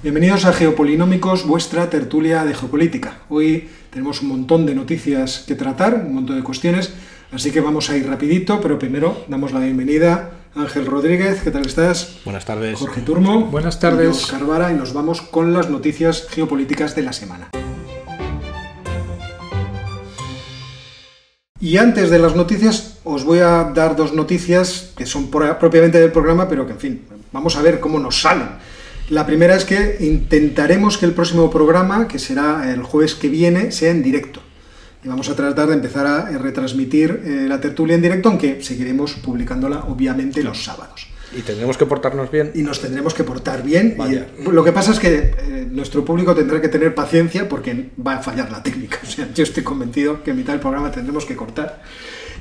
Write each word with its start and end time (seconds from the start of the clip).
Bienvenidos 0.00 0.44
a 0.44 0.52
Geopolinómicos, 0.52 1.44
vuestra 1.44 1.90
tertulia 1.90 2.44
de 2.44 2.54
geopolítica. 2.54 3.22
Hoy 3.28 3.68
tenemos 3.90 4.22
un 4.22 4.28
montón 4.28 4.64
de 4.64 4.72
noticias 4.72 5.42
que 5.44 5.56
tratar, 5.56 6.04
un 6.06 6.14
montón 6.14 6.36
de 6.36 6.44
cuestiones, 6.44 6.92
así 7.32 7.50
que 7.50 7.60
vamos 7.60 7.90
a 7.90 7.96
ir 7.96 8.06
rapidito, 8.06 8.60
pero 8.60 8.78
primero 8.78 9.24
damos 9.26 9.52
la 9.52 9.58
bienvenida 9.58 10.30
a 10.54 10.60
Ángel 10.60 10.86
Rodríguez, 10.86 11.42
¿qué 11.42 11.50
tal 11.50 11.66
estás? 11.66 12.20
Buenas 12.24 12.44
tardes. 12.44 12.78
Jorge 12.78 13.00
Turmo. 13.00 13.46
Buenas 13.46 13.80
tardes. 13.80 14.10
Oscar 14.10 14.46
Vara, 14.46 14.70
y 14.70 14.76
nos 14.76 14.92
vamos 14.92 15.20
con 15.20 15.52
las 15.52 15.68
noticias 15.68 16.28
geopolíticas 16.30 16.94
de 16.94 17.02
la 17.02 17.12
semana. 17.12 17.50
Y 21.60 21.76
antes 21.78 22.08
de 22.10 22.20
las 22.20 22.36
noticias, 22.36 22.98
os 23.02 23.24
voy 23.24 23.40
a 23.40 23.72
dar 23.74 23.96
dos 23.96 24.14
noticias 24.14 24.92
que 24.96 25.06
son 25.06 25.28
propiamente 25.28 26.00
del 26.00 26.12
programa, 26.12 26.48
pero 26.48 26.64
que, 26.66 26.74
en 26.74 26.78
fin, 26.78 27.02
vamos 27.32 27.56
a 27.56 27.62
ver 27.62 27.80
cómo 27.80 27.98
nos 27.98 28.20
salen. 28.20 28.67
La 29.10 29.26
primera 29.26 29.56
es 29.56 29.64
que 29.64 29.96
intentaremos 30.00 30.98
que 30.98 31.06
el 31.06 31.12
próximo 31.12 31.50
programa, 31.50 32.08
que 32.08 32.18
será 32.18 32.70
el 32.70 32.82
jueves 32.82 33.14
que 33.14 33.28
viene, 33.28 33.72
sea 33.72 33.90
en 33.90 34.02
directo. 34.02 34.42
Y 35.02 35.08
vamos 35.08 35.30
a 35.30 35.36
tratar 35.36 35.68
de 35.68 35.74
empezar 35.74 36.06
a 36.06 36.26
retransmitir 36.38 37.22
eh, 37.24 37.46
la 37.48 37.60
tertulia 37.60 37.94
en 37.94 38.02
directo, 38.02 38.28
aunque 38.28 38.62
seguiremos 38.62 39.14
publicándola 39.14 39.84
obviamente 39.84 40.42
los 40.42 40.62
sábados. 40.62 41.06
Y 41.36 41.40
tendremos 41.40 41.78
que 41.78 41.86
portarnos 41.86 42.30
bien. 42.30 42.52
Y 42.54 42.62
nos 42.62 42.80
tendremos 42.80 43.14
que 43.14 43.24
portar 43.24 43.62
bien. 43.62 43.96
Y 44.38 44.50
lo 44.50 44.64
que 44.64 44.72
pasa 44.72 44.92
es 44.92 44.98
que 44.98 45.14
eh, 45.38 45.68
nuestro 45.70 46.04
público 46.04 46.34
tendrá 46.34 46.60
que 46.60 46.68
tener 46.68 46.94
paciencia 46.94 47.48
porque 47.48 47.90
va 48.04 48.16
a 48.16 48.22
fallar 48.22 48.50
la 48.50 48.62
técnica. 48.62 48.98
O 49.08 49.10
sea, 49.10 49.28
yo 49.32 49.42
estoy 49.42 49.62
convencido 49.62 50.22
que 50.22 50.32
en 50.32 50.36
mitad 50.36 50.52
del 50.52 50.60
programa 50.60 50.90
tendremos 50.90 51.24
que 51.24 51.34
cortar. 51.34 51.82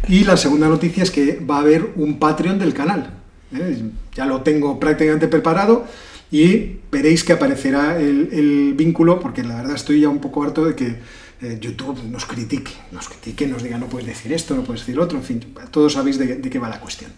Y 0.08 0.26
la 0.26 0.36
segunda 0.36 0.68
noticia 0.68 1.04
es 1.04 1.12
que 1.12 1.40
va 1.40 1.58
a 1.58 1.59
haber 1.62 1.92
un 1.95 2.20
Patreon 2.20 2.59
del 2.59 2.73
canal. 2.73 3.09
¿eh? 3.54 3.84
Ya 4.14 4.26
lo 4.26 4.42
tengo 4.42 4.80
prácticamente 4.80 5.28
preparado 5.28 5.86
y 6.31 6.80
veréis 6.91 7.23
que 7.23 7.34
aparecerá 7.34 7.99
el, 7.99 8.73
vínculo, 8.76 9.20
porque 9.20 9.44
la 9.44 9.55
verdad 9.55 9.76
estoy 9.76 10.02
ya 10.02 10.09
un 10.09 10.20
poco 10.20 10.44
harto 10.44 10.66
de 10.66 10.76
que 10.76 10.95
eh, 11.41 11.58
YouTube 11.59 12.03
nos 12.09 12.25
critique, 12.25 12.72
nos 12.92 13.08
critique, 13.08 13.47
nos 13.47 13.64
diga 13.64 13.78
no 13.78 13.88
puedes 13.88 14.08
decir 14.08 14.34
esto, 14.34 14.56
no 14.56 14.64
puedes 14.64 14.81
decir 14.81 15.00
otro, 15.00 15.17
en 15.17 15.23
fin, 15.23 15.53
todos 15.72 15.94
sabéis 15.94 16.17
de, 16.17 16.42
qué 16.42 16.59
va 16.59 16.69
la 16.69 16.80
cuestión. 16.80 17.11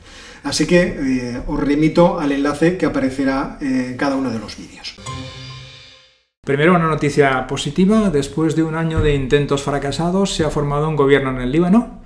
Así 0.44 0.66
que 0.66 0.82
eh, 0.82 1.42
os 1.48 1.60
remito 1.60 2.20
al 2.20 2.32
enlace 2.32 2.78
que 2.78 2.86
aparecerá 2.86 3.58
en 3.62 3.98
cada 3.98 4.16
uno 4.16 4.30
de 4.30 4.40
los 4.40 4.58
vídeos. 4.58 4.96
Primero 6.46 6.76
una 6.76 6.88
noticia 6.88 7.46
positiva, 7.46 8.10
después 8.10 8.56
de 8.56 8.64
un 8.64 8.74
año 8.74 9.02
de 9.02 9.14
intentos 9.14 9.62
fracasados 9.62 10.34
se 10.34 10.44
ha 10.44 10.50
formado 10.50 10.90
un 10.90 10.96
gobierno 10.96 11.30
en 11.30 11.42
el 11.42 11.52
Líbano. 11.52 12.02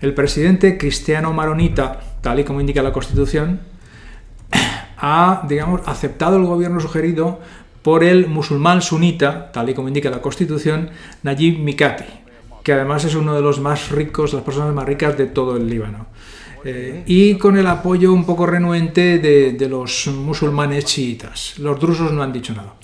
El 0.00 0.12
presidente 0.12 0.76
cristiano 0.76 1.32
maronita, 1.32 2.00
tal 2.20 2.40
y 2.40 2.44
como 2.44 2.60
indica 2.60 2.82
la 2.82 2.92
Constitución, 2.92 3.60
ha 4.98 5.42
digamos, 5.48 5.82
aceptado 5.86 6.36
el 6.36 6.44
gobierno 6.44 6.80
sugerido 6.80 7.40
por 7.82 8.02
el 8.02 8.26
musulmán 8.26 8.82
sunita, 8.82 9.52
tal 9.52 9.70
y 9.70 9.74
como 9.74 9.88
indica 9.88 10.10
la 10.10 10.20
Constitución, 10.20 10.90
Najib 11.22 11.58
Mikati, 11.60 12.04
que 12.64 12.72
además 12.72 13.04
es 13.04 13.14
uno 13.14 13.34
de 13.34 13.42
los 13.42 13.60
más 13.60 13.90
ricos, 13.90 14.32
las 14.32 14.42
personas 14.42 14.74
más 14.74 14.86
ricas 14.86 15.16
de 15.16 15.26
todo 15.26 15.56
el 15.56 15.68
Líbano. 15.68 16.06
Eh, 16.64 17.04
y 17.06 17.36
con 17.36 17.56
el 17.56 17.66
apoyo 17.68 18.12
un 18.12 18.24
poco 18.26 18.44
renuente 18.44 19.20
de, 19.20 19.68
los 19.68 20.08
musulmanes 20.08 20.84
chiitas. 20.84 21.60
Los 21.60 21.78
drusos 21.78 22.10
no 22.10 22.24
han 22.24 22.32
dicho 22.32 22.52
nada. 22.54 22.74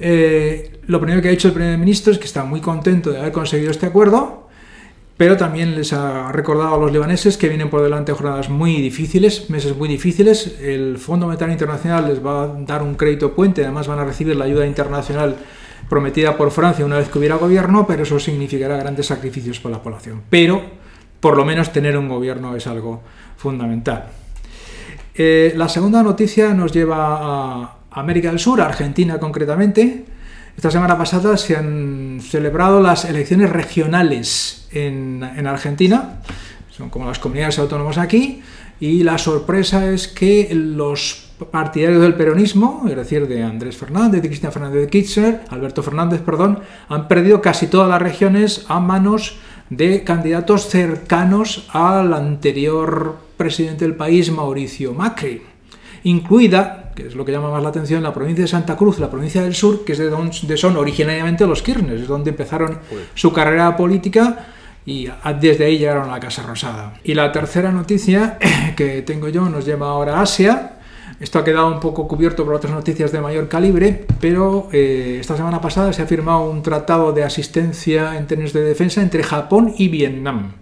Eh, 0.00 0.80
lo 0.88 1.00
primero 1.00 1.22
que 1.22 1.28
ha 1.28 1.30
dicho 1.30 1.46
el 1.46 1.54
primer 1.54 1.78
ministro 1.78 2.12
es 2.12 2.18
que 2.18 2.24
está 2.24 2.42
muy 2.42 2.60
contento 2.60 3.12
de 3.12 3.20
haber 3.20 3.30
conseguido 3.30 3.70
este 3.70 3.86
acuerdo, 3.86 4.41
pero 5.16 5.36
también 5.36 5.74
les 5.74 5.92
ha 5.92 6.32
recordado 6.32 6.74
a 6.74 6.78
los 6.78 6.92
libaneses 6.92 7.36
que 7.36 7.48
vienen 7.48 7.70
por 7.70 7.82
delante 7.82 8.12
jornadas 8.12 8.48
muy 8.48 8.80
difíciles, 8.80 9.50
meses 9.50 9.76
muy 9.76 9.88
difíciles. 9.88 10.58
El 10.60 10.98
Fondo 10.98 11.26
Monetario 11.26 11.52
Internacional 11.52 12.08
les 12.08 12.24
va 12.24 12.44
a 12.44 12.46
dar 12.48 12.82
un 12.82 12.94
crédito 12.94 13.34
puente, 13.34 13.62
además 13.62 13.86
van 13.86 13.98
a 13.98 14.04
recibir 14.04 14.36
la 14.36 14.44
ayuda 14.44 14.66
internacional 14.66 15.36
prometida 15.88 16.36
por 16.36 16.50
Francia 16.50 16.84
una 16.84 16.96
vez 16.96 17.08
que 17.08 17.18
hubiera 17.18 17.36
gobierno, 17.36 17.86
pero 17.86 18.02
eso 18.02 18.18
significará 18.18 18.76
grandes 18.78 19.06
sacrificios 19.06 19.60
para 19.60 19.76
la 19.76 19.82
población. 19.82 20.22
Pero 20.30 20.62
por 21.20 21.36
lo 21.36 21.44
menos 21.44 21.72
tener 21.72 21.96
un 21.96 22.08
gobierno 22.08 22.56
es 22.56 22.66
algo 22.66 23.02
fundamental. 23.36 24.06
Eh, 25.14 25.52
la 25.56 25.68
segunda 25.68 26.02
noticia 26.02 26.54
nos 26.54 26.72
lleva 26.72 27.62
a 27.62 27.76
América 27.92 28.30
del 28.30 28.38
Sur, 28.38 28.60
a 28.60 28.66
Argentina 28.66 29.18
concretamente. 29.18 30.04
Esta 30.56 30.70
semana 30.70 30.98
pasada 30.98 31.36
se 31.36 31.56
han 31.56 32.20
celebrado 32.20 32.80
las 32.80 33.04
elecciones 33.04 33.50
regionales 33.50 34.68
en, 34.72 35.22
en 35.36 35.46
Argentina, 35.46 36.20
son 36.70 36.90
como 36.90 37.06
las 37.06 37.18
comunidades 37.18 37.58
autónomas 37.58 37.98
aquí, 37.98 38.42
y 38.80 39.02
la 39.02 39.16
sorpresa 39.16 39.90
es 39.90 40.08
que 40.08 40.50
los 40.54 41.30
partidarios 41.50 42.02
del 42.02 42.14
peronismo, 42.14 42.84
es 42.88 42.96
decir, 42.96 43.26
de 43.28 43.42
Andrés 43.42 43.76
Fernández, 43.76 44.22
de 44.22 44.28
Cristina 44.28 44.50
Fernández 44.50 44.80
de 44.82 44.88
Kirchner, 44.88 45.40
Alberto 45.50 45.82
Fernández, 45.82 46.20
perdón, 46.20 46.60
han 46.88 47.08
perdido 47.08 47.40
casi 47.40 47.66
todas 47.66 47.88
las 47.88 48.02
regiones 48.02 48.64
a 48.68 48.80
manos 48.80 49.36
de 49.70 50.04
candidatos 50.04 50.68
cercanos 50.68 51.68
al 51.72 52.12
anterior 52.12 53.18
presidente 53.36 53.84
del 53.84 53.96
país, 53.96 54.30
Mauricio 54.30 54.92
Macri, 54.92 55.42
incluida, 56.04 56.81
que 56.94 57.06
es 57.06 57.14
lo 57.14 57.24
que 57.24 57.32
llama 57.32 57.50
más 57.50 57.62
la 57.62 57.70
atención, 57.70 58.02
la 58.02 58.12
provincia 58.12 58.42
de 58.44 58.48
Santa 58.48 58.76
Cruz, 58.76 58.98
la 58.98 59.10
provincia 59.10 59.42
del 59.42 59.54
sur, 59.54 59.84
que 59.84 59.92
es 59.92 59.98
de 59.98 60.10
donde 60.10 60.56
son 60.56 60.76
originariamente 60.76 61.46
los 61.46 61.62
Kirchner, 61.62 61.96
es 61.96 62.08
donde 62.08 62.30
empezaron 62.30 62.78
su 63.14 63.32
carrera 63.32 63.76
política 63.76 64.46
y 64.84 65.08
desde 65.40 65.64
ahí 65.66 65.78
llegaron 65.78 66.08
a 66.08 66.12
la 66.12 66.20
Casa 66.20 66.42
Rosada. 66.42 66.94
Y 67.04 67.14
la 67.14 67.30
tercera 67.32 67.70
noticia 67.70 68.38
que 68.76 69.02
tengo 69.02 69.28
yo 69.28 69.48
nos 69.48 69.64
lleva 69.64 69.88
ahora 69.88 70.18
a 70.18 70.22
Asia, 70.22 70.78
esto 71.20 71.38
ha 71.38 71.44
quedado 71.44 71.68
un 71.68 71.78
poco 71.78 72.08
cubierto 72.08 72.44
por 72.44 72.54
otras 72.54 72.72
noticias 72.72 73.12
de 73.12 73.20
mayor 73.20 73.48
calibre, 73.48 74.06
pero 74.20 74.68
eh, 74.72 75.18
esta 75.20 75.36
semana 75.36 75.60
pasada 75.60 75.92
se 75.92 76.02
ha 76.02 76.06
firmado 76.06 76.50
un 76.50 76.62
tratado 76.62 77.12
de 77.12 77.22
asistencia 77.22 78.16
en 78.16 78.26
términos 78.26 78.52
de 78.52 78.64
defensa 78.64 79.02
entre 79.02 79.22
Japón 79.22 79.72
y 79.78 79.86
Vietnam. 79.86 80.52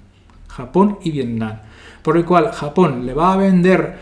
Japón 0.49 0.99
y 1.03 1.13
Vietnam. 1.13 1.61
Por 2.03 2.19
el 2.19 2.27
cual 2.27 2.53
Japón 2.53 3.07
le 3.07 3.15
va 3.15 3.33
a 3.33 3.37
vender 3.37 3.99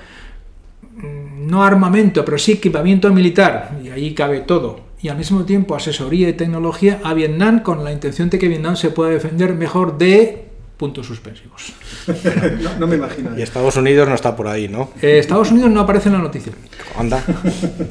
no 1.02 1.62
armamento, 1.64 2.24
pero 2.24 2.38
sí 2.38 2.52
equipamiento 2.52 3.12
militar, 3.12 3.78
y 3.82 3.88
ahí 3.90 4.14
cabe 4.14 4.40
todo, 4.40 4.80
y 5.00 5.08
al 5.08 5.16
mismo 5.16 5.44
tiempo 5.44 5.74
asesoría 5.74 6.28
y 6.28 6.32
tecnología 6.32 7.00
a 7.04 7.14
Vietnam 7.14 7.62
con 7.62 7.84
la 7.84 7.92
intención 7.92 8.30
de 8.30 8.38
que 8.38 8.48
Vietnam 8.48 8.76
se 8.76 8.90
pueda 8.90 9.10
defender 9.10 9.54
mejor 9.54 9.98
de 9.98 10.44
puntos 10.76 11.06
suspensivos. 11.06 11.72
no, 12.62 12.78
no, 12.78 12.86
me 12.86 12.96
imagino. 12.96 13.36
Y 13.36 13.42
Estados 13.42 13.76
Unidos 13.76 14.08
no 14.08 14.14
está 14.14 14.36
por 14.36 14.46
ahí, 14.46 14.68
¿no? 14.68 14.90
Eh, 15.02 15.18
Estados 15.18 15.50
Unidos 15.50 15.70
no 15.70 15.80
aparece 15.80 16.08
en 16.08 16.14
la 16.14 16.20
noticia. 16.20 16.52
Anda. 16.96 17.22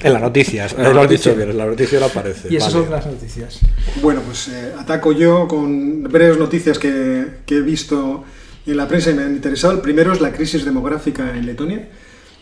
En 0.02 0.14
las 0.14 0.22
noticias. 0.22 0.74
En 0.74 0.84
la 0.84 0.90
lo 0.94 1.02
has 1.02 1.04
noticia. 1.04 1.32
dicho 1.32 1.38
bien, 1.38 1.52
en 1.52 1.58
la 1.58 1.66
noticia 1.66 2.00
no 2.00 2.06
aparece. 2.06 2.48
Y 2.50 2.56
esas 2.56 2.74
Vale. 2.74 2.86
son 2.86 2.94
las 2.96 3.06
noticias. 3.06 3.60
Bueno, 4.02 4.22
pues 4.26 4.48
eh, 4.48 4.72
ataco 4.80 5.12
yo 5.12 5.50
con 5.50 6.04
breves 6.04 6.38
noticias 6.38 6.80
que, 6.80 7.26
que 7.46 7.58
he 7.58 7.62
visto 7.62 8.24
en 8.66 8.78
la 8.78 8.88
prensa 8.88 9.12
y 9.12 9.16
me 9.16 9.24
han 9.24 9.34
interesado. 9.36 9.74
El 9.74 9.82
primero 9.82 10.14
es 10.14 10.22
la 10.22 10.32
crisis 10.32 10.64
demográfica 10.64 11.36
en 11.36 11.46
Letonia. 11.46 11.90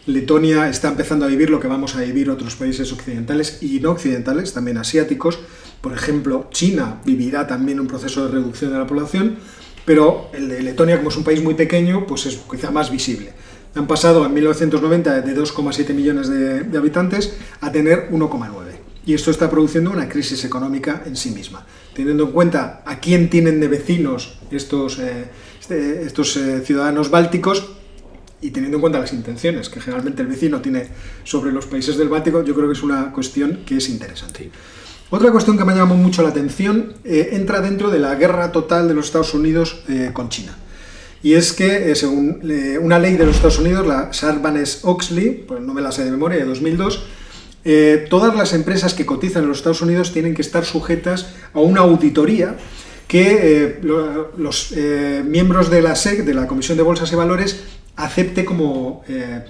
Letonia 0.08 0.70
está 0.70 0.90
empezando 0.90 1.26
a 1.26 1.28
vivir 1.28 1.50
lo 1.50 1.60
que 1.60 1.68
vamos 1.68 1.96
a 1.96 2.02
vivir 2.02 2.30
otros 2.30 2.56
países 2.56 2.92
occidentales 2.92 3.58
y 3.62 3.80
no 3.80 3.92
occidentales, 3.92 4.54
también 4.54 4.78
asiáticos. 4.78 5.40
Por 5.82 5.94
ejemplo, 5.94 6.48
China 6.52 7.02
vivirá 7.06 7.48
también 7.48 7.80
un 7.80 7.88
proceso 7.88 8.26
de 8.26 8.32
reducción 8.32 8.72
de 8.72 8.78
la 8.78 8.86
población, 8.86 9.38
pero 9.84 10.30
el 10.34 10.48
de 10.48 10.62
Letonia, 10.62 10.98
como 10.98 11.10
es 11.10 11.18
un 11.18 11.24
país 11.24 11.42
muy 11.42 11.56
pequeño, 11.56 12.06
pues 12.06 12.28
es 12.28 12.38
quizá 12.50 12.70
más 12.70 12.92
visible. 12.92 13.34
Han 13.74 13.88
pasado 13.88 14.26
en 14.26 14.34
1990 14.34 15.22
de 15.22 15.36
2,7 15.36 15.94
millones 15.94 16.30
de, 16.30 16.78
habitantes 16.78 17.36
a 17.60 17.72
tener 17.72 18.10
1,9. 18.12 18.52
Y 19.08 19.14
esto 19.16 19.32
está 19.32 19.50
produciendo 19.50 19.92
una 19.92 20.08
crisis 20.08 20.46
económica 20.46 21.04
en 21.06 21.16
sí 21.16 21.32
misma. 21.32 21.66
Teniendo 21.94 22.26
en 22.26 22.32
cuenta 22.32 22.84
a 22.86 23.00
quién 23.00 23.30
tienen 23.30 23.60
de 23.60 23.68
vecinos 23.68 24.40
estos, 24.52 25.00
eh, 25.00 25.26
este, 25.60 26.04
estos 26.04 26.38
eh, 26.38 26.62
ciudadanos 26.64 27.10
bálticos, 27.10 27.72
y 28.46 28.52
teniendo 28.52 28.78
en 28.78 28.82
cuenta 28.82 29.00
las 29.00 29.14
intenciones 29.14 29.70
que 29.70 29.82
generalmente 29.82 30.22
el 30.22 30.28
vecino 30.28 30.62
tiene 30.62 30.88
sobre 31.24 31.52
los 31.52 31.66
países 31.66 31.98
del 31.98 32.10
Báltico, 32.10 32.44
yo 32.44 32.54
creo 32.54 32.68
que 32.68 32.74
es 32.74 32.84
una 32.84 33.12
cuestión 33.12 33.62
que 33.66 33.78
es 33.78 33.90
interesante. 33.90 34.52
Otra 35.10 35.32
cuestión 35.32 35.58
que 35.58 35.66
me 35.66 35.74
ha 35.74 35.76
llamado 35.76 35.98
mucho 35.98 36.22
la 36.22 36.30
atención 36.30 36.94
eh, 37.04 37.30
entra 37.32 37.62
dentro 37.62 37.90
de 37.90 38.00
la 38.00 38.16
guerra 38.16 38.52
total 38.52 38.88
de 38.88 38.94
los 38.94 39.08
Estados 39.08 39.34
Unidos 39.34 39.84
eh, 39.88 40.12
con 40.14 40.30
China. 40.30 40.56
Y 41.24 41.34
es 41.34 41.54
que, 41.54 41.92
eh, 41.92 41.96
según 41.96 42.42
una 42.82 43.00
ley 43.00 43.16
de 43.16 43.26
los 43.26 43.36
Estados 43.38 43.58
Unidos, 43.58 43.88
la 43.88 44.14
Sarbanes-Oxley, 44.14 45.46
pues 45.48 45.62
no 45.62 45.74
me 45.74 45.82
la 45.82 45.92
sé 45.92 46.06
de 46.06 46.12
memoria, 46.12 46.38
de 46.38 46.46
2002, 46.46 47.04
eh, 47.68 48.06
todas 48.12 48.36
las 48.36 48.54
empresas 48.54 48.94
que 48.94 49.08
cotizan 49.08 49.42
en 49.42 49.50
los 49.50 49.58
Estados 49.58 49.82
Unidos 49.82 50.14
tienen 50.14 50.36
que 50.36 50.44
estar 50.44 50.66
sujetas 50.66 51.34
a 51.52 51.62
una 51.62 51.82
auditoría 51.82 52.58
que 53.16 53.64
eh, 53.64 53.80
lo- 53.84 54.32
los 54.38 54.72
eh, 54.76 55.24
miembros 55.26 55.70
de 55.70 55.82
la 55.82 55.96
SEC, 55.96 56.24
de 56.26 56.34
la 56.34 56.48
Comisión 56.48 56.78
de 56.78 56.84
Bolsas 56.84 57.12
y 57.12 57.16
Valores, 57.16 57.60
acepte 57.96 58.44
como 58.44 59.04
eh, 59.08 59.44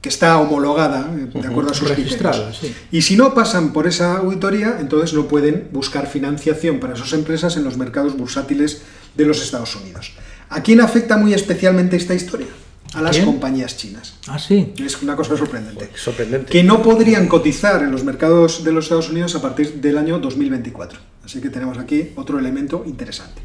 que 0.00 0.08
está 0.08 0.38
homologada 0.38 1.10
de 1.12 1.46
acuerdo 1.48 1.72
a 1.72 1.74
sus 1.74 1.88
Registrada, 1.88 2.50
criterios. 2.52 2.58
sí. 2.60 2.74
Y 2.96 3.02
si 3.02 3.16
no 3.16 3.34
pasan 3.34 3.72
por 3.72 3.86
esa 3.88 4.18
auditoría, 4.18 4.76
entonces 4.80 5.12
no 5.14 5.26
pueden 5.26 5.68
buscar 5.72 6.06
financiación 6.06 6.78
para 6.78 6.94
sus 6.94 7.12
empresas 7.12 7.56
en 7.56 7.64
los 7.64 7.76
mercados 7.76 8.16
bursátiles 8.16 8.82
de 9.16 9.24
los 9.24 9.42
Estados 9.42 9.74
Unidos. 9.74 10.12
¿A 10.50 10.62
quién 10.62 10.80
afecta 10.80 11.16
muy 11.16 11.34
especialmente 11.34 11.96
esta 11.96 12.14
historia? 12.14 12.46
a 12.94 13.02
las 13.02 13.16
¿Quién? 13.16 13.26
compañías 13.26 13.76
chinas. 13.76 14.14
Ah, 14.28 14.38
sí. 14.38 14.72
Es 14.82 15.02
una 15.02 15.14
cosa 15.14 15.36
sorprendente. 15.36 15.90
Sorprendente. 15.94 16.50
Que 16.50 16.62
no 16.64 16.80
podrían 16.82 17.28
cotizar 17.28 17.82
en 17.82 17.90
los 17.92 18.02
mercados 18.02 18.64
de 18.64 18.72
los 18.72 18.86
Estados 18.86 19.10
Unidos 19.10 19.34
a 19.34 19.42
partir 19.42 19.74
del 19.82 19.98
año 19.98 20.18
2024. 20.20 20.98
Así 21.28 21.42
que 21.42 21.50
tenemos 21.50 21.76
aquí 21.76 22.12
otro 22.16 22.38
elemento 22.38 22.84
interesante. 22.86 23.42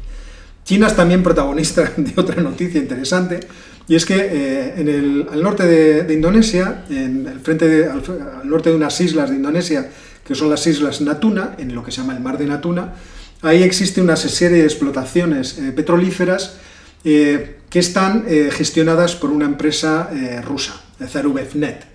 China 0.64 0.86
es 0.86 0.96
también 0.96 1.22
protagonista 1.22 1.82
de 1.98 2.14
otra 2.16 2.40
noticia 2.42 2.80
interesante, 2.80 3.40
y 3.86 3.94
es 3.94 4.06
que 4.06 4.16
eh, 4.16 4.74
en 4.78 4.88
el, 4.88 5.26
al 5.30 5.42
norte 5.42 5.66
de, 5.66 6.14
Indonesia, 6.14 6.86
en 6.88 7.26
el 7.26 7.40
frente 7.40 7.84
al, 7.84 8.02
norte 8.48 8.70
de 8.70 8.76
unas 8.76 8.98
islas 9.02 9.28
de 9.28 9.36
Indonesia, 9.36 9.90
que 10.26 10.34
son 10.34 10.48
las 10.48 10.66
islas 10.66 11.02
Natuna, 11.02 11.56
en 11.58 11.74
lo 11.74 11.84
que 11.84 11.90
se 11.90 12.00
llama 12.00 12.14
el 12.14 12.20
mar 12.20 12.38
de 12.38 12.46
Natuna, 12.46 12.94
ahí 13.42 13.62
existe 13.62 14.00
una 14.00 14.16
serie 14.16 14.60
de 14.60 14.64
explotaciones 14.64 15.58
eh, 15.58 15.70
petrolíferas 15.72 16.56
eh, 17.04 17.58
que 17.68 17.80
están 17.80 18.24
gestionadas 18.50 19.14
por 19.14 19.28
una 19.28 19.44
empresa 19.44 20.08
rusa, 20.42 20.80
Zarubeznet. 21.06 21.93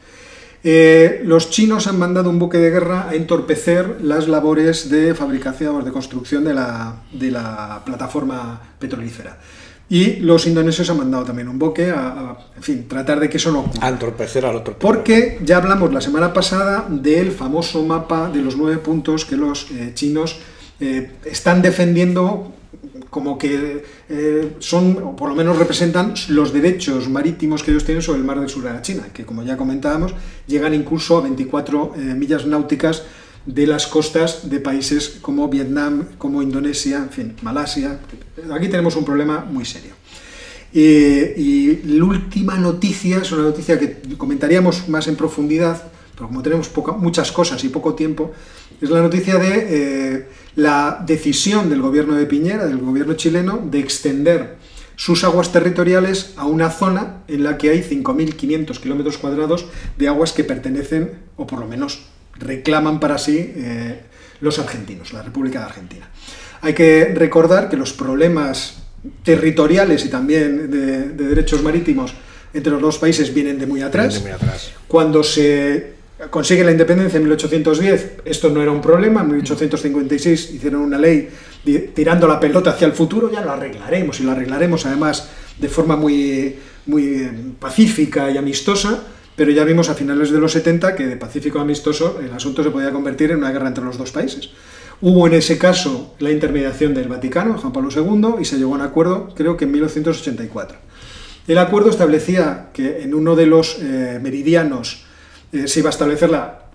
Eh, 0.63 1.21
los 1.23 1.49
chinos 1.49 1.87
han 1.87 1.97
mandado 1.97 2.29
un 2.29 2.37
buque 2.37 2.57
de 2.57 2.69
guerra 2.69 3.07
a 3.09 3.15
entorpecer 3.15 3.97
las 4.01 4.27
labores 4.27 4.89
de 4.89 5.15
fabricación 5.15 5.77
o 5.77 5.81
de 5.81 5.91
construcción 5.91 6.43
de 6.43 6.53
la, 6.53 7.03
de 7.11 7.31
la 7.31 7.81
plataforma 7.85 8.61
petrolífera. 8.77 9.37
Y 9.91 10.17
los 10.17 10.45
indonesios 10.45 10.89
han 10.89 10.97
mandado 10.97 11.23
también 11.25 11.47
un 11.47 11.57
buque 11.57 11.89
a, 11.89 12.07
a, 12.09 12.37
en 12.55 12.61
fin, 12.61 12.87
tratar 12.87 13.19
de 13.19 13.29
que 13.29 13.37
eso 13.37 13.51
no 13.51 13.61
ocurra. 13.61 13.87
A 13.87 13.89
entorpecer 13.89 14.45
al 14.45 14.55
otro. 14.55 14.77
Porque 14.77 15.39
ya 15.43 15.57
hablamos 15.57 15.91
la 15.91 16.01
semana 16.01 16.31
pasada 16.31 16.85
del 16.89 17.31
famoso 17.31 17.83
mapa 17.83 18.29
de 18.29 18.41
los 18.41 18.55
nueve 18.55 18.77
puntos 18.77 19.25
que 19.25 19.35
los 19.35 19.71
eh, 19.71 19.91
chinos 19.95 20.39
eh, 20.79 21.13
están 21.25 21.61
defendiendo 21.61 22.53
como 23.09 23.37
que 23.37 23.83
eh, 24.09 24.51
son, 24.59 24.97
o 25.03 25.15
por 25.15 25.29
lo 25.29 25.35
menos 25.35 25.57
representan 25.57 26.13
los 26.29 26.53
derechos 26.53 27.09
marítimos 27.09 27.63
que 27.63 27.71
ellos 27.71 27.83
tienen 27.85 28.01
sobre 28.03 28.19
el 28.19 28.25
mar 28.25 28.39
del 28.39 28.49
sur 28.49 28.63
de 28.63 28.71
la 28.71 28.81
China, 28.81 29.07
que 29.13 29.25
como 29.25 29.43
ya 29.43 29.57
comentábamos, 29.57 30.13
llegan 30.47 30.73
incluso 30.73 31.17
a 31.17 31.21
24 31.21 31.93
eh, 31.95 31.99
millas 32.15 32.45
náuticas 32.45 33.03
de 33.45 33.65
las 33.65 33.87
costas 33.87 34.49
de 34.49 34.59
países 34.59 35.17
como 35.21 35.47
Vietnam, 35.49 36.05
como 36.17 36.41
Indonesia, 36.43 36.97
en 36.97 37.09
fin, 37.09 37.35
Malasia. 37.41 37.99
Aquí 38.53 38.67
tenemos 38.67 38.95
un 38.95 39.05
problema 39.05 39.43
muy 39.49 39.65
serio. 39.65 39.93
Eh, 40.71 41.33
y 41.35 41.77
la 41.97 42.03
última 42.05 42.55
noticia 42.57 43.19
es 43.19 43.31
una 43.31 43.41
noticia 43.43 43.79
que 43.79 44.01
comentaríamos 44.17 44.87
más 44.87 45.07
en 45.07 45.15
profundidad, 45.15 45.81
pero 46.13 46.27
como 46.27 46.43
tenemos 46.43 46.69
poca- 46.69 46.91
muchas 46.91 47.31
cosas 47.31 47.63
y 47.63 47.69
poco 47.69 47.95
tiempo, 47.95 48.31
es 48.79 48.89
la 48.91 49.01
noticia 49.01 49.37
de 49.39 50.27
la 50.55 51.03
decisión 51.05 51.69
del 51.69 51.81
gobierno 51.81 52.15
de 52.15 52.25
Piñera, 52.25 52.65
del 52.65 52.77
gobierno 52.77 53.13
chileno, 53.13 53.61
de 53.63 53.79
extender 53.79 54.57
sus 54.95 55.23
aguas 55.23 55.51
territoriales 55.51 56.33
a 56.35 56.45
una 56.45 56.69
zona 56.69 57.23
en 57.27 57.43
la 57.43 57.57
que 57.57 57.69
hay 57.69 57.81
5.500 57.81 58.79
kilómetros 58.79 59.17
cuadrados 59.17 59.65
de 59.97 60.07
aguas 60.09 60.33
que 60.33 60.43
pertenecen, 60.43 61.11
o 61.37 61.47
por 61.47 61.59
lo 61.59 61.67
menos 61.67 62.01
reclaman 62.37 62.99
para 62.99 63.17
sí, 63.17 63.53
eh, 63.55 64.01
los 64.41 64.59
argentinos, 64.59 65.13
la 65.13 65.21
República 65.21 65.59
de 65.59 65.65
Argentina. 65.65 66.09
Hay 66.61 66.73
que 66.73 67.13
recordar 67.15 67.69
que 67.69 67.77
los 67.77 67.93
problemas 67.93 68.83
territoriales 69.23 70.05
y 70.05 70.09
también 70.09 70.69
de, 70.69 71.09
de 71.09 71.27
derechos 71.27 71.63
marítimos 71.63 72.13
entre 72.53 72.73
los 72.73 72.81
dos 72.81 72.97
países 72.97 73.33
vienen 73.33 73.59
de 73.59 73.67
muy 73.67 73.81
atrás. 73.81 74.15
Vienen 74.15 74.23
de 74.23 74.29
muy 74.29 74.47
atrás. 74.47 74.71
Cuando 74.87 75.23
se 75.23 75.98
consigue 76.29 76.63
la 76.63 76.71
independencia 76.71 77.17
en 77.17 77.23
1810, 77.23 78.17
esto 78.25 78.49
no 78.49 78.61
era 78.61 78.71
un 78.71 78.81
problema. 78.81 79.21
En 79.21 79.27
1856 79.27 80.51
hicieron 80.53 80.81
una 80.81 80.97
ley 80.97 81.29
tirando 81.93 82.27
la 82.27 82.39
pelota 82.39 82.71
hacia 82.71 82.87
el 82.87 82.93
futuro, 82.93 83.31
ya 83.31 83.41
lo 83.41 83.51
arreglaremos 83.51 84.19
y 84.19 84.23
lo 84.23 84.31
arreglaremos 84.31 84.85
además 84.85 85.29
de 85.57 85.69
forma 85.69 85.95
muy, 85.95 86.55
muy 86.85 87.03
eh, 87.03 87.31
pacífica 87.59 88.29
y 88.29 88.37
amistosa. 88.37 89.03
Pero 89.35 89.51
ya 89.51 89.63
vimos 89.63 89.87
a 89.87 89.95
finales 89.95 90.31
de 90.31 90.39
los 90.39 90.51
70 90.51 90.95
que 90.95 91.07
de 91.07 91.15
pacífico 91.15 91.59
a 91.59 91.61
amistoso 91.61 92.19
el 92.21 92.33
asunto 92.33 92.61
se 92.61 92.71
podía 92.71 92.91
convertir 92.91 93.31
en 93.31 93.37
una 93.37 93.51
guerra 93.51 93.69
entre 93.69 93.85
los 93.85 93.97
dos 93.97 94.11
países. 94.11 94.49
Hubo 94.99 95.27
en 95.27 95.33
ese 95.33 95.57
caso 95.57 96.13
la 96.19 96.29
intermediación 96.29 96.93
del 96.93 97.07
Vaticano, 97.07 97.57
Juan 97.57 97.71
Pablo 97.71 97.89
II, 97.89 98.41
y 98.41 98.45
se 98.45 98.57
llegó 98.57 98.73
a 98.73 98.75
un 98.75 98.81
acuerdo, 98.81 99.33
creo 99.33 99.55
que 99.55 99.63
en 99.63 99.71
1984. 99.71 100.77
El 101.47 101.57
acuerdo 101.57 101.89
establecía 101.89 102.67
que 102.73 103.01
en 103.01 103.13
uno 103.13 103.37
de 103.37 103.45
los 103.45 103.77
eh, 103.79 104.19
meridianos 104.21 105.05
eh, 105.51 105.67
se 105.67 105.79
iba 105.79 105.89
a 105.89 105.91
establecer 105.91 106.29
la 106.29 106.65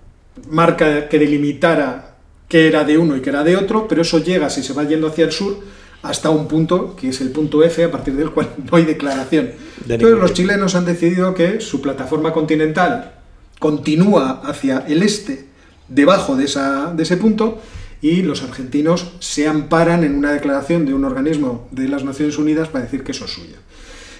marca 0.48 1.08
que 1.08 1.18
delimitara 1.18 2.16
qué 2.48 2.68
era 2.68 2.84
de 2.84 2.98
uno 2.98 3.16
y 3.16 3.20
qué 3.20 3.30
era 3.30 3.44
de 3.44 3.56
otro, 3.56 3.88
pero 3.88 4.02
eso 4.02 4.18
llega, 4.18 4.50
si 4.50 4.62
se 4.62 4.72
va 4.72 4.84
yendo 4.84 5.08
hacia 5.08 5.24
el 5.24 5.32
sur, 5.32 5.58
hasta 6.02 6.28
un 6.30 6.46
punto, 6.48 6.94
que 6.96 7.08
es 7.08 7.20
el 7.20 7.30
punto 7.30 7.62
F, 7.62 7.82
a 7.82 7.90
partir 7.90 8.14
del 8.14 8.30
cual 8.30 8.50
no 8.70 8.76
hay 8.76 8.84
declaración. 8.84 9.52
De 9.84 9.94
Entonces 9.94 10.18
los 10.18 10.32
chilenos 10.34 10.74
han 10.74 10.84
decidido 10.84 11.34
que 11.34 11.60
su 11.60 11.80
plataforma 11.80 12.32
continental 12.32 13.14
continúa 13.58 14.42
hacia 14.44 14.84
el 14.86 15.02
este, 15.02 15.46
debajo 15.88 16.36
de, 16.36 16.44
esa, 16.44 16.92
de 16.94 17.02
ese 17.02 17.16
punto, 17.16 17.60
y 18.02 18.20
los 18.20 18.42
argentinos 18.42 19.12
se 19.20 19.48
amparan 19.48 20.04
en 20.04 20.14
una 20.14 20.32
declaración 20.32 20.84
de 20.84 20.92
un 20.92 21.06
organismo 21.06 21.68
de 21.70 21.88
las 21.88 22.04
Naciones 22.04 22.36
Unidas 22.36 22.68
para 22.68 22.84
decir 22.84 23.02
que 23.02 23.12
eso 23.12 23.24
es 23.24 23.30
suyo. 23.30 23.56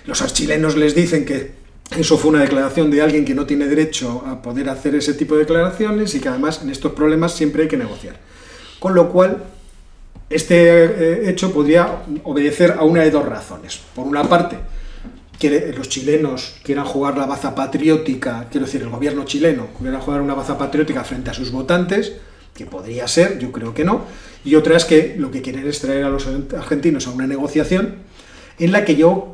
Los 0.07 0.25
chilenos 0.33 0.77
les 0.77 0.95
dicen 0.95 1.27
que 1.27 1.64
eso 1.91 2.19
fue 2.19 2.31
una 2.31 2.41
declaración 2.41 2.91
de 2.91 3.03
alguien 3.03 3.25
que 3.25 3.35
no 3.35 3.47
tiene 3.47 3.67
derecho 3.67 4.25
a 4.27 4.43
poder 4.43 4.69
hacer 4.69 4.95
ese 4.95 5.15
tipo 5.15 5.35
de 5.35 5.41
declaraciones 5.41 6.15
y 6.15 6.21
que 6.21 6.29
además 6.29 6.61
en 6.63 6.71
estos 6.71 6.93
problemas 6.93 7.35
siempre 7.35 7.63
hay 7.63 7.69
que 7.69 7.77
negociar. 7.77 8.17
Con 8.79 8.95
lo 8.95 9.11
cual, 9.11 9.45
este 10.29 10.85
eh, 10.85 11.31
hecho 11.31 11.53
podría 11.53 12.03
obedecer 12.25 12.73
a 12.73 12.83
una 12.85 13.03
de 13.03 13.11
dos 13.11 13.25
razones. 13.25 13.81
Por 13.95 14.07
una 14.07 14.25
parte, 14.25 14.57
que 15.39 15.73
los 15.77 15.89
chilenos 15.89 16.57
quieran 16.63 16.85
jugar 16.85 17.19
la 17.19 17.27
baza 17.27 17.55
patriótica, 17.55 18.47
quiero 18.51 18.67
decir, 18.67 18.83
el 18.83 18.89
gobierno 18.89 19.25
chileno 19.25 19.69
quiera 19.79 20.01
jugar 20.01 20.21
una 20.21 20.35
baza 20.35 20.57
patriótica 20.57 21.05
frente 21.05 21.31
a 21.31 21.35
sus 21.35 21.51
votantes, 21.51 22.15
que 22.55 22.67
podría 22.67 23.07
ser, 23.09 23.39
yo 23.39 23.53
creo 23.53 23.75
que 23.75 23.85
no, 23.85 24.03
y 24.45 24.55
otra 24.55 24.77
es 24.77 24.85
que 24.85 25.17
lo 25.19 25.31
que 25.31 25.43
quieren 25.43 25.67
es 25.67 25.81
traer 25.81 26.05
a 26.05 26.09
los 26.09 26.27
argentinos 26.57 27.07
a 27.07 27.11
una 27.11 27.27
negociación 27.27 27.97
en 28.59 28.73
la 28.73 28.85
que 28.85 28.97
yo 28.97 29.34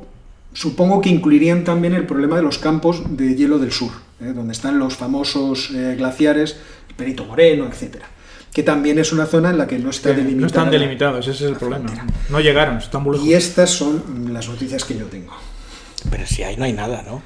supongo 0.52 1.00
que 1.00 1.08
incluirían 1.08 1.64
también 1.64 1.94
el 1.94 2.06
problema 2.06 2.37
de 2.37 2.43
los 2.43 2.58
campos 2.58 3.02
de 3.17 3.35
hielo 3.35 3.58
del 3.58 3.73
sur, 3.73 3.93
¿eh? 4.20 4.32
donde 4.35 4.52
están 4.52 4.79
los 4.79 4.97
famosos 4.97 5.70
eh, 5.75 5.94
glaciares, 5.97 6.56
Perito 6.97 7.25
Moreno, 7.25 7.67
etcétera, 7.67 8.06
que 8.52 8.62
también 8.62 8.99
es 8.99 9.12
una 9.12 9.26
zona 9.26 9.50
en 9.50 9.58
la 9.58 9.67
que 9.67 9.79
no 9.79 9.91
está 9.91 10.11
Que 10.11 10.17
delimitada. 10.17 10.41
no 10.41 10.47
están 10.47 10.70
delimitados, 10.70 11.29
ese 11.29 11.44
es 11.44 11.50
el 11.50 11.56
problema. 11.56 11.88
No 12.29 12.41
llegaron, 12.41 12.79
están 12.79 13.02
muy 13.02 13.12
lejos. 13.14 13.29
Y 13.29 13.35
estas 13.35 13.70
son 13.70 14.32
las 14.32 14.49
noticias 14.49 14.85
que 14.85 14.97
yo 14.99 15.06
tengo. 15.06 15.32
Pero 16.11 16.26
si 16.26 16.43
ahí 16.43 16.56
no 16.56 16.64
hay 16.64 16.73
nada, 16.73 17.02
¿no? 17.06 17.23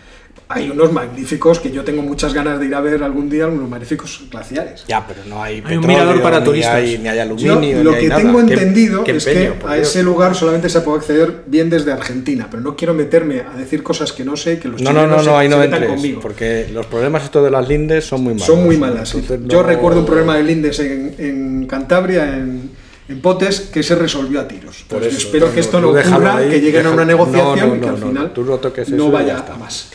Hay 0.48 0.68
unos 0.68 0.92
magníficos 0.92 1.58
que 1.58 1.70
yo 1.70 1.84
tengo 1.84 2.02
muchas 2.02 2.34
ganas 2.34 2.60
de 2.60 2.66
ir 2.66 2.74
a 2.74 2.80
ver 2.80 3.02
algún 3.02 3.30
día, 3.30 3.46
unos 3.46 3.68
magníficos 3.68 4.20
glaciares. 4.30 4.84
Ya, 4.86 5.06
pero 5.06 5.20
no 5.26 5.42
hay 5.42 5.54
Hay 5.54 5.60
un 5.60 5.64
petróleo, 5.82 5.88
mirador 5.88 6.22
para 6.22 6.38
ni 6.40 6.44
turistas. 6.44 6.74
Hay, 6.74 6.98
ni 6.98 7.08
hay 7.08 7.16
Yo 7.16 7.22
aluminio, 7.54 7.82
lo 7.82 7.90
ni 7.92 7.96
hay 7.96 8.02
que 8.02 8.08
nada. 8.08 8.20
tengo 8.22 8.46
Qué- 8.46 8.52
entendido 8.54 9.04
qué 9.04 9.16
es 9.16 9.26
empeño, 9.26 9.58
que 9.58 9.66
a 9.66 9.74
Dios. 9.76 9.88
ese 9.88 10.02
lugar 10.02 10.34
solamente 10.34 10.68
se 10.68 10.80
puede 10.82 10.98
acceder 10.98 11.44
bien 11.46 11.70
desde 11.70 11.92
Argentina, 11.92 12.46
pero 12.50 12.62
no 12.62 12.76
quiero 12.76 12.92
meterme 12.94 13.40
a 13.40 13.56
decir 13.56 13.82
cosas 13.82 14.12
que 14.12 14.24
no 14.24 14.36
sé, 14.36 14.58
que 14.58 14.68
los 14.68 14.82
No, 14.82 14.92
no, 14.92 15.00
no, 15.00 15.06
chilenos 15.16 15.26
no, 15.26 15.32
se- 15.32 15.36
ahí 15.38 15.48
no 15.48 15.56
se 15.56 15.60
metan 15.62 15.82
entres, 15.82 15.96
conmigo. 16.00 16.20
porque 16.20 16.68
los 16.72 16.86
problemas 16.86 17.24
estos 17.24 17.42
de 17.42 17.50
las 17.50 17.66
lindes 17.68 18.04
son 18.04 18.22
muy 18.22 18.34
malos. 18.34 18.46
Son 18.46 18.62
muy 18.62 18.76
malas. 18.76 19.12
Yo 19.12 19.38
no- 19.38 19.62
recuerdo 19.62 20.00
un 20.00 20.06
problema 20.06 20.36
de 20.36 20.42
Lindes 20.44 20.78
en, 20.80 21.14
en 21.18 21.66
Cantabria, 21.66 22.36
en, 22.36 22.70
en 23.08 23.20
Potes, 23.20 23.60
que 23.72 23.82
se 23.82 23.94
resolvió 23.94 24.40
a 24.40 24.48
tiros. 24.48 24.84
Por 24.88 24.98
Entonces, 24.98 25.18
eso, 25.18 25.26
espero 25.28 25.46
no, 25.48 25.54
que 25.54 25.60
esto 25.60 25.80
no 25.80 25.88
ocurra, 25.88 26.36
ahí, 26.36 26.50
que 26.50 26.60
lleguen 26.60 26.86
a 26.86 26.90
una 26.90 27.04
negociación 27.04 27.56
no, 27.58 27.66
no, 27.66 27.76
y 27.76 27.80
que 27.80 27.88
al 27.88 28.00
no, 28.00 28.06
final 28.08 28.22
no, 28.24 28.30
tú 28.30 28.44
no 28.44 28.56
toques 28.58 28.88
no 28.90 28.96
eso 28.96 29.04
y 29.04 29.08
ya 29.08 29.12
vaya 29.12 29.36
está. 29.38 29.54
a 29.54 29.56
más. 29.58 29.90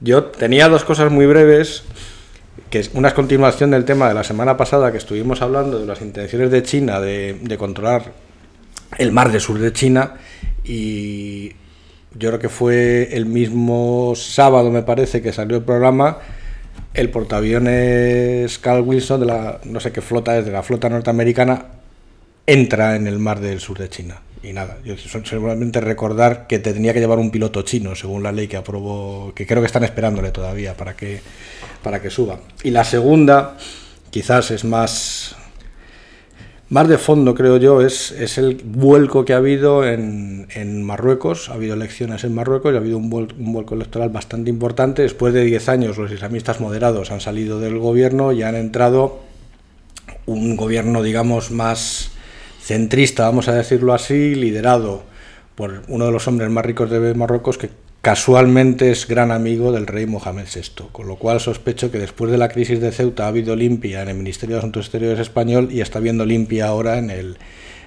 Yo 0.00 0.24
tenía 0.24 0.68
dos 0.68 0.84
cosas 0.84 1.10
muy 1.10 1.26
breves, 1.26 1.84
que 2.70 2.80
es 2.80 2.90
una 2.94 3.14
continuación 3.14 3.70
del 3.70 3.84
tema 3.84 4.08
de 4.08 4.14
la 4.14 4.24
semana 4.24 4.56
pasada 4.56 4.92
que 4.92 4.98
estuvimos 4.98 5.42
hablando 5.42 5.78
de 5.78 5.86
las 5.86 6.00
intenciones 6.02 6.50
de 6.50 6.62
China 6.62 7.00
de, 7.00 7.38
de 7.40 7.56
controlar 7.56 8.12
el 8.98 9.12
mar 9.12 9.30
del 9.32 9.40
sur 9.40 9.58
de 9.58 9.72
China 9.72 10.14
y 10.64 11.50
yo 12.16 12.28
creo 12.28 12.38
que 12.38 12.48
fue 12.48 13.08
el 13.12 13.26
mismo 13.26 14.14
sábado, 14.16 14.70
me 14.70 14.82
parece, 14.82 15.20
que 15.20 15.32
salió 15.32 15.56
el 15.56 15.64
programa, 15.64 16.18
el 16.94 17.10
portaaviones 17.10 18.58
Carl 18.58 18.82
Wilson 18.82 19.20
de 19.20 19.26
la 19.26 19.60
no 19.64 19.80
sé 19.80 19.90
qué 19.92 20.00
flota 20.00 20.38
es, 20.38 20.44
de 20.44 20.52
la 20.52 20.62
flota 20.62 20.88
norteamericana, 20.88 21.66
entra 22.46 22.96
en 22.96 23.06
el 23.06 23.18
mar 23.18 23.40
del 23.40 23.60
sur 23.60 23.78
de 23.78 23.88
China. 23.88 24.20
Y 24.44 24.52
nada, 24.52 24.76
yo 24.84 24.94
seguramente 24.96 25.80
recordar 25.80 26.46
que 26.46 26.58
te 26.58 26.74
tenía 26.74 26.92
que 26.92 27.00
llevar 27.00 27.18
un 27.18 27.30
piloto 27.30 27.62
chino, 27.62 27.94
según 27.94 28.22
la 28.22 28.30
ley 28.30 28.46
que 28.46 28.58
aprobó, 28.58 29.32
que 29.34 29.46
creo 29.46 29.62
que 29.62 29.66
están 29.66 29.84
esperándole 29.84 30.30
todavía 30.32 30.76
para 30.76 30.94
que, 30.94 31.20
para 31.82 32.02
que 32.02 32.10
suba. 32.10 32.40
Y 32.62 32.70
la 32.70 32.84
segunda, 32.84 33.56
quizás 34.10 34.50
es 34.50 34.64
más, 34.64 35.34
más 36.68 36.88
de 36.88 36.98
fondo, 36.98 37.34
creo 37.34 37.56
yo, 37.56 37.80
es, 37.80 38.10
es 38.12 38.36
el 38.36 38.60
vuelco 38.62 39.24
que 39.24 39.32
ha 39.32 39.38
habido 39.38 39.86
en, 39.88 40.46
en 40.54 40.82
Marruecos. 40.82 41.48
Ha 41.48 41.54
habido 41.54 41.74
elecciones 41.74 42.22
en 42.24 42.34
Marruecos 42.34 42.72
y 42.72 42.76
ha 42.76 42.80
habido 42.80 42.98
un, 42.98 43.12
un 43.12 43.52
vuelco 43.52 43.74
electoral 43.74 44.10
bastante 44.10 44.50
importante. 44.50 45.02
Después 45.02 45.32
de 45.32 45.42
10 45.44 45.68
años, 45.70 45.96
los 45.96 46.12
islamistas 46.12 46.60
moderados 46.60 47.10
han 47.10 47.20
salido 47.20 47.60
del 47.60 47.78
gobierno 47.78 48.32
y 48.32 48.42
han 48.42 48.56
entrado 48.56 49.20
un 50.26 50.56
gobierno, 50.56 51.02
digamos, 51.02 51.50
más 51.50 52.13
centrista, 52.64 53.24
vamos 53.24 53.48
a 53.48 53.52
decirlo 53.52 53.92
así, 53.92 54.34
liderado 54.34 55.02
por 55.54 55.82
uno 55.88 56.06
de 56.06 56.12
los 56.12 56.26
hombres 56.26 56.50
más 56.50 56.64
ricos 56.64 56.90
de 56.90 57.14
Marruecos, 57.14 57.58
que 57.58 57.68
casualmente 58.00 58.90
es 58.90 59.06
gran 59.06 59.30
amigo 59.30 59.70
del 59.70 59.86
rey 59.86 60.06
Mohamed 60.06 60.46
VI, 60.52 60.86
con 60.90 61.06
lo 61.06 61.16
cual 61.16 61.40
sospecho 61.40 61.90
que 61.90 61.98
después 61.98 62.30
de 62.30 62.38
la 62.38 62.48
crisis 62.48 62.80
de 62.80 62.90
Ceuta 62.90 63.24
ha 63.24 63.28
habido 63.28 63.54
limpia 63.54 64.02
en 64.02 64.08
el 64.08 64.16
Ministerio 64.16 64.56
de 64.56 64.60
Asuntos 64.60 64.86
Exteriores 64.86 65.20
español 65.20 65.68
y 65.70 65.82
está 65.82 65.98
habiendo 65.98 66.24
limpia 66.24 66.66
ahora 66.66 66.96
en 66.96 67.10
el, 67.10 67.36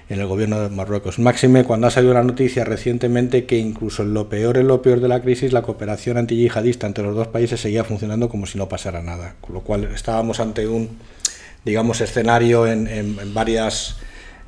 en 0.08 0.20
el 0.20 0.26
gobierno 0.26 0.60
de 0.60 0.68
Marruecos. 0.68 1.18
Máxime 1.18 1.64
cuando 1.64 1.88
ha 1.88 1.90
salido 1.90 2.14
la 2.14 2.22
noticia 2.22 2.64
recientemente 2.64 3.46
que 3.46 3.58
incluso 3.58 4.02
en 4.02 4.14
lo 4.14 4.28
peor, 4.28 4.58
en 4.58 4.68
lo 4.68 4.80
peor 4.80 5.00
de 5.00 5.08
la 5.08 5.20
crisis, 5.20 5.52
la 5.52 5.62
cooperación 5.62 6.18
antiyihadista 6.18 6.86
entre 6.86 7.02
los 7.02 7.16
dos 7.16 7.26
países 7.26 7.60
seguía 7.60 7.82
funcionando 7.82 8.28
como 8.28 8.46
si 8.46 8.58
no 8.58 8.68
pasara 8.68 9.02
nada, 9.02 9.34
con 9.40 9.54
lo 9.54 9.60
cual 9.60 9.88
estábamos 9.92 10.38
ante 10.38 10.68
un, 10.68 10.88
digamos, 11.64 12.00
escenario 12.00 12.66
en, 12.66 12.86
en 12.86 13.34
varias 13.34 13.98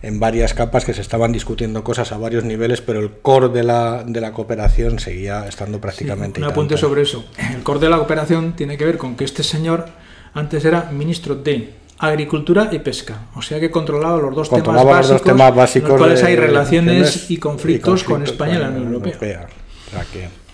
en 0.02 0.18
varias 0.18 0.54
capas 0.54 0.84
que 0.84 0.94
se 0.94 1.00
estaban 1.00 1.32
discutiendo 1.32 1.84
cosas 1.84 2.12
a 2.12 2.16
varios 2.16 2.44
niveles, 2.44 2.80
pero 2.80 3.00
el 3.00 3.10
core 3.10 3.48
de 3.48 3.62
la, 3.62 4.02
de 4.04 4.20
la 4.20 4.32
cooperación 4.32 4.98
seguía 4.98 5.46
estando 5.46 5.80
prácticamente... 5.80 6.40
un 6.40 6.46
apunte 6.46 6.76
sobre 6.76 7.02
eso. 7.02 7.24
El 7.54 7.62
core 7.62 7.80
de 7.80 7.90
la 7.90 7.98
cooperación 7.98 8.54
tiene 8.54 8.78
que 8.78 8.84
ver 8.84 8.96
con 8.96 9.16
que 9.16 9.24
este 9.24 9.42
señor 9.42 9.86
antes 10.32 10.64
era 10.64 10.90
ministro 10.90 11.34
de 11.34 11.74
Agricultura 11.98 12.70
y 12.72 12.78
Pesca, 12.78 13.26
o 13.34 13.42
sea 13.42 13.60
que 13.60 13.70
controlaba 13.70 14.18
los 14.18 14.34
dos, 14.34 14.48
temas, 14.48 14.84
básicos, 14.84 15.10
los 15.10 15.22
temas 15.22 15.54
básicos, 15.54 15.90
en 15.90 15.92
los 15.92 16.00
cuales 16.00 16.22
hay 16.22 16.36
relaciones 16.36 17.30
y 17.30 17.36
conflictos, 17.36 18.04
con 18.04 18.22
España 18.22 18.54
y 18.54 18.58
la 18.58 18.68
Unión 18.70 18.94
Europea. 18.94 19.46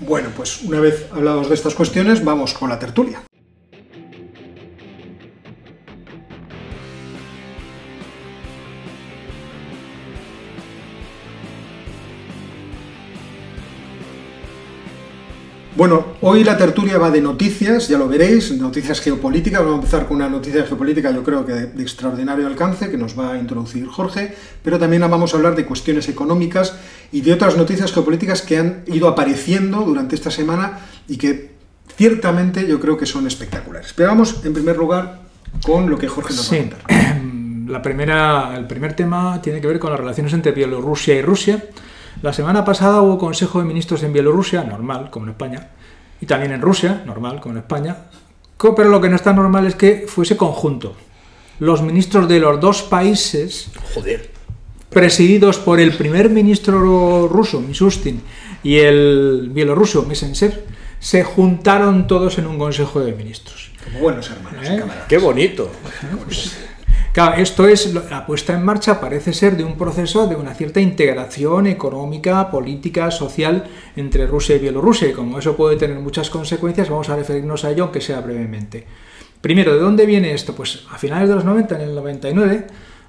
Bueno, 0.01 0.31
pues 0.37 0.63
una 0.63 0.81
vez 0.81 1.07
hablados 1.13 1.49
de 1.49 1.55
estas 1.55 1.75
cuestiones, 1.75 2.25
vamos 2.25 2.53
con 2.53 2.69
la 2.69 2.81
tertulia. 2.81 3.23
Bueno, 15.77 16.07
hoy 16.23 16.43
la 16.43 16.57
tertulia 16.57 16.97
va 16.97 17.11
de 17.11 17.21
noticias, 17.21 17.89
ya 17.89 17.99
lo 17.99 18.09
veréis, 18.09 18.51
noticias 18.53 18.99
geopolíticas. 18.99 19.61
Vamos 19.61 19.75
a 19.75 19.77
empezar 19.81 20.07
con 20.07 20.17
una 20.17 20.29
noticia 20.31 20.65
geopolítica, 20.65 21.11
yo 21.11 21.23
creo 21.23 21.45
que 21.45 21.53
de, 21.53 21.83
extraordinario 21.83 22.47
alcance, 22.47 22.91
que 22.91 22.97
nos 22.97 23.19
va 23.19 23.33
a 23.33 23.39
introducir 23.39 23.87
Jorge, 23.87 24.35
pero 24.63 24.79
también 24.79 25.03
vamos 25.03 25.35
a 25.35 25.37
hablar 25.37 25.55
de 25.55 25.67
cuestiones 25.67 26.09
económicas 26.09 26.75
y 27.13 27.21
de 27.21 27.35
otras 27.35 27.59
noticias 27.59 27.93
geopolíticas 27.93 28.41
que 28.41 28.57
han 28.57 28.85
ido 28.87 29.07
apareciendo 29.07 29.83
durante 29.83 30.15
esta 30.15 30.31
semana 30.31 30.79
y 31.09 31.19
que 31.19 31.51
ciertamente 31.95 32.67
yo 32.67 32.81
creo 32.81 32.97
que 32.97 33.05
son 33.05 33.27
espectaculares. 33.27 33.93
Pero 33.95 34.09
vamos, 34.09 34.47
en 34.47 34.55
primer 34.55 34.79
lugar, 34.79 35.21
con 35.63 35.91
lo 35.91 35.99
que 35.99 36.09
Jorge 36.09 36.33
nos 36.33 36.51
va 36.51 36.57
a 36.57 36.61
contar. 36.61 36.81
La 37.69 37.83
primera, 37.83 38.57
el 38.57 38.67
primer 38.67 38.95
tema 38.95 39.43
tiene 39.43 39.61
que 39.61 39.67
ver 39.67 39.79
con 39.79 39.91
las 39.91 40.01
relaciones 40.01 40.33
entre 40.33 40.53
Bielorrusia 40.53 41.17
y 41.17 41.21
Rusia 41.21 41.63
la 42.23 42.33
semana 42.33 42.65
pasada 42.65 43.03
hubo 43.03 43.19
Consejo 43.19 43.59
de 43.59 43.65
Ministros 43.65 44.03
en 44.03 44.13
Bielorrusia, 44.13 44.65
normal, 44.65 45.11
como 45.11 45.27
en 45.27 45.31
España, 45.31 45.69
y 46.21 46.27
también 46.27 46.53
en 46.53 46.63
Rusia, 46.63 47.03
normal, 47.05 47.41
como 47.41 47.55
en 47.55 47.59
España, 47.59 47.97
pero 48.59 48.89
lo 48.89 49.01
que 49.01 49.09
no 49.09 49.17
está 49.17 49.33
normal 49.33 49.67
es 49.67 49.75
que 49.75 50.07
fuese 50.09 50.37
conjunto. 50.37 50.95
Los 51.59 51.83
ministros 51.83 52.29
de 52.29 52.41
los 52.41 52.61
dos 52.61 52.83
países, 52.83 53.71
Joder. 53.95 54.31
presididos 54.91 55.59
por 55.59 55.81
el 55.81 55.93
primer 55.95 56.31
ministro 56.31 57.29
ruso, 57.29 57.61
Mishustin, 57.61 58.23
y 58.63 58.79
el 58.79 59.51
bielorruso, 59.53 60.05
Mesensev, 60.05 60.65
se 60.99 61.23
juntaron 61.23 62.07
todos 62.07 62.39
en 62.39 62.47
un 62.47 62.59
Consejo 62.59 63.01
de 63.01 63.13
Ministros. 63.13 63.71
Como 63.85 64.01
buenos 64.01 64.31
hermanos. 64.31 64.67
¿Eh? 64.69 64.83
Qué 65.09 65.19
bonito. 65.19 65.71
Claro, 67.17 67.41
esto 67.41 67.67
es 67.67 67.95
la 67.95 68.27
puesta 68.27 68.53
en 68.53 68.63
marcha, 68.63 69.01
parece 69.01 69.33
ser, 69.33 69.57
de 69.57 69.65
un 69.65 69.79
proceso 69.79 70.27
de 70.27 70.37
una 70.37 70.53
cierta 70.53 70.83
integración 70.83 71.67
económica, 71.67 72.51
política, 72.51 73.11
social 73.11 73.65
entre 73.97 74.27
Rusia 74.27 74.57
y 74.57 74.59
Bielorrusia. 74.59 75.09
Y 75.09 75.15
como 75.15 75.39
eso 75.39 75.57
puede 75.57 75.77
tener 75.77 75.99
muchas 75.99 76.29
consecuencias, 76.29 76.91
vamos 76.91 77.09
a 77.09 77.17
referirnos 77.17 77.65
a 77.65 77.71
ello, 77.71 77.85
aunque 77.85 78.03
sea 78.03 78.21
brevemente. 78.21 78.87
Primero, 79.41 79.73
¿de 79.73 79.81
dónde 79.81 80.05
viene 80.05 80.35
esto? 80.35 80.55
Pues 80.55 80.85
a 80.93 80.99
finales 80.99 81.31
de 81.31 81.37
los 81.37 81.45
90, 81.47 81.77
en 81.77 81.83
el 81.89 81.95
99, 81.95 82.67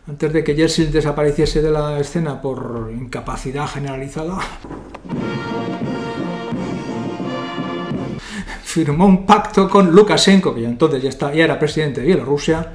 antes 0.08 0.32
de 0.32 0.42
que 0.42 0.56
Yeltsin 0.56 0.90
desapareciese 0.90 1.62
de 1.62 1.72
la 1.72 2.00
escena 2.00 2.42
por 2.42 2.90
incapacidad 2.96 3.68
generalizada, 3.68 4.40
firmó 8.64 9.06
un 9.06 9.26
pacto 9.26 9.70
con 9.70 9.92
Lukashenko, 9.92 10.56
que 10.56 10.62
ya 10.62 10.70
entonces 10.70 11.04
ya, 11.04 11.10
está, 11.10 11.34
ya 11.34 11.44
era 11.44 11.60
presidente 11.60 12.00
de 12.00 12.08
Bielorrusia, 12.08 12.72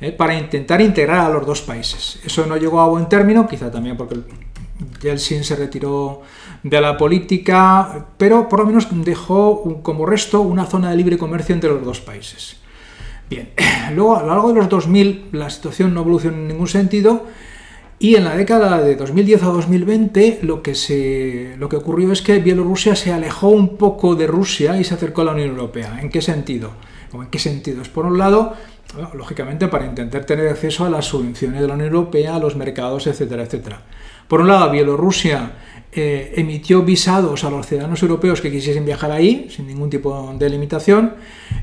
¿eh? 0.00 0.12
para 0.12 0.34
intentar 0.34 0.80
integrar 0.80 1.26
a 1.26 1.28
los 1.28 1.46
dos 1.46 1.62
países. 1.62 2.20
Eso 2.24 2.46
no 2.46 2.56
llegó 2.56 2.80
a 2.80 2.88
buen 2.88 3.08
término, 3.08 3.46
quizá 3.46 3.70
también 3.70 3.96
porque 3.96 4.16
Yeltsin 5.02 5.44
se 5.44 5.56
retiró 5.56 6.22
de 6.62 6.80
la 6.80 6.96
política, 6.96 8.06
pero 8.16 8.48
por 8.48 8.60
lo 8.60 8.66
menos 8.66 8.88
dejó 8.90 9.80
como 9.82 10.06
resto 10.06 10.40
una 10.40 10.66
zona 10.66 10.90
de 10.90 10.96
libre 10.96 11.18
comercio 11.18 11.54
entre 11.54 11.70
los 11.70 11.84
dos 11.84 12.00
países. 12.00 12.56
Bien, 13.28 13.50
luego 13.94 14.16
a 14.16 14.22
lo 14.22 14.28
largo 14.28 14.48
de 14.48 14.54
los 14.56 14.68
2000 14.68 15.28
la 15.32 15.50
situación 15.50 15.94
no 15.94 16.00
evolucionó 16.00 16.36
en 16.36 16.48
ningún 16.48 16.68
sentido 16.68 17.26
y 17.98 18.16
en 18.16 18.24
la 18.24 18.34
década 18.34 18.80
de 18.80 18.96
2010 18.96 19.42
a 19.42 19.46
2020 19.46 20.40
lo 20.42 20.62
que, 20.62 20.74
se, 20.74 21.54
lo 21.58 21.68
que 21.68 21.76
ocurrió 21.76 22.12
es 22.12 22.22
que 22.22 22.38
Bielorrusia 22.38 22.96
se 22.96 23.12
alejó 23.12 23.50
un 23.50 23.76
poco 23.76 24.16
de 24.16 24.26
Rusia 24.26 24.80
y 24.80 24.84
se 24.84 24.94
acercó 24.94 25.20
a 25.20 25.26
la 25.26 25.32
Unión 25.32 25.50
Europea. 25.50 26.00
¿En 26.00 26.08
qué 26.08 26.22
sentido? 26.22 26.72
¿O 27.12 27.22
en 27.22 27.28
qué 27.28 27.38
sentido? 27.38 27.82
Es 27.82 27.90
por 27.90 28.06
un 28.06 28.16
lado 28.16 28.54
lógicamente 29.14 29.68
para 29.68 29.86
intentar 29.86 30.24
tener 30.24 30.48
acceso 30.48 30.84
a 30.84 30.90
las 30.90 31.06
subvenciones 31.06 31.60
de 31.60 31.68
la 31.68 31.74
Unión 31.74 31.88
Europea, 31.88 32.36
a 32.36 32.38
los 32.38 32.56
mercados, 32.56 33.06
etcétera, 33.06 33.42
etcétera. 33.44 33.82
Por 34.28 34.40
un 34.40 34.48
lado, 34.48 34.70
Bielorrusia 34.70 35.52
eh, 35.92 36.34
emitió 36.36 36.82
visados 36.82 37.42
a 37.44 37.50
los 37.50 37.66
ciudadanos 37.66 38.02
europeos 38.02 38.40
que 38.40 38.50
quisiesen 38.50 38.84
viajar 38.84 39.10
ahí, 39.10 39.48
sin 39.50 39.66
ningún 39.66 39.90
tipo 39.90 40.34
de 40.38 40.48
limitación. 40.48 41.14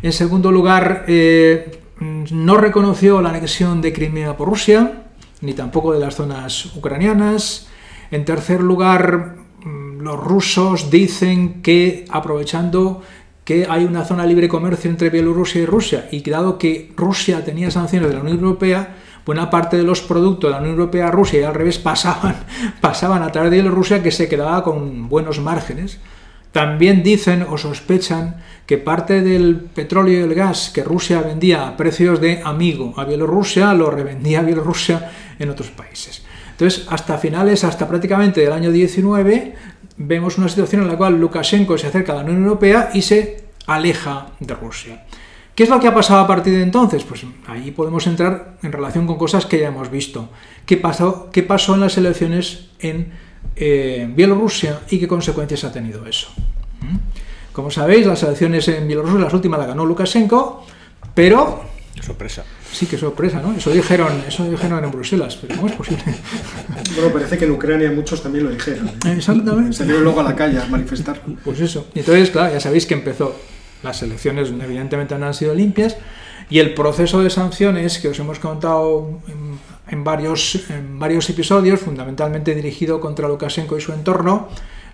En 0.02 0.12
segundo 0.12 0.52
lugar, 0.52 1.06
eh, 1.08 1.80
no 2.00 2.58
reconoció 2.58 3.22
la 3.22 3.30
anexión 3.30 3.82
de 3.82 3.94
Crimea 3.94 4.36
por 4.36 4.50
Rusia, 4.50 5.04
ni 5.42 5.54
tampoco 5.54 5.94
de 5.94 6.00
las 6.00 6.16
zonas 6.16 6.76
ucranianas. 6.76 7.68
En 8.12 8.26
tercer 8.26 8.62
lugar, 8.62 9.36
mm, 9.64 10.02
los 10.02 10.20
rusos 10.20 10.90
dicen 10.90 11.62
que 11.62 12.06
aprovechando 12.10 13.02
que 13.48 13.66
hay 13.70 13.86
una 13.86 14.04
zona 14.04 14.24
de 14.24 14.27
libre 14.27 14.50
comercio 14.50 14.89
entre 14.89 15.10
Bielorrusia 15.10 15.62
y 15.62 15.66
Rusia 15.66 16.10
y 16.12 16.20
dado 16.30 16.58
que 16.58 16.92
Rusia 16.98 17.46
tenía 17.46 17.72
sanciones 17.72 18.10
de 18.10 18.16
la 18.16 18.20
Unión 18.22 18.39
Europea, 18.39 18.98
buena 19.25 19.50
parte 19.50 19.77
de 19.77 19.84
los 19.84 20.01
productos 20.01 20.50
de 20.50 20.51
la 20.51 20.60
Unión 20.60 20.74
Europea 20.74 21.08
a 21.08 21.12
Rusia 21.12 21.39
y 21.39 21.44
al 21.44 21.54
revés 21.54 21.80
pasaban, 21.80 22.36
pasaban 22.82 23.24
a 23.24 23.32
través 23.32 23.51
de 23.51 23.62
Bielorrusia 23.62 24.04
que 24.04 24.12
se 24.12 24.27
quedaba 24.27 24.66
con 24.66 25.08
buenos 25.08 25.39
márgenes. 25.39 25.98
También 26.51 27.04
dicen 27.04 27.46
o 27.50 27.58
sospechan 27.58 28.36
que 28.66 28.77
parte 28.77 29.22
del 29.22 29.56
petróleo 29.56 30.20
y 30.20 30.24
el 30.24 30.36
gas 30.36 30.70
que 30.70 30.84
Rusia 30.84 31.22
vendía 31.22 31.70
a 31.70 31.77
precios 31.77 32.20
de 32.20 32.42
amigo 32.44 32.96
a 32.98 33.06
Bielorrusia 33.06 33.74
lo 33.74 33.89
revendía 33.89 34.39
a 34.39 34.44
Bielorrusia 34.44 35.10
en 35.39 35.50
otros 35.50 35.70
países. 35.70 36.22
Entonces, 36.51 36.88
hasta 36.89 37.20
finales, 37.20 37.63
hasta 37.63 37.88
prácticamente 37.88 38.42
del 38.42 38.51
año 38.51 38.72
19, 38.72 39.54
vemos 39.98 40.38
una 40.38 40.48
situación 40.48 40.84
en 40.84 40.88
la 40.88 40.98
cual 40.98 41.20
Lukashenko 41.20 41.77
se 41.77 41.88
acerca 41.88 42.13
a 42.13 42.16
la 42.16 42.22
Unión 42.22 42.44
Europea 42.44 42.92
y 42.94 43.01
se 43.01 43.46
aleja 43.66 44.27
de 44.39 44.54
Rusia. 44.54 45.06
¿Qué 45.56 45.63
es 45.63 45.70
lo 45.70 45.80
que 45.80 45.88
ha 45.88 45.94
pasado 45.94 46.20
a 46.20 46.27
partir 46.27 46.54
de 46.54 46.62
entonces? 46.62 47.04
Pues 47.04 47.25
ahí 47.48 47.72
podemos 47.72 48.06
entrar 48.06 48.58
en 48.62 48.72
relación 48.72 49.08
con 49.08 49.18
cosas 49.18 49.48
que 49.48 49.60
ya 49.60 49.70
hemos 49.70 49.89
visto. 49.89 50.30
¿Qué 50.68 50.77
pasó, 50.77 51.30
qué 51.32 51.42
pasó 51.42 51.74
en 51.74 51.82
las 51.82 51.98
elecciones 51.98 52.70
en 52.80 53.12
eh, 53.56 54.08
Bielorrusia 54.16 54.82
y 54.92 55.00
qué 55.00 55.08
consecuencias 55.08 55.63
ha 55.63 55.72
tenido 55.72 56.06
eso? 56.06 56.30
¿Mm? 56.82 56.98
Como 57.54 57.72
sabéis, 57.72 58.06
las 58.06 58.22
elecciones 58.22 58.68
en 58.68 58.86
Bielorrusia, 58.86 59.20
las 59.20 59.34
últimas 59.34 59.58
las 59.58 59.70
ganó 59.70 59.84
Lukashenko, 59.84 60.63
pero... 61.16 61.63
sorpresa. 62.01 62.46
Sí, 62.72 62.86
qué 62.86 62.98
sorpresa, 62.98 63.42
¿no? 63.42 63.54
Eso 63.54 63.72
dijeron, 63.72 64.24
eso 64.28 64.50
dijeron 64.50 64.84
en 64.84 64.92
Bruselas, 64.92 65.38
pero 65.38 65.56
¿cómo 65.56 65.68
es 65.68 65.76
posible? 65.76 66.04
Bueno, 66.96 67.14
parece 67.14 67.38
que 67.38 67.46
en 67.46 67.52
Ucrania 67.52 67.92
muchos 67.92 68.24
también 68.24 68.46
lo 68.46 68.52
dijeron. 68.52 68.88
¿eh? 68.88 69.14
Exactamente. 69.18 69.74
Salieron 69.74 70.04
luego 70.04 70.22
a 70.22 70.24
la 70.24 70.36
calle 70.36 70.60
a 70.60 70.66
manifestar. 70.66 71.22
Pues 71.44 71.60
eso. 71.60 71.88
Entonces, 71.94 72.32
claro, 72.32 72.54
ya 72.54 72.60
sabéis 72.60 72.86
que 72.86 72.96
empezó. 72.96 73.36
Las 73.84 74.02
elecciones 74.02 74.50
evidentemente 74.50 75.16
no 75.18 75.28
han 75.28 75.36
sido 75.36 75.54
limpias 75.54 75.98
y 76.50 76.60
el 76.60 76.74
proceso 76.74 77.22
de 77.22 77.30
sanciones 77.30 78.00
que 78.00 78.10
os 78.10 78.20
hemos 78.20 78.40
contado 78.40 79.20
en, 79.90 80.04
varios, 80.04 80.70
en 80.70 80.98
varios 80.98 81.30
episodios, 81.30 81.80
fundamentalmente 81.82 82.56
dirigido 82.56 83.02
contra 83.02 83.28
Lukashenko 83.28 83.78
y 83.78 83.82
su 83.82 83.92
entorno, 83.94 84.48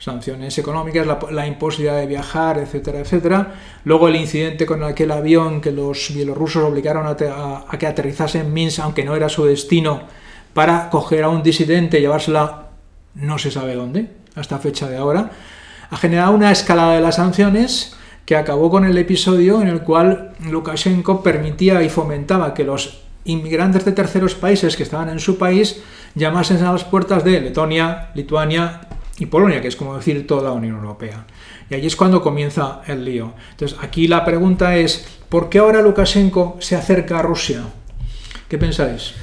sanciones 0.04 0.58
económicas, 0.58 1.08
la, 1.32 1.48
imposibilidad 1.48 1.98
de 1.98 2.08
viajar, 2.08 2.58
etcétera, 2.58 3.00
etcétera. 3.00 3.54
Luego 3.86 4.10
el 4.10 4.18
incidente 4.18 4.66
con 4.66 4.84
aquel 4.84 5.12
avión 5.12 5.62
que 5.62 5.72
los 5.72 6.14
bielorrusos 6.14 6.62
obligaron 6.62 7.08
a, 7.08 7.78
que 7.78 7.88
aterrizase 7.88 8.40
en 8.40 8.52
Minsk, 8.52 8.80
aunque 8.80 9.06
no 9.06 9.16
era 9.16 9.30
su 9.30 9.46
destino, 9.46 10.02
para 10.54 10.90
coger 10.90 11.24
a 11.24 11.30
un 11.30 11.42
disidente 11.42 12.00
y 12.00 12.02
llevársela 12.02 12.68
no 13.16 13.38
se 13.38 13.50
sabe 13.50 13.76
dónde, 13.76 14.10
hasta 14.36 14.60
fecha 14.60 14.90
de 14.90 14.98
ahora, 14.98 15.32
ha 15.90 15.96
generado 15.96 16.34
una 16.34 16.52
escalada 16.52 16.96
de 16.96 17.02
las 17.02 17.16
sanciones 17.16 17.96
que 18.26 18.36
acabó 18.36 18.70
con 18.70 18.84
el 18.84 18.98
episodio 18.98 19.62
en 19.62 19.70
el 19.70 19.84
cual 19.84 20.34
Lukashenko 20.42 21.24
permitía 21.24 21.82
y 21.82 21.88
fomentaba 21.88 22.54
que 22.54 22.66
los 22.66 23.04
inmigrantes 23.24 23.86
de 23.86 23.94
terceros 23.94 24.36
países 24.36 24.76
que 24.76 24.84
estaban 24.84 25.08
en 25.08 25.20
su 25.20 25.38
país 25.38 25.82
llamasen 26.16 26.62
a 26.62 26.74
las 26.74 26.84
puertas 26.84 27.24
de 27.24 27.40
Letonia, 27.40 28.10
Lituania, 28.16 28.82
y 29.18 29.28
Polonia, 29.28 29.62
que 29.62 29.68
es 29.68 29.76
como 29.76 29.96
decir 29.96 30.26
toda 30.26 30.44
la 30.44 30.52
Unión 30.52 30.78
Europea. 30.78 31.26
Y 31.70 31.76
ahí 31.76 31.86
es 31.86 31.96
cuando 31.96 32.22
comienza 32.22 32.82
el 32.88 33.06
lío. 33.06 33.34
Entonces, 33.52 33.78
aquí 33.82 34.08
la 34.08 34.26
pregunta 34.26 34.76
es, 34.78 35.06
¿por 35.30 35.50
qué 35.50 35.60
ahora 35.60 35.82
Lukashenko 35.82 36.58
se 36.60 36.76
acerca 36.76 37.20
a 37.20 37.22
Rusia? 37.22 37.64
¿Qué 38.50 38.58
pensáis? 38.58 39.14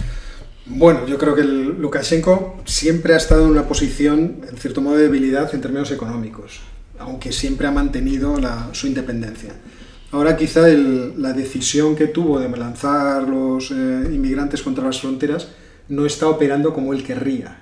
Bueno, 0.66 1.06
yo 1.06 1.18
creo 1.18 1.34
que 1.34 1.40
el 1.40 1.80
Lukashenko 1.80 2.58
siempre 2.64 3.14
ha 3.14 3.16
estado 3.16 3.44
en 3.44 3.50
una 3.50 3.66
posición, 3.66 4.42
en 4.48 4.56
cierto 4.56 4.80
modo, 4.80 4.96
de 4.96 5.04
debilidad 5.04 5.52
en 5.54 5.60
términos 5.60 5.90
económicos, 5.90 6.60
aunque 6.98 7.32
siempre 7.32 7.66
ha 7.66 7.72
mantenido 7.72 8.36
su 8.72 8.86
independencia. 8.86 9.52
Ahora 10.12 10.36
quizá 10.36 10.66
la 10.68 11.32
decisión 11.32 11.96
que 11.96 12.06
tuvo 12.06 12.38
de 12.38 12.48
lanzar 12.48 13.28
los 13.28 13.70
eh, 13.70 13.74
inmigrantes 14.12 14.62
contra 14.62 14.84
las 14.84 15.00
fronteras 15.00 15.48
no 15.88 16.06
está 16.06 16.28
operando 16.28 16.72
como 16.72 16.92
él 16.92 17.04
querría, 17.04 17.58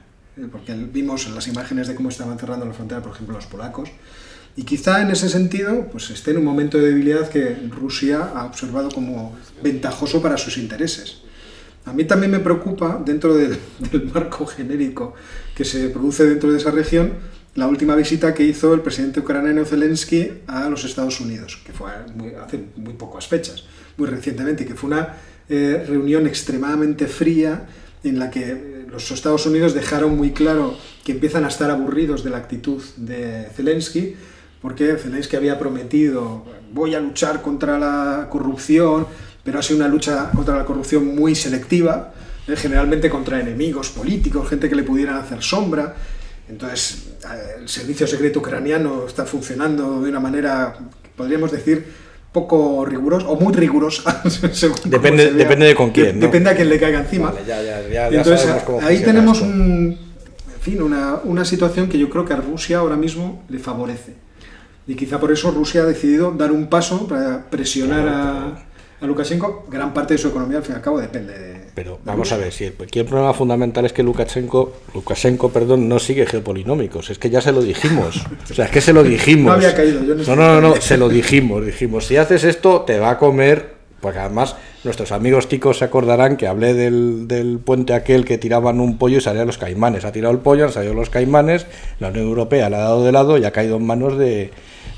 porque 0.50 0.75
vimos 0.75 1.28
las 1.30 1.49
imágenes 1.49 1.88
de 1.88 1.95
cómo 1.95 2.09
estaban 2.09 2.38
cerrando 2.38 2.66
la 2.66 2.73
frontera, 2.73 3.02
por 3.02 3.12
ejemplo, 3.12 3.35
los 3.37 3.47
polacos, 3.47 3.90
y 4.57 4.64
quizá 4.64 5.02
en 5.02 5.11
ese 5.11 5.28
sentido 5.28 5.87
pues 5.90 6.11
esté 6.11 6.33
en 6.33 6.38
un 6.38 6.45
momento 6.45 6.78
de 6.78 6.88
debilidad 6.88 7.28
que 7.28 7.57
Rusia 7.71 8.33
ha 8.35 8.45
observado 8.45 8.90
como 8.90 9.37
ventajoso 9.62 10.21
para 10.21 10.37
sus 10.37 10.59
intereses. 10.59 11.23
A 11.85 11.92
mí 11.92 12.04
también 12.04 12.33
me 12.33 12.40
preocupa, 12.40 13.00
dentro 13.04 13.35
del, 13.35 13.57
marco 14.14 14.47
genérico 14.47 15.14
que 15.54 15.64
se 15.64 15.88
produce 15.90 16.26
dentro 16.26 16.50
de 16.50 16.59
esa 16.59 16.71
región, 16.71 17.12
la 17.54 17.66
última 17.66 17.95
visita 17.95 18.35
que 18.35 18.45
hizo 18.45 18.75
el 18.75 18.80
presidente 18.80 19.21
ucraniano 19.21 19.64
Zelensky 19.64 20.33
a 20.47 20.68
los 20.68 20.85
Estados 20.85 21.21
Unidos, 21.21 21.61
que 21.64 21.73
fue 21.73 21.90
hace 22.45 22.61
muy 22.76 22.95
pocas 22.95 23.26
fechas, 23.26 23.64
muy 23.97 24.09
recientemente, 24.09 24.66
que 24.66 24.75
fue 24.75 24.90
una 24.90 25.14
eh, 25.49 25.85
reunión 25.88 26.26
extremadamente 26.26 27.07
fría 27.07 27.66
en 28.04 28.18
la 28.18 28.30
que 28.30 28.77
los 28.90 29.11
Estados 29.11 29.47
Unidos 29.47 29.75
dejaron 29.75 30.16
muy 30.16 30.33
claro 30.33 30.76
que 31.04 31.12
empiezan 31.12 31.45
a 31.45 31.49
estar 31.49 31.71
aburridos 31.71 32.25
de 32.25 32.30
la 32.30 32.38
actitud 32.38 32.83
de 32.97 33.49
Zelensky, 33.54 34.16
porque 34.61 34.97
Zelensky 34.97 35.37
había 35.37 35.59
prometido 35.59 36.45
voy 36.73 36.95
a 36.95 37.00
luchar 37.00 37.42
contra 37.42 37.78
la 37.78 38.28
corrupción, 38.30 39.07
pero 39.42 39.59
ha 39.59 39.62
sido 39.62 39.78
una 39.78 39.88
lucha 39.88 40.30
contra 40.35 40.57
la 40.57 40.64
corrupción 40.64 41.14
muy 41.14 41.35
selectiva, 41.35 42.12
eh, 42.47 42.57
generalmente 42.57 43.09
contra 43.09 43.40
enemigos 43.40 43.90
políticos, 43.90 44.49
gente 44.49 44.68
que 44.68 44.75
le 44.75 44.83
pudiera 44.83 45.18
hacer 45.18 45.42
sombra. 45.42 45.95
Entonces, 46.49 47.09
eh, 47.25 47.61
el 47.61 47.68
servicio 47.68 48.07
secreto 48.07 48.40
ucraniano 48.40 49.07
está 49.07 49.25
funcionando 49.25 50.02
de 50.02 50.11
una 50.11 50.21
manera, 50.21 50.76
podríamos 51.16 51.50
decir, 51.50 51.87
poco 52.38 52.85
rigurosa 52.85 53.26
o 53.28 53.37
muy 53.37 53.52
rigurosa. 53.52 54.23
depende, 54.85 55.33
depende 55.33 55.66
de 55.66 55.75
con 55.75 55.90
quién. 55.90 56.21
Depende 56.21 56.50
a 56.50 56.54
quién 56.57 56.68
le 56.68 56.78
caiga 56.78 57.00
encima. 57.00 57.33
Entonces, 58.11 58.49
ahí 58.83 59.02
tenemos 59.02 59.40
un, 59.40 59.99
en 60.54 60.61
fin, 60.61 60.83
una, 60.83 61.16
una 61.25 61.45
situación 61.45 61.88
que 61.88 61.99
yo 61.99 62.09
creo 62.11 62.25
que 62.25 62.35
a 62.35 62.37
Rusia 62.37 62.78
ahora 62.78 62.97
mismo 62.97 63.45
le 63.49 63.59
favorece. 63.59 64.14
Y 64.87 64.95
quizá 64.95 65.21
por 65.21 65.33
eso 65.33 65.50
Rusia 65.50 65.83
ha 65.83 65.85
decidido 65.85 66.33
dar 66.33 66.50
un 66.52 66.68
paso 66.68 67.07
para 67.07 67.50
presionar 67.50 68.09
a, 68.09 68.66
a 69.00 69.07
Lukashenko. 69.07 69.66
Gran 69.71 69.92
parte 69.92 70.14
de 70.14 70.18
su 70.18 70.28
economía, 70.28 70.59
al 70.59 70.62
fin 70.62 70.75
y 70.75 70.76
al 70.76 70.83
cabo, 70.83 71.00
depende 71.00 71.38
de. 71.38 71.67
Pero 71.78 72.00
vamos 72.04 72.32
a 72.32 72.37
ver, 72.37 72.52
si 72.52 72.64
el, 72.64 72.75
el 72.92 73.04
problema 73.04 73.32
fundamental 73.32 73.87
es 73.87 73.92
que 73.92 74.02
Lukashenko, 74.02 74.73
Lukashenko 74.94 75.52
perdón, 75.52 75.88
no 75.88 76.00
sigue 76.00 76.26
geopolinómicos. 76.26 77.08
Es 77.11 77.20
que 77.20 77.30
ya 77.30 77.40
se 77.40 77.52
lo 77.52 77.62
dijimos. 77.62 78.26
O 78.50 78.52
sea, 78.52 78.64
es 78.64 78.73
que 78.73 78.80
se 78.80 78.92
lo 78.92 79.04
dijimos. 79.04 79.44
no 79.47 79.52
había 79.52 79.76
caído. 79.76 80.02
Yo 80.02 80.16
no, 80.16 80.35
no, 80.35 80.61
no, 80.61 80.75
no, 80.75 80.80
se 80.80 80.97
lo 80.97 81.08
dijimos. 81.08 81.64
Dijimos, 81.64 82.04
si 82.04 82.16
haces 82.16 82.42
esto, 82.42 82.80
te 82.80 82.99
va 82.99 83.11
a 83.11 83.18
comer. 83.18 83.78
Porque 84.00 84.18
además 84.18 84.56
nuestros 84.82 85.12
amigos 85.12 85.49
ticos 85.49 85.78
se 85.78 85.85
acordarán 85.85 86.37
que 86.37 86.49
hablé 86.49 86.75
del, 86.75 87.28
del, 87.28 87.61
puente 87.61 87.94
aquel 87.94 88.25
que 88.25 88.38
tiraban 88.38 88.80
un 88.80 88.99
pollo 88.99 89.18
y 89.18 89.20
salían 89.20 89.47
los 89.47 89.58
caimanes. 89.58 90.04
Ha 90.04 90.11
tirado 90.11 90.35
el 90.35 90.40
pollo, 90.40 90.64
han 90.64 90.73
salido 90.73 90.94
los 90.94 91.11
caimanes, 91.11 91.66
la 92.00 92.08
Unión 92.08 92.26
Europea 92.26 92.68
le 92.70 92.76
ha 92.76 92.80
dado 92.80 93.04
de 93.04 93.12
lado 93.12 93.38
y 93.38 93.44
ha 93.44 93.52
caído 93.52 93.76
en 93.76 93.87
manos 93.87 94.18
de, 94.18 94.50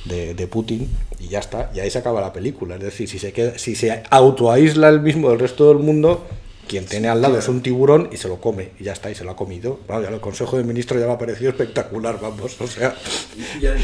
de, 0.06 0.46
Putin 0.46 0.88
y 1.18 1.28
ya 1.28 1.40
está, 1.40 1.70
y 1.74 1.80
ahí 1.80 1.90
se 1.90 1.98
acaba 1.98 2.20
la 2.22 2.32
película. 2.32 2.76
Es 2.76 2.82
decir, 2.82 3.08
si 3.08 3.18
se, 3.18 3.32
queda, 3.32 3.58
si 3.58 3.74
se 3.74 4.02
autoaísla 4.10 4.88
el 4.88 5.00
mismo 5.00 5.30
del 5.30 5.38
resto 5.38 5.68
del 5.68 5.78
mundo, 5.78 6.26
quien 6.70 6.86
tiene 6.86 7.08
al 7.08 7.20
lado 7.20 7.36
es 7.36 7.48
un 7.48 7.62
tiburón 7.62 8.10
y 8.12 8.16
se 8.16 8.28
lo 8.28 8.40
come, 8.40 8.70
y 8.78 8.84
ya 8.84 8.92
está, 8.92 9.10
y 9.10 9.16
se 9.16 9.24
lo 9.24 9.32
ha 9.32 9.36
comido. 9.36 9.80
ya 9.88 10.08
el 10.08 10.20
Consejo 10.20 10.56
de 10.56 10.62
Ministros 10.62 11.00
ya 11.00 11.06
me 11.08 11.14
ha 11.14 11.18
parecido 11.18 11.50
espectacular, 11.50 12.20
vamos, 12.22 12.60
o 12.60 12.66
sea... 12.68 12.94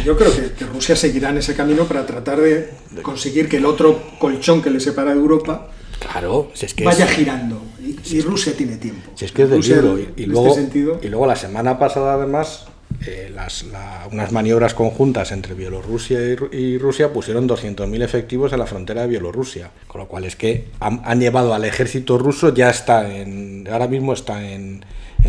Yo 0.04 0.16
creo 0.16 0.30
que, 0.32 0.64
Rusia 0.66 0.94
seguirá 0.94 1.30
en 1.30 1.38
ese 1.38 1.56
camino 1.56 1.86
para 1.86 2.06
tratar 2.06 2.40
de 2.40 2.70
conseguir 3.02 3.48
que 3.48 3.56
el 3.56 3.66
otro 3.66 4.00
colchón 4.20 4.62
que 4.62 4.70
le 4.70 4.78
separa 4.78 5.12
de 5.12 5.18
Europa 5.18 5.70
Claro, 5.98 6.52
si 6.54 6.66
es 6.66 6.74
que 6.74 6.84
vaya 6.84 7.08
girando. 7.08 7.60
Y, 7.80 8.20
Rusia 8.20 8.52
tiene 8.56 8.76
tiempo. 8.76 9.10
Si 9.16 9.24
es 9.24 9.32
que 9.32 9.42
es 9.42 9.50
del 9.50 9.60
libro. 9.62 9.98
Y, 10.16 10.26
luego, 10.26 10.56
este 10.56 10.78
y 10.78 11.08
luego 11.08 11.26
la 11.26 11.34
semana 11.34 11.80
pasada, 11.80 12.14
además, 12.14 12.66
eh, 13.06 13.30
las, 13.34 13.64
unas 14.10 14.32
maniobras 14.32 14.74
conjuntas 14.74 15.30
entre 15.30 15.54
Bielorrusia 15.54 16.18
y, 16.50 16.78
Rusia 16.78 17.12
pusieron 17.12 17.48
200.000 17.48 18.02
efectivos 18.02 18.52
en 18.52 18.58
la 18.58 18.66
frontera 18.66 19.02
de 19.02 19.08
Bielorrusia, 19.08 19.70
con 19.86 20.00
lo 20.00 20.08
cual 20.08 20.24
es 20.24 20.34
que 20.34 20.68
han, 20.80 21.20
llevado 21.20 21.52
al 21.54 21.64
ejército 21.64 22.16
ruso, 22.18 22.54
ya 22.54 22.70
está 22.70 23.14
en, 23.14 23.68
ahora 23.70 23.86
mismo 23.86 24.12
está 24.12 24.42
en, 24.50 24.84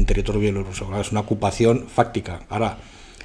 territorio 0.05 0.39
bielorruso, 0.39 0.87
es 0.99 1.11
una 1.11 1.21
ocupación 1.21 1.87
fáctica. 1.87 2.41
Ahora, 2.49 2.77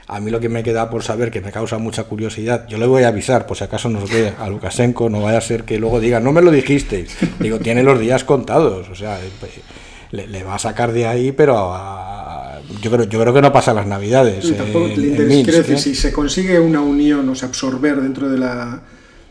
a 0.09 0.21
mí 0.21 0.31
lo 0.31 0.41
que 0.41 0.49
me 0.49 0.63
queda 0.63 0.91
por 0.91 1.03
saber, 1.03 1.31
que 1.31 1.41
me 1.41 1.53
causa 1.53 1.79
mucha 1.79 2.05
curiosidad, 2.05 2.67
yo 2.67 2.79
le 2.79 2.87
voy 2.87 3.03
a 3.05 3.09
avisar, 3.09 3.47
por 3.47 3.57
si 3.57 3.65
acaso 3.65 3.89
nos 3.89 4.11
ve 4.11 4.33
a 4.39 4.49
Lukashenko, 4.49 5.09
no 5.09 5.21
vaya 5.21 5.39
a 5.39 5.43
ser 5.43 5.65
que 5.65 5.79
luego 5.79 6.01
diga, 6.01 6.19
no 6.19 6.33
me 6.33 6.43
lo 6.43 6.51
dijisteis. 6.51 7.17
Digo, 7.39 7.59
tiene 7.59 7.83
los 7.83 8.01
días 8.01 8.25
contados, 8.25 8.89
o 8.89 8.95
sea, 8.95 9.21
le, 10.11 10.27
le 10.27 10.43
va 10.43 10.55
a 10.55 10.59
sacar 10.59 10.93
de 10.93 11.07
ahí, 11.07 11.33
pero 11.33 11.57
a, 11.73 12.42
yo 12.81 12.91
creo, 12.91 13.05
yo 13.05 13.21
creo 13.21 13.35
que 13.35 13.43
no 13.43 13.53
pasa 13.53 13.75
las 13.75 13.87
navidades. 13.87 14.45
¿eh? 14.45 15.79
si 15.79 15.95
se 15.95 16.13
consigue 16.13 16.59
una 16.59 16.81
unión, 16.81 17.29
o 17.29 17.35
sea, 17.35 17.49
absorber 17.49 18.01
dentro 18.01 18.29
de 18.29 18.39
la 18.39 18.83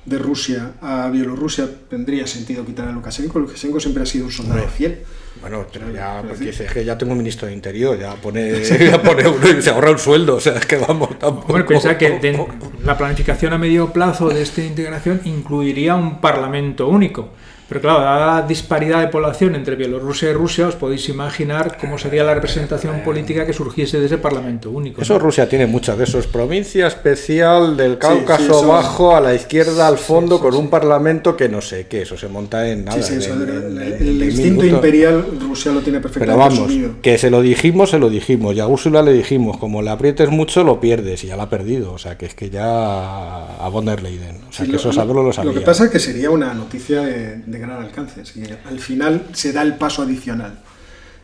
de 0.05 0.17
Rusia 0.17 0.73
a 0.81 1.09
Bielorrusia, 1.09 1.69
tendría 1.89 2.25
sentido 2.25 2.65
quitar 2.65 2.87
a 2.87 2.91
Lukashenko. 2.91 3.39
Lukashenko 3.39 3.79
siempre 3.79 4.03
ha 4.03 4.05
sido 4.05 4.25
un 4.25 4.31
soldado 4.31 4.67
fiel. 4.67 4.99
Bueno, 5.41 5.65
pero 5.71 5.91
ya, 5.91 6.23
porque 6.27 6.49
es 6.49 6.71
que 6.71 6.83
ya 6.83 6.97
tengo 6.97 7.13
un 7.13 7.19
ministro 7.19 7.47
de 7.47 7.53
Interior, 7.53 7.97
ya 7.99 8.15
pone, 8.15 8.63
ya 8.63 9.01
pone 9.01 9.27
uno 9.27 9.49
y 9.49 9.61
se 9.61 9.69
ahorra 9.69 9.91
un 9.91 9.99
sueldo, 9.99 10.35
o 10.35 10.39
sea, 10.39 10.57
es 10.57 10.65
que 10.65 10.77
vamos, 10.77 11.17
tampoco... 11.17 11.47
Bueno, 11.53 11.65
piensa 11.65 11.97
que 11.97 12.37
la 12.83 12.97
planificación 12.97 13.53
a 13.53 13.57
medio 13.57 13.93
plazo 13.93 14.29
de 14.29 14.41
esta 14.41 14.61
integración 14.61 15.21
incluiría 15.25 15.95
un 15.95 16.19
parlamento 16.19 16.87
único. 16.87 17.29
Pero 17.71 17.79
claro, 17.79 18.01
dada 18.01 18.41
la 18.41 18.45
disparidad 18.45 18.99
de 18.99 19.07
población 19.07 19.55
entre 19.55 19.77
Bielorrusia 19.77 20.29
y 20.29 20.33
Rusia, 20.33 20.67
os 20.67 20.75
podéis 20.75 21.07
imaginar 21.07 21.77
cómo 21.79 21.97
sería 21.97 22.21
la 22.21 22.33
representación 22.33 22.99
política 22.99 23.45
que 23.45 23.53
surgiese 23.53 23.97
de 23.97 24.07
ese 24.07 24.17
Parlamento 24.17 24.69
único. 24.69 25.01
Eso 25.01 25.17
Rusia 25.17 25.47
tiene 25.47 25.67
muchas 25.67 25.97
de 25.97 26.03
esos. 26.03 26.27
Provincia 26.27 26.85
especial 26.87 27.77
del 27.77 27.97
Cáucaso 27.97 28.67
bajo, 28.67 29.15
a 29.15 29.21
la 29.21 29.33
izquierda, 29.33 29.87
al 29.87 29.97
fondo, 29.97 30.41
con 30.41 30.53
un 30.53 30.69
Parlamento 30.69 31.37
que 31.37 31.47
no 31.47 31.61
sé 31.61 31.87
qué, 31.87 32.01
eso 32.01 32.17
se 32.17 32.27
monta 32.27 32.67
en 32.67 32.83
nada. 32.83 32.97
el, 32.97 34.21
instinto 34.21 34.65
imperial 34.65 35.25
Rusia 35.39 35.71
lo 35.71 35.79
tiene 35.79 36.01
perfectamente 36.01 36.53
Pero 36.53 36.67
vamos, 36.67 36.97
que 37.01 37.17
se 37.17 37.29
lo 37.29 37.41
dijimos, 37.41 37.91
se 37.91 37.99
lo 37.99 38.09
dijimos. 38.09 38.53
Y 38.53 38.59
a 38.59 38.67
Úrsula 38.67 39.01
le 39.01 39.13
dijimos, 39.13 39.55
como 39.55 39.81
le 39.81 39.91
aprietes 39.91 40.29
mucho, 40.29 40.65
lo 40.65 40.81
pierdes. 40.81 41.23
Y 41.23 41.27
ya 41.27 41.37
la 41.37 41.43
ha 41.43 41.49
perdido. 41.49 41.93
O 41.93 41.97
sea, 41.97 42.17
que 42.17 42.25
es 42.25 42.35
que 42.35 42.49
ya 42.49 43.55
a 43.65 43.69
von 43.69 43.85
der 43.85 44.03
Leyen. 44.03 44.41
O 44.49 44.51
sea, 44.51 44.65
que 44.65 44.75
eso 44.75 44.91
saberlo 44.91 45.23
lo 45.23 45.31
sabía. 45.31 45.53
Lo 45.53 45.57
que 45.57 45.65
pasa 45.65 45.85
es 45.85 45.89
que 45.89 45.99
sería 45.99 46.29
una 46.31 46.53
noticia 46.53 47.03
de 47.03 47.60
gran 47.61 47.81
alcance. 47.81 48.23
al 48.65 48.79
final 48.79 49.27
se 49.33 49.53
da 49.53 49.61
el 49.61 49.75
paso 49.75 50.01
adicional. 50.01 50.59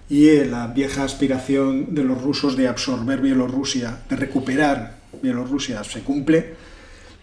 Y 0.10 0.30
eh, 0.30 0.46
la 0.46 0.68
vieja 0.68 1.04
aspiración 1.04 1.94
de 1.94 2.04
los 2.04 2.22
rusos 2.22 2.56
de 2.56 2.68
absorber 2.68 3.20
Bielorrusia, 3.20 4.00
de 4.10 4.16
recuperar 4.16 4.98
Bielorrusia, 5.22 5.84
se 5.84 6.02
cumple. 6.02 6.54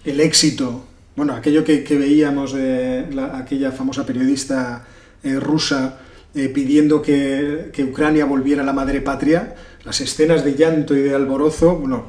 El 0.05 0.20
éxito, 0.20 0.85
bueno, 1.16 1.33
aquello 1.33 1.64
que, 1.64 1.83
veíamos 1.96 2.53
de 2.53 3.07
aquella 3.33 3.72
famosa 3.72 4.05
periodista 4.05 4.85
eh, 5.22 5.40
rusa 5.40 5.98
eh, 6.35 6.48
pidiendo 6.48 7.00
que, 7.00 7.72
Ucrania 7.88 8.27
volviera 8.27 8.62
a 8.62 8.66
la 8.66 8.74
madre 8.74 9.00
patria, 9.00 9.55
las 9.85 10.00
escenas 10.00 10.44
de 10.44 10.55
llanto 10.55 10.94
y 10.94 11.00
de 11.00 11.14
alborozo, 11.14 11.77
bueno, 11.77 12.07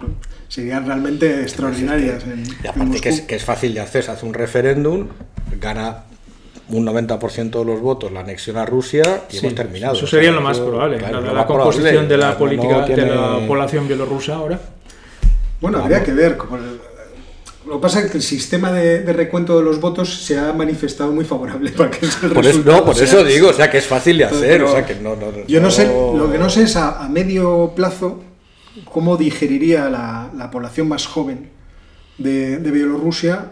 serían 0.50 0.86
realmente 0.86 1.42
extraordinarias. 1.42 2.24
y 2.64 2.68
aparte 2.68 3.00
que, 3.00 3.10
es, 3.10 3.22
que 3.22 3.36
es, 3.36 3.46
fácil 3.46 3.74
de 3.74 3.80
hacer, 3.80 4.04
se 4.04 4.12
hace 4.12 4.26
un 4.26 4.34
referéndum, 4.34 5.08
gana 5.62 6.04
un 6.70 6.86
90% 6.86 7.60
de 7.60 7.66
los 7.66 7.80
votos 7.80 8.12
la 8.12 8.22
anexión 8.22 8.58
a 8.58 8.66
Rusia 8.66 9.24
y 9.32 9.38
hemos 9.38 9.56
terminado. 9.56 9.94
Eso 9.94 10.08
sería 10.08 10.32
lo 10.32 10.42
más 10.42 10.60
probable. 10.60 11.00
la, 11.00 11.46
composición 11.46 12.08
de 12.08 12.18
la 12.18 12.38
política 12.38 12.86
de 12.86 13.06
la 13.06 13.40
población 13.48 13.88
bielorrusa 13.88 14.36
ahora. 14.36 14.60
Bueno, 15.62 15.80
habría 15.80 16.04
que 16.04 16.14
ver. 16.14 16.38
Lo 17.68 17.76
que 17.78 17.82
pasa 17.82 18.02
es 18.02 18.12
que 18.12 18.18
el 18.18 18.24
sistema 18.24 18.72
de, 18.72 19.02
recuento 19.12 19.58
de 19.58 19.64
los 19.64 19.80
votos 19.82 20.24
se 20.24 20.38
ha 20.38 20.54
manifestado 20.54 21.12
muy 21.12 21.26
favorable 21.26 21.72
para 21.72 21.90
que 21.90 22.06
por 22.34 22.46
eso, 22.46 22.62
No, 22.64 22.86
por 22.86 22.96
eso 22.96 23.24
digo, 23.24 23.50
o 23.50 23.54
sea, 23.54 23.72
que 23.72 23.80
es 23.80 23.86
fácil 23.86 24.18
de 24.18 24.26
hacer. 24.26 24.62
o 24.64 24.72
sea, 24.72 24.86
que 24.86 24.96
no, 24.96 25.16
yo 25.48 25.62
no 25.62 25.72
sé, 25.72 25.88
lo 25.88 26.32
que 26.32 26.38
no 26.38 26.50
sé 26.50 26.64
es 26.64 26.76
a, 26.76 27.08
medio 27.10 27.74
plazo 27.76 28.22
cómo 28.92 29.18
digeriría 29.18 29.90
la, 29.90 30.30
la 30.36 30.52
población 30.52 30.88
más 30.88 31.08
joven 31.08 31.50
de, 32.18 32.58
de 32.58 32.72
Bielorrusia 32.72 33.52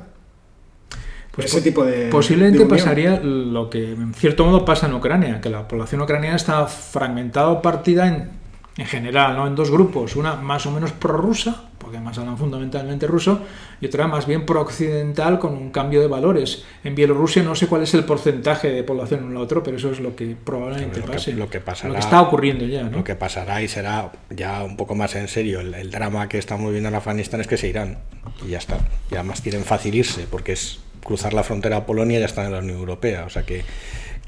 pues 1.34 1.48
ese 1.48 1.62
tipo 1.62 1.84
de. 1.84 2.10
Posiblemente 2.10 2.66
pasaría 2.66 3.20
lo 3.20 3.70
que 3.70 3.92
en 3.92 4.14
cierto 4.14 4.46
modo 4.46 4.64
pasa 4.64 4.88
en 4.88 4.94
Ucrania, 4.94 5.42
que 5.42 5.50
la 5.50 5.68
población 5.68 6.02
ucraniana 6.02 6.36
está 6.36 6.66
fragmentada 6.68 7.50
o 7.50 7.62
partida 7.62 8.08
en 8.08 8.44
en 8.78 8.86
general, 8.88 9.36
¿no? 9.36 9.46
En 9.46 9.56
dos 9.56 9.70
grupos, 9.70 10.16
una 10.16 10.36
más 10.36 10.66
o 10.66 10.72
menos 10.72 10.92
prorrusa, 10.92 11.66
porque 11.78 11.98
además 11.98 12.18
hablan 12.18 12.38
fundamentalmente 12.38 13.06
ruso, 13.06 13.42
y 13.80 13.86
otra 13.86 14.08
más 14.08 14.26
bien 14.26 14.48
pro-occidental 14.48 15.38
con 15.38 15.54
un 15.54 15.70
cambio 15.70 16.02
de 16.02 16.08
valores. 16.08 16.64
En 16.84 16.96
Bielorrusia 16.96 17.44
no 17.44 17.54
sé 17.54 17.68
cuál 17.68 17.84
es 17.84 17.94
el 17.94 18.04
porcentaje 18.04 18.70
de 18.70 18.84
población 18.84 19.26
en 19.26 19.32
el 19.32 19.38
otro, 19.38 19.62
pero 19.62 19.78
eso 19.78 19.92
es 19.92 20.00
lo 20.00 20.16
que 20.16 20.36
probablemente 20.44 21.02
lo 21.02 21.06
pase. 21.06 21.32
Que, 21.32 21.38
lo 21.38 21.50
que 21.50 21.60
pasará, 21.60 21.90
lo 21.90 21.96
que 21.96 22.00
está 22.00 22.22
ocurriendo 22.22 22.66
ya, 22.66 22.84
¿no? 22.84 22.98
Lo 22.98 23.04
que 23.04 23.16
pasará 23.16 23.62
y 23.62 23.68
será 23.68 24.12
ya 24.32 24.64
un 24.64 24.76
poco 24.76 24.96
más 24.96 25.16
en 25.16 25.28
serio 25.28 25.60
el, 25.60 25.76
el 25.76 25.92
drama 25.92 26.28
que 26.28 26.40
estamos 26.40 26.72
viendo 26.72 26.90
en 26.90 26.96
Afganistán 26.96 27.42
es 27.42 27.48
que 27.48 27.58
se 27.58 27.68
irán 27.68 28.00
y 28.44 28.52
ya 28.52 28.58
está. 28.58 28.80
Y 29.12 29.16
además 29.16 29.42
quieren 29.42 29.64
facilirse 29.64 30.26
porque 30.32 30.54
es 30.54 30.80
cruzar 31.04 31.34
la 31.34 31.44
frontera 31.44 31.78
a 31.78 31.86
Polonia 31.86 32.20
ya 32.20 32.26
están 32.26 32.46
en 32.48 32.52
la 32.54 32.60
Unión 32.60 32.78
Europea. 32.80 33.26
O 33.26 33.30
sea 33.30 33.44
que 33.44 33.64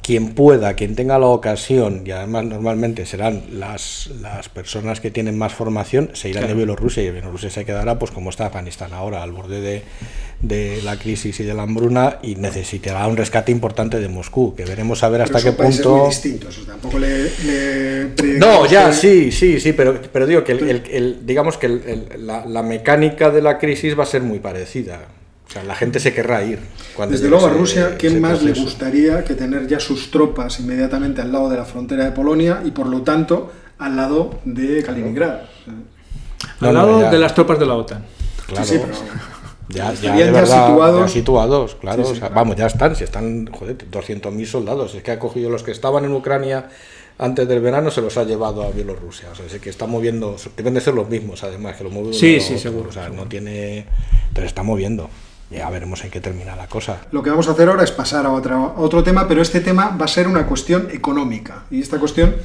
quien 0.01 0.35
pueda, 0.35 0.75
quien 0.75 0.95
tenga 0.95 1.17
la 1.17 1.25
ocasión, 1.25 2.03
y 2.05 2.11
además 2.11 2.45
normalmente 2.45 3.07
serán 3.07 3.41
las, 3.53 4.11
las 4.21 4.49
personas 4.49 4.99
que 4.99 5.09
tienen 5.09 5.35
más 5.35 5.51
formación, 5.55 6.11
se 6.13 6.29
irán 6.29 6.41
Claro. 6.43 6.53
de 6.53 6.57
Bielorrusia 6.57 7.01
y 7.01 7.09
Bielorrusia 7.09 7.49
se 7.49 7.65
quedará 7.65 7.97
pues 7.97 8.11
como 8.11 8.29
está 8.29 8.45
Afganistán 8.45 8.93
ahora, 8.93 9.23
al 9.23 9.31
borde 9.31 9.61
de, 9.61 9.81
de 10.41 10.79
la 10.83 10.99
crisis 10.99 11.39
y 11.39 11.43
de 11.43 11.55
la 11.55 11.63
hambruna 11.63 12.19
y 12.21 12.35
necesitará 12.35 13.07
un 13.07 13.17
rescate 13.17 13.51
importante 13.51 13.99
de 13.99 14.07
Moscú, 14.07 14.53
que 14.55 14.63
veremos 14.63 15.01
a 15.03 15.09
ver 15.09 15.23
hasta 15.23 15.39
Pero 15.39 15.57
qué 15.57 15.63
punto... 15.63 15.95
muy 15.97 16.09
distintos. 16.09 16.55
o 16.55 16.61
sea, 16.65 16.73
tampoco 16.73 16.99
le, 16.99 17.23
le 17.43 18.37
No, 18.37 18.67
ya, 18.67 18.93
sí, 18.93 19.31
sí, 19.31 19.59
sí, 19.59 19.73
pero, 19.73 19.99
pero 20.13 20.27
digo 20.27 20.43
que 20.43 20.51
el, 20.51 20.69
el- 20.69 20.83
el- 20.91 21.25
digamos 21.25 21.57
que 21.57 21.65
el- 21.65 22.09
la, 22.19 22.45
la 22.45 22.61
mecánica 22.61 23.31
de 23.31 23.41
la 23.41 23.57
crisis 23.57 23.97
va 23.97 24.03
a 24.03 24.05
ser 24.05 24.21
muy 24.21 24.37
parecida. 24.37 24.99
O 25.47 25.51
sea, 25.51 25.63
la 25.63 25.75
gente 25.75 25.99
se 25.99 26.13
querrá 26.13 26.43
ir. 26.43 26.59
Cuando 26.95 27.13
Desde 27.13 27.29
luego 27.29 27.45
a 27.45 27.49
ese- 27.49 27.57
Rusia, 27.59 27.95
¿quién 27.97 28.13
ese 28.13 28.21
más 28.21 28.41
le 28.43 28.53
gustaría 28.53 29.23
que 29.23 29.35
tener 29.35 29.67
ya 29.67 29.79
sus 29.79 30.09
tropas 30.11 30.59
inmediatamente 30.59 31.21
al 31.21 31.31
lado 31.31 31.49
de 31.49 31.57
la 31.57 31.65
frontera 31.65 32.03
de 32.05 32.11
Polonia 32.11 32.61
y 32.65 32.71
por 32.71 32.87
lo 32.87 33.01
tanto 33.03 33.51
al 33.77 33.95
lado 33.95 34.39
de 34.45 34.81
Kaliningrado? 34.83 35.41
No, 36.59 36.67
Al 36.69 36.73
lado 36.73 37.09
de 37.11 37.19
las 37.19 37.33
tropas 37.35 37.59
de 37.59 37.65
la 37.65 37.75
OTAN. 37.75 38.03
Claro. 38.47 38.65
Sí, 38.65 38.75
sí, 38.75 38.81
pero 38.81 38.93
Ya, 39.69 39.85
ya, 39.85 39.93
estarían 39.93 40.27
de 40.33 40.39
ya 40.39 40.45
situados. 40.45 41.01
ya 41.01 41.07
situados, 41.07 41.75
claro. 41.75 42.03
Sí, 42.03 42.07
sí, 42.07 42.11
o 42.11 42.15
sea, 42.15 42.27
claro. 42.27 42.35
Vamos, 42.35 42.55
ya 42.55 42.65
están, 42.67 42.95
si 42.95 43.03
están, 43.03 43.47
joder, 43.51 43.77
200.000 43.89 44.45
soldados. 44.47 44.93
Es 44.95 45.03
que 45.03 45.11
ha 45.11 45.19
cogido 45.19 45.49
los 45.49 45.63
que 45.63 45.71
estaban 45.71 46.05
en 46.05 46.13
Ucrania 46.13 46.69
antes 47.17 47.47
del 47.47 47.61
verano, 47.61 47.89
se 47.91 48.01
los 48.01 48.15
ha 48.17 48.23
llevado 48.25 48.63
a 48.63 48.69
Bielorrusia. 48.71 49.29
O 49.31 49.35
sea, 49.35 49.45
es 49.45 49.59
que 49.59 49.69
está 49.69 49.87
moviendo, 49.87 50.35
deben 50.57 50.73
de 50.75 50.81
ser 50.81 50.93
los 50.93 51.09
mismos, 51.09 51.43
además, 51.43 51.77
que 51.77 51.83
lo 51.83 51.89
mueven. 51.89 52.13
Sí, 52.13 52.39
sí, 52.39 52.53
otro. 52.53 52.59
seguro, 52.59 52.89
O 52.89 52.93
sea, 52.93 53.03
seguro. 53.05 53.23
no 53.23 53.29
tiene. 53.29 53.85
Pero 54.33 54.45
está 54.45 54.61
moviendo. 54.63 55.09
Ya 55.51 55.69
veremos 55.69 56.03
en 56.03 56.09
qué 56.11 56.19
termina 56.19 56.55
la 56.55 56.67
cosa. 56.67 57.01
Lo 57.11 57.21
que 57.21 57.29
vamos 57.29 57.47
a 57.47 57.51
hacer 57.51 57.69
ahora 57.69 57.83
es 57.83 57.91
pasar 57.91 58.25
a, 58.25 58.31
otra- 58.31 58.55
a 58.55 58.73
otro 58.77 59.03
tema, 59.03 59.27
pero 59.27 59.41
este 59.41 59.59
tema 59.61 59.95
va 59.99 60.05
a 60.05 60.07
ser 60.07 60.27
una 60.27 60.45
cuestión 60.47 60.87
económica. 60.91 61.65
Y 61.69 61.81
esta 61.81 61.99
cuestión 61.99 62.35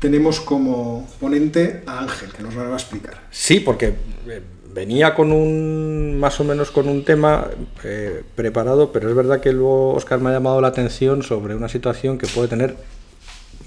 tenemos 0.00 0.40
como 0.40 1.08
ponente 1.20 1.82
a 1.86 2.00
Ángel, 2.00 2.30
que 2.32 2.42
nos 2.42 2.54
lo 2.54 2.64
va 2.64 2.70
a 2.70 2.74
explicar. 2.74 3.14
Sí, 3.30 3.60
porque 3.60 3.94
eh, 4.28 4.42
venía 4.74 5.14
con 5.14 5.30
un 5.32 6.18
más 6.18 6.40
o 6.40 6.44
menos 6.44 6.70
con 6.72 6.88
un 6.88 7.04
tema 7.04 7.46
eh, 7.84 8.22
preparado, 8.34 8.90
pero 8.92 9.08
es 9.08 9.14
verdad 9.14 9.40
que 9.40 9.52
luego 9.52 9.94
Oscar 9.94 10.20
me 10.20 10.30
ha 10.30 10.32
llamado 10.32 10.60
la 10.60 10.68
atención 10.68 11.22
sobre 11.22 11.54
una 11.54 11.68
situación 11.68 12.18
que 12.18 12.26
puede 12.26 12.48
tener 12.48 12.76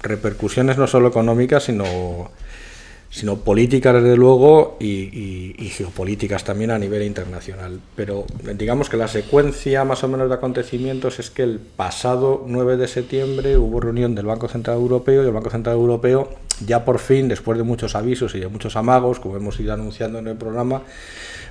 repercusiones 0.02 0.78
no 0.78 0.86
solo 0.86 1.08
económicas, 1.08 1.64
sino 1.64 2.30
sino 3.12 3.36
políticas 3.36 3.94
desde 4.02 4.16
luego 4.16 4.78
y, 4.80 5.54
geopolíticas 5.76 6.44
también 6.44 6.70
a 6.70 6.78
nivel 6.78 7.02
internacional. 7.02 7.78
Pero 7.94 8.24
digamos 8.54 8.88
que 8.88 8.96
la 8.96 9.06
secuencia 9.06 9.84
más 9.84 10.02
o 10.02 10.08
menos 10.08 10.30
de 10.30 10.34
acontecimientos 10.34 11.18
es 11.18 11.30
que 11.30 11.42
el 11.42 11.58
pasado 11.58 12.44
9 12.46 12.78
de 12.78 12.88
septiembre 12.88 13.58
hubo 13.58 13.80
reunión 13.80 14.14
del 14.14 14.24
Banco 14.24 14.48
Central 14.48 14.78
Europeo 14.78 15.22
y 15.22 15.26
el 15.26 15.32
Banco 15.32 15.50
Central 15.50 15.76
Europeo 15.76 16.30
ya 16.64 16.86
por 16.86 16.98
fin, 16.98 17.28
después 17.28 17.58
de 17.58 17.64
muchos 17.64 17.94
avisos 17.94 18.34
y 18.34 18.40
de 18.40 18.48
muchos 18.48 18.76
amagos, 18.76 19.20
como 19.20 19.36
hemos 19.36 19.60
ido 19.60 19.74
anunciando 19.74 20.18
en 20.18 20.28
el 20.28 20.36
programa, 20.36 20.82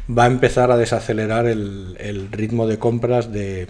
va 0.09 0.23
a 0.23 0.27
empezar 0.27 0.71
a 0.71 0.77
desacelerar 0.77 1.45
el, 1.45 2.27
ritmo 2.31 2.65
de 2.65 2.79
compras 2.79 3.31
de, 3.31 3.67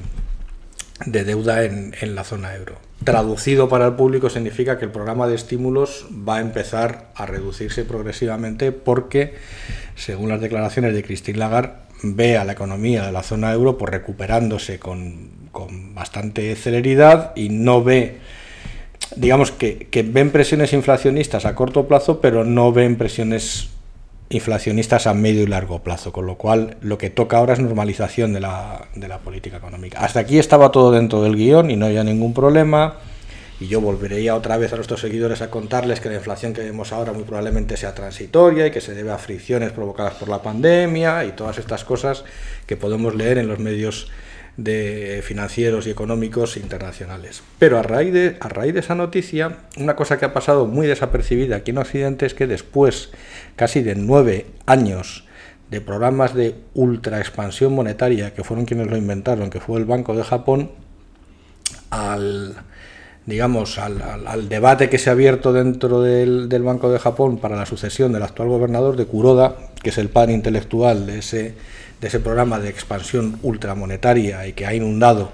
de 1.05 1.23
deuda 1.25 1.65
en 1.65 2.15
la 2.15 2.23
zona 2.23 2.55
euro. 2.55 2.90
Traducido 3.03 3.67
para 3.67 3.87
el 3.87 3.93
público 3.93 4.29
significa 4.29 4.77
que 4.77 4.85
el 4.85 4.91
programa 4.91 5.27
de 5.27 5.33
estímulos 5.33 6.05
va 6.11 6.37
a 6.37 6.41
empezar 6.41 7.09
a 7.15 7.25
reducirse 7.25 7.83
progresivamente 7.83 8.71
porque, 8.71 9.33
según 9.95 10.29
las 10.29 10.39
declaraciones 10.39 10.93
de 10.93 11.03
Christine 11.03 11.39
Lagarde, 11.39 11.73
ve 12.03 12.37
a 12.37 12.45
la 12.45 12.51
economía 12.51 13.03
de 13.03 13.11
la 13.11 13.23
zona 13.23 13.51
euro 13.53 13.75
pues, 13.75 13.91
recuperándose 13.91 14.77
con, 14.77 15.31
con 15.51 15.95
bastante 15.95 16.55
celeridad 16.55 17.33
y 17.35 17.49
no 17.49 17.83
ve, 17.83 18.17
digamos 19.15 19.51
que, 19.51 19.87
que 19.89 20.03
ven 20.03 20.29
presiones 20.29 20.71
inflacionistas 20.71 21.45
a 21.45 21.55
corto 21.55 21.87
plazo, 21.87 22.21
pero 22.21 22.43
no 22.43 22.71
ven 22.71 22.97
presiones 22.97 23.70
inflacionistas 24.31 25.07
a 25.07 25.13
medio 25.13 25.43
y 25.43 25.47
largo 25.47 25.83
plazo, 25.83 26.11
con 26.11 26.25
lo 26.25 26.35
cual 26.35 26.77
lo 26.81 26.97
que 26.97 27.09
toca 27.09 27.37
ahora 27.37 27.53
es 27.53 27.59
normalización 27.59 28.33
de 28.33 28.39
la, 28.39 28.87
de 28.95 29.07
la 29.07 29.19
política 29.19 29.57
económica. 29.57 29.99
Hasta 29.99 30.21
aquí 30.21 30.39
estaba 30.39 30.71
todo 30.71 30.91
dentro 30.91 31.21
del 31.21 31.35
guion 31.35 31.69
y 31.69 31.75
no 31.75 31.85
había 31.85 32.03
ningún 32.03 32.33
problema. 32.33 32.95
Y 33.59 33.67
yo 33.67 33.79
volveré 33.79 34.23
ya 34.23 34.35
otra 34.35 34.57
vez 34.57 34.73
a 34.73 34.75
nuestros 34.75 35.01
seguidores 35.01 35.43
a 35.43 35.51
contarles 35.51 35.99
que 35.99 36.09
la 36.09 36.15
inflación 36.15 36.51
que 36.51 36.61
vemos 36.61 36.91
ahora 36.91 37.13
muy 37.13 37.23
probablemente 37.23 37.77
sea 37.77 37.93
transitoria 37.93 38.65
y 38.65 38.71
que 38.71 38.81
se 38.81 38.95
debe 38.95 39.11
a 39.11 39.19
fricciones 39.19 39.71
provocadas 39.71 40.15
por 40.15 40.29
la 40.29 40.41
pandemia 40.41 41.25
y 41.25 41.33
todas 41.33 41.59
estas 41.59 41.83
cosas 41.83 42.23
que 42.65 42.75
podemos 42.75 43.13
leer 43.13 43.37
en 43.37 43.47
los 43.47 43.59
medios 43.59 44.09
de 44.57 45.21
financieros 45.23 45.87
y 45.87 45.91
económicos 45.91 46.57
internacionales. 46.57 47.41
Pero 47.57 47.79
a 47.79 47.83
raíz, 47.83 48.13
de, 48.13 48.37
a 48.39 48.49
de 48.49 48.79
esa 48.79 48.95
noticia, 48.95 49.59
una 49.77 49.95
cosa 49.95 50.19
que 50.19 50.25
ha 50.25 50.33
pasado 50.33 50.65
muy 50.65 50.87
desapercibida 50.87 51.57
aquí 51.57 51.71
en 51.71 51.77
Occidente 51.77 52.25
es 52.25 52.33
que 52.33 52.47
después 52.47 53.09
casi 53.55 53.81
de 53.81 53.95
nueve 53.95 54.47
años 54.65 55.25
de 55.69 55.79
programas 55.79 56.35
de 56.35 56.55
ultra 56.73 57.19
expansión 57.19 57.73
monetaria, 57.73 58.33
que 58.33 58.43
fueron 58.43 58.65
quienes 58.65 58.87
lo 58.87 58.97
inventaron, 58.97 59.49
que 59.49 59.61
fue 59.61 59.79
el 59.79 59.85
Banco 59.85 60.15
de 60.15 60.23
Japón, 60.23 60.71
al 61.89 62.55
digamos 63.25 63.77
al, 63.77 64.01
al, 64.01 64.27
al 64.27 64.49
debate 64.49 64.89
que 64.89 64.97
se 64.97 65.09
ha 65.09 65.13
abierto 65.13 65.53
dentro 65.53 66.01
del, 66.01 66.49
del, 66.49 66.63
Banco 66.63 66.91
de 66.91 66.99
Japón 66.99 67.37
para 67.37 67.55
la 67.55 67.65
sucesión 67.65 68.11
del 68.11 68.23
actual 68.23 68.49
gobernador 68.49 68.95
de 68.95 69.05
Kuroda, 69.05 69.55
que 69.81 69.91
es 69.91 69.97
el 69.97 70.09
padre 70.09 70.33
intelectual 70.33 71.05
de 71.05 71.19
ese, 71.19 71.55
de 72.01 72.07
ese 72.07 72.19
programa 72.19 72.59
de 72.59 72.69
expansión 72.69 73.39
ultramonetaria 73.43 74.45
y 74.47 74.53
que 74.53 74.65
ha 74.65 74.73
inundado 74.73 75.31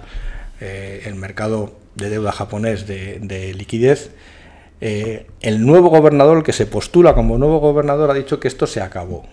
eh, 0.60 1.04
el 1.06 1.16
mercado 1.16 1.74
de 1.96 2.10
deuda 2.10 2.32
japonés 2.32 2.86
de, 2.86 3.20
de 3.20 3.54
liquidez, 3.54 4.12
eh, 4.80 5.26
el 5.42 5.66
nuevo 5.66 5.90
gobernador, 5.90 6.38
el 6.38 6.44
que 6.44 6.54
se 6.54 6.68
postula 6.68 7.16
como 7.16 7.38
nuevo 7.38 7.60
gobernador, 7.60 8.12
ha 8.12 8.14
dicho 8.14 8.40
que 8.40 8.48
esto 8.48 8.68
se 8.68 8.82
acabó, 8.82 9.26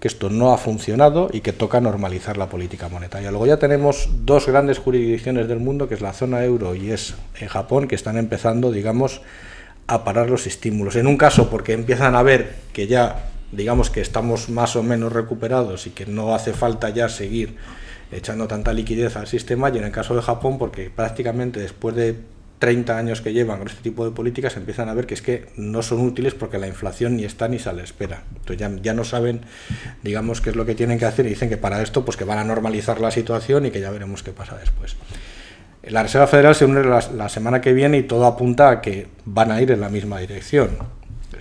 que 0.00 0.08
esto 0.08 0.28
no 0.28 0.52
ha 0.52 0.58
funcionado 0.58 1.30
y 1.32 1.40
que 1.40 1.52
toca 1.52 1.80
normalizar 1.80 2.36
la 2.36 2.48
política 2.48 2.88
monetaria. 2.88 3.30
Luego 3.30 3.46
ya 3.46 3.56
tenemos 3.56 4.10
dos 4.24 4.46
grandes 4.46 4.78
jurisdicciones 4.78 5.48
del 5.48 5.60
mundo, 5.60 5.88
que 5.88 5.94
es 5.94 6.02
la 6.02 6.12
zona 6.12 6.44
euro 6.44 6.74
y 6.74 6.90
es 6.90 7.14
en 7.40 7.48
Japón, 7.48 7.88
que 7.88 7.94
están 7.94 8.18
empezando, 8.18 8.70
digamos, 8.70 9.22
a 9.86 10.04
parar 10.04 10.28
los 10.28 10.46
estímulos. 10.46 10.96
En 10.96 11.06
un 11.06 11.16
caso 11.16 11.48
porque 11.48 11.72
empiezan 11.72 12.14
a 12.14 12.22
ver 12.22 12.56
que 12.72 12.86
ya, 12.86 13.31
digamos, 13.52 13.90
que 13.90 14.00
estamos 14.00 14.48
más 14.48 14.74
o 14.76 14.82
menos 14.82 15.12
recuperados 15.12 15.86
y 15.86 15.90
que 15.90 16.06
no 16.06 16.34
hace 16.34 16.52
falta 16.52 16.90
ya 16.90 17.08
seguir 17.08 17.56
echando 18.10 18.48
tanta 18.48 18.72
liquidez 18.72 19.16
al 19.16 19.26
sistema, 19.26 19.70
y 19.70 19.78
en 19.78 19.84
el 19.84 19.92
caso 19.92 20.14
de 20.14 20.22
Japón 20.22 20.58
porque 20.58 20.90
prácticamente 20.90 21.60
después 21.60 21.94
de 21.94 22.16
30 22.62 22.96
años 22.96 23.20
que 23.20 23.32
llevan 23.32 23.58
con 23.58 23.66
este 23.66 23.82
tipo 23.82 24.04
de 24.04 24.12
políticas 24.12 24.56
empiezan 24.56 24.88
a 24.88 24.94
ver 24.94 25.04
que 25.04 25.14
es 25.14 25.22
que 25.22 25.46
no 25.56 25.82
son 25.82 26.00
útiles 26.00 26.34
porque 26.34 26.58
la 26.58 26.68
inflación 26.68 27.16
ni 27.16 27.24
está 27.24 27.48
ni 27.48 27.58
se 27.58 27.72
le 27.72 27.82
espera. 27.82 28.22
Entonces 28.36 28.80
ya, 28.82 28.94
no 28.94 29.02
saben, 29.02 29.40
digamos, 30.04 30.40
qué 30.40 30.50
es 30.50 30.56
lo 30.56 30.64
que 30.64 30.76
tienen 30.76 30.96
que 30.96 31.04
hacer 31.04 31.26
y 31.26 31.30
dicen 31.30 31.48
que 31.48 31.56
para 31.56 31.82
esto 31.82 32.04
pues 32.04 32.16
que 32.16 32.22
van 32.22 32.38
a 32.38 32.44
normalizar 32.44 33.00
la 33.00 33.10
situación 33.10 33.66
y 33.66 33.72
que 33.72 33.80
ya 33.80 33.90
veremos 33.90 34.22
qué 34.22 34.30
pasa 34.30 34.56
después. 34.58 34.94
La 35.82 36.04
Reserva 36.04 36.28
Federal 36.28 36.54
se 36.54 36.64
une 36.64 36.84
la, 36.84 37.04
la 37.16 37.28
semana 37.28 37.60
que 37.60 37.72
viene 37.72 37.98
y 37.98 38.04
todo 38.04 38.26
apunta 38.26 38.70
a 38.70 38.80
que 38.80 39.08
van 39.24 39.50
a 39.50 39.60
ir 39.60 39.72
en 39.72 39.80
la 39.80 39.88
misma 39.88 40.20
dirección. 40.20 40.70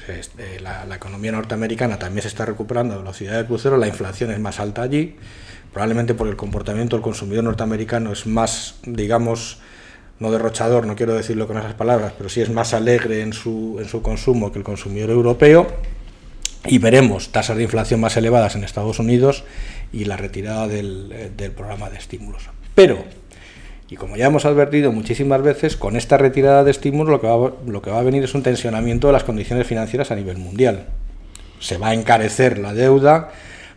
Eh, 0.07 0.59
la, 0.61 0.95
economía 0.95 1.31
norteamericana 1.31 1.99
también 1.99 2.23
se 2.23 2.27
está 2.27 2.45
recuperando 2.45 2.95
a 2.95 2.97
velocidad 2.97 3.37
de 3.37 3.45
crucero, 3.45 3.77
la 3.77 3.87
inflación 3.87 4.31
es 4.31 4.39
más 4.39 4.59
alta 4.59 4.81
allí, 4.81 5.15
probablemente 5.71 6.13
porque 6.13 6.31
el 6.31 6.37
comportamiento 6.37 6.95
del 6.95 7.03
consumidor 7.03 7.43
norteamericano 7.43 8.11
es 8.11 8.25
más, 8.25 8.75
digamos, 8.83 9.59
no 10.19 10.31
derrochador, 10.31 10.85
no 10.85 10.95
quiero 10.95 11.13
decirlo 11.13 11.47
con 11.47 11.57
esas 11.57 11.73
palabras, 11.73 12.13
pero 12.17 12.29
sí 12.29 12.41
es 12.41 12.49
más 12.49 12.73
alegre 12.73 13.21
en 13.21 13.33
su, 13.33 13.77
en 13.79 13.87
su 13.87 14.01
consumo 14.01 14.51
que 14.51 14.59
el 14.59 14.65
consumidor 14.65 15.09
europeo. 15.09 15.67
Y 16.65 16.77
veremos 16.77 17.31
tasas 17.31 17.57
de 17.57 17.63
inflación 17.63 17.99
más 17.99 18.15
elevadas 18.17 18.55
en 18.55 18.63
Estados 18.63 18.99
Unidos 18.99 19.43
y 19.91 20.05
la 20.05 20.17
retirada 20.17 20.67
del, 20.67 21.31
del 21.35 21.51
programa 21.51 21.89
de 21.89 21.97
estímulos. 21.97 22.43
Pero, 22.75 23.03
y 23.91 23.97
como 23.97 24.15
ya 24.15 24.27
hemos 24.27 24.45
advertido 24.45 24.93
muchísimas 24.93 25.41
veces, 25.41 25.75
con 25.75 25.97
esta 25.97 26.17
retirada 26.17 26.63
de 26.63 26.71
estímulos 26.71 27.09
lo 27.09 27.81
que, 27.81 27.91
va, 27.91 27.99
a 27.99 28.03
venir 28.03 28.23
es 28.23 28.33
un 28.33 28.41
tensionamiento 28.41 29.07
de 29.07 29.13
las 29.13 29.25
condiciones 29.25 29.67
financieras 29.67 30.11
a 30.11 30.15
nivel 30.15 30.37
mundial. 30.37 30.85
Se 31.59 31.77
va 31.77 31.89
a 31.89 31.93
encarecer 31.93 32.57
la 32.57 32.73
deuda. 32.73 33.31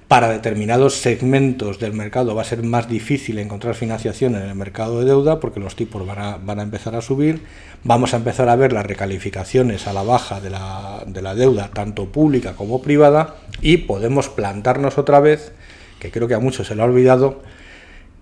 Para 0.06 0.28
determinados 0.28 0.94
segmentos 0.94 1.80
del 1.80 1.94
mercado 1.94 2.32
va 2.36 2.42
a 2.42 2.44
ser 2.44 2.62
más 2.62 2.88
difícil 2.88 3.40
encontrar 3.40 3.74
financiación 3.74 4.36
en 4.36 4.42
el 4.42 4.54
mercado 4.54 5.00
de 5.00 5.06
deuda 5.06 5.40
porque 5.40 5.58
los 5.58 5.74
tipos 5.74 6.06
van 6.06 6.18
a, 6.20 6.36
van 6.36 6.60
a 6.60 6.62
empezar 6.62 6.94
a 6.94 7.00
subir, 7.00 7.40
vamos 7.82 8.14
a 8.14 8.18
empezar 8.18 8.48
a 8.48 8.54
ver 8.54 8.72
las 8.72 8.86
recalificaciones 8.86 9.88
a 9.88 9.92
la 9.92 10.04
baja 10.04 10.40
de 10.40 10.50
la, 10.50 11.02
de 11.06 11.22
la 11.22 11.34
deuda, 11.34 11.70
tanto 11.74 12.12
pública 12.12 12.52
como 12.52 12.82
privada, 12.82 13.34
y 13.60 13.78
podemos 13.78 14.28
plantarnos 14.28 14.96
otra 14.96 15.18
vez, 15.18 15.50
que 15.98 16.12
creo 16.12 16.28
que 16.28 16.34
a 16.34 16.38
muchos 16.38 16.68
se 16.68 16.76
lo 16.76 16.84
ha 16.84 16.86
olvidado, 16.86 17.42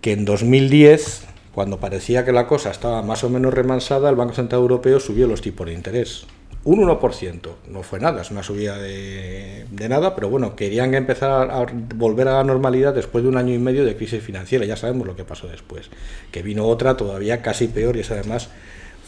que 0.01 0.13
en 0.13 0.25
2010, 0.25 1.27
cuando 1.55 1.79
parecía 1.79 2.25
que 2.25 2.33
la 2.33 2.47
cosa 2.47 2.71
estaba 2.71 3.03
más 3.03 3.25
o 3.25 3.31
menos 3.31 3.53
remansada, 3.53 4.09
el 4.09 4.17
Banco 4.17 4.35
Central 4.35 4.63
Europeo 4.63 5.01
subió 5.01 5.27
los 5.27 5.43
tipos 5.43 5.67
de 5.67 5.75
interés 5.75 6.27
un 6.65 6.81
1%. 6.81 7.49
No 7.69 7.83
fue 7.83 7.99
nada, 7.99 8.23
es 8.23 8.31
una 8.31 8.43
subida 8.43 8.79
de, 8.79 9.67
nada, 9.89 10.15
pero 10.15 10.29
bueno, 10.29 10.55
querían 10.55 10.95
empezar 10.95 11.51
a 11.51 11.67
volver 11.95 12.29
a 12.29 12.35
la 12.35 12.45
normalidad 12.45 12.95
después 12.95 13.25
de 13.25 13.31
un 13.31 13.37
año 13.37 13.53
y 13.53 13.59
medio 13.59 13.85
de 13.85 13.97
crisis 13.97 14.23
financiera. 14.23 14.65
Ya 14.65 14.77
sabemos 14.77 15.07
lo 15.07 15.17
que 15.17 15.25
pasó 15.25 15.49
después, 15.49 15.91
que 16.31 16.43
vino 16.43 16.67
otra 16.67 16.97
todavía 16.97 17.43
casi 17.43 17.67
peor 17.67 17.97
y 17.97 18.01
esa 18.01 18.15
además 18.15 18.49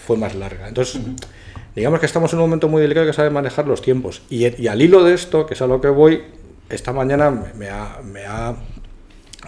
fue 0.05 0.17
más 0.17 0.35
larga. 0.35 0.69
Entonces, 0.69 1.01
digamos 1.77 2.01
que 2.01 2.07
estamos 2.07 2.33
en 2.33 2.41
un 2.41 2.47
momento 2.47 2.69
muy 2.69 2.83
delicado 2.83 3.07
que 3.07 3.13
sabe 3.13 3.31
manejar 3.31 3.69
los 3.69 3.83
tiempos. 3.83 4.23
Y, 4.31 4.67
al 4.67 4.83
hilo 4.83 5.05
de 5.05 5.15
esto, 5.15 5.47
que 5.47 5.55
es 5.55 5.63
a 5.63 5.67
lo 5.67 5.81
que 5.81 5.89
voy, 5.89 6.23
esta 6.69 6.93
mañana 6.93 7.31
me 7.31 7.69
ha, 7.69 8.01
me 8.03 8.27
ha, 8.27 8.57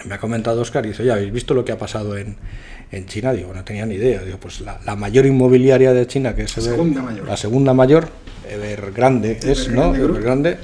me 0.05 0.15
ha 0.15 0.19
comentado 0.19 0.61
Oscar 0.61 0.87
y 0.87 0.91
dice, 0.91 1.03
oye, 1.03 1.13
¿habéis 1.13 1.33
visto 1.33 1.55
lo 1.55 1.65
que 1.65 1.73
ha 1.73 1.79
pasado 1.79 2.17
en, 2.17 2.37
en 2.93 3.07
China, 3.07 3.33
digo, 3.33 3.53
no 3.53 3.65
tenía 3.65 3.85
ni 3.87 3.95
idea. 3.97 4.23
Digo, 4.23 4.39
pues 4.39 4.61
la, 4.61 4.97
mayor 4.97 5.27
inmobiliaria 5.27 5.93
de 5.93 6.07
China, 6.07 6.35
que 6.35 6.43
es 6.43 6.57
la 6.57 7.37
segunda 7.37 7.75
mayor, 7.75 8.09
Evergrande, 8.49 9.39
es, 9.43 9.69
¿no? 9.69 9.95
Evergrande, 9.95 10.59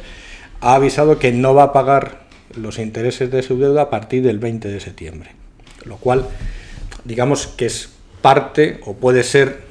ha 0.61 0.75
avisado 0.75 1.19
que 1.19 1.33
no 1.33 1.55
va 1.55 1.65
a 1.65 1.73
pagar 1.73 2.23
los 2.57 2.79
intereses 2.79 3.31
de 3.31 3.43
su 3.43 3.59
deuda 3.59 3.83
a 3.83 3.91
partir 3.91 4.23
del 4.23 4.39
20 4.39 4.69
de 4.69 4.81
septiembre. 4.81 5.31
Lo 5.85 5.97
cual, 5.97 6.27
digamos 7.05 7.49
que 7.49 7.67
es 7.67 7.89
parte, 8.21 8.81
o 8.87 8.95
puede 8.95 9.25
ser, 9.25 9.63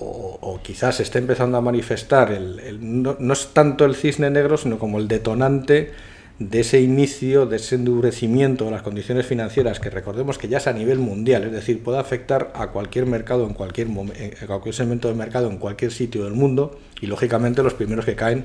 o, 0.00 0.58
quizás 0.62 0.96
se 0.96 1.04
esté 1.04 1.18
empezando 1.18 1.56
a 1.56 1.60
manifestar, 1.60 2.32
el, 2.32 2.78
no, 2.80 3.16
no 3.18 3.32
es 3.32 3.50
tanto 3.52 3.84
el 3.84 3.94
cisne 3.94 4.30
negro, 4.30 4.56
sino 4.56 4.78
como 4.78 4.98
el 4.98 5.06
detonante 5.06 5.92
de 6.38 6.60
ese 6.60 6.80
inicio, 6.80 7.46
de 7.46 7.56
ese 7.56 7.76
endurecimiento 7.76 8.64
de 8.64 8.70
las 8.70 8.82
condiciones 8.82 9.26
financieras, 9.26 9.80
que 9.80 9.90
recordemos 9.90 10.38
que 10.38 10.48
ya 10.48 10.58
es 10.58 10.66
a 10.66 10.72
nivel 10.72 10.98
mundial, 10.98 11.44
es 11.44 11.52
decir, 11.52 11.82
puede 11.82 11.98
afectar 11.98 12.52
a 12.54 12.68
cualquier 12.68 13.06
mercado, 13.06 13.46
en 13.46 13.54
cualquier, 13.54 13.88
en 13.88 14.46
cualquier 14.46 14.74
segmento 14.74 15.08
de 15.08 15.14
mercado, 15.14 15.50
en 15.50 15.58
cualquier 15.58 15.92
sitio 15.92 16.24
del 16.24 16.32
mundo, 16.32 16.78
y 17.00 17.06
lógicamente 17.06 17.62
los 17.62 17.74
primeros 17.74 18.04
que 18.04 18.16
caen 18.16 18.44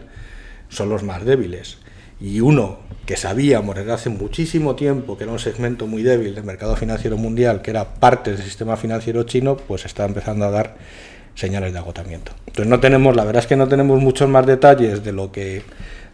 son 0.70 0.90
los 0.90 1.04
más 1.04 1.26
débiles. 1.26 1.78
Y 2.20 2.42
uno 2.42 2.80
que 3.06 3.16
sabíamos 3.16 3.76
desde 3.76 3.92
hace 3.92 4.10
muchísimo 4.10 4.76
tiempo 4.76 5.18
que 5.18 5.24
era 5.24 5.34
un 5.34 5.40
segmento 5.40 5.86
muy 5.86 6.02
débil 6.02 6.34
del 6.34 6.44
mercado 6.44 6.76
financiero 6.76 7.16
mundial, 7.16 7.62
que 7.62 7.72
era 7.72 7.94
parte 7.96 8.32
del 8.32 8.42
sistema 8.42 8.76
financiero 8.76 9.24
chino, 9.24 9.56
pues 9.56 9.86
está 9.86 10.06
empezando 10.06 10.46
a 10.46 10.52
dar 10.52 10.78
señales 11.36 11.72
de 11.72 11.80
agotamiento. 11.80 12.32
Entonces 12.48 12.68
no 12.68 12.80
tenemos, 12.80 13.16
la 13.16 13.24
verdad 13.24 13.44
es 13.44 13.48
que 13.48 13.56
no 13.56 13.68
tenemos 13.68 14.02
muchos 14.02 14.28
más 14.28 14.46
detalles 14.48 15.04
de 15.04 15.12
lo 15.12 15.32
que 15.32 15.62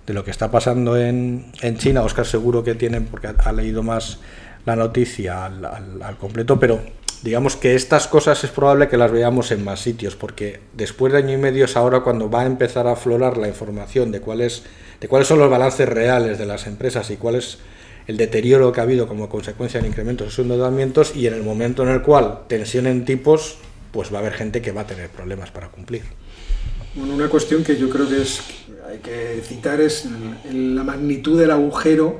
de 0.06 0.14
lo 0.14 0.24
que 0.24 0.32
está 0.32 0.52
pasando 0.52 0.98
en, 0.98 1.52
en 1.62 1.78
China. 1.78 2.04
Oscar 2.04 2.26
seguro 2.26 2.64
que 2.64 2.76
tiene, 2.76 3.02
porque 3.02 3.28
ha, 3.28 3.52
leído 3.52 3.84
más 3.84 4.20
la 4.66 4.76
noticia 4.76 5.46
al, 5.46 5.66
al, 5.66 6.18
completo, 6.18 6.60
pero 6.60 6.82
digamos 7.22 7.56
que 7.56 7.76
estas 7.76 8.08
cosas 8.08 8.44
es 8.44 8.52
probable 8.52 8.88
que 8.88 8.98
las 8.98 9.12
veamos 9.12 9.52
en 9.52 9.64
más 9.64 9.80
sitios, 9.80 10.16
porque 10.16 10.60
después 10.74 11.14
de 11.14 11.20
año 11.20 11.34
y 11.34 11.38
medio 11.38 11.66
es 11.66 11.78
ahora 11.78 12.02
cuando 12.02 12.30
va 12.30 12.42
a 12.42 12.46
empezar 12.46 12.88
a 12.88 12.94
aflorar 12.94 13.38
la 13.38 13.48
información 13.48 14.12
de 14.12 14.20
cuáles, 14.20 14.64
de 15.00 15.08
cuáles 15.08 15.28
son 15.28 15.40
los 15.40 15.50
balances 15.50 15.88
reales 15.88 16.38
de 16.38 16.46
las 16.46 16.68
empresas 16.68 17.10
y 17.12 17.18
cuál 17.18 17.36
es 17.36 17.60
el 18.08 18.18
deterioro 18.18 18.72
que 18.72 18.82
ha 18.82 18.84
habido 18.84 19.08
como 19.08 19.30
consecuencia 19.30 19.80
del 19.80 19.90
incremento 19.90 20.26
de 20.26 20.30
sus 20.30 20.40
endeudamientos 20.40 21.16
y 21.16 21.28
en 21.28 21.34
el 21.34 21.44
momento 21.44 21.84
en 21.84 21.90
el 21.90 22.02
cual 22.02 22.40
tensión 22.48 22.88
en 22.88 23.06
tipos, 23.06 23.58
pues 23.92 24.12
va 24.14 24.18
a 24.18 24.22
haber 24.22 24.34
gente 24.34 24.62
que 24.62 24.72
va 24.72 24.82
a 24.82 24.88
tener 24.88 25.10
problemas 25.10 25.52
para 25.52 25.70
cumplir. 25.70 26.04
Bueno, 26.96 27.16
una 27.16 27.28
cuestión 27.28 27.64
que 27.64 27.76
yo 27.76 27.90
creo 27.90 28.08
que 28.08 28.22
es 28.22 28.42
hay 28.88 29.00
que 29.00 29.42
citar 29.44 29.82
es 29.82 30.08
la 30.52 30.84
magnitud 30.84 31.40
del 31.40 31.50
agujero 31.50 32.20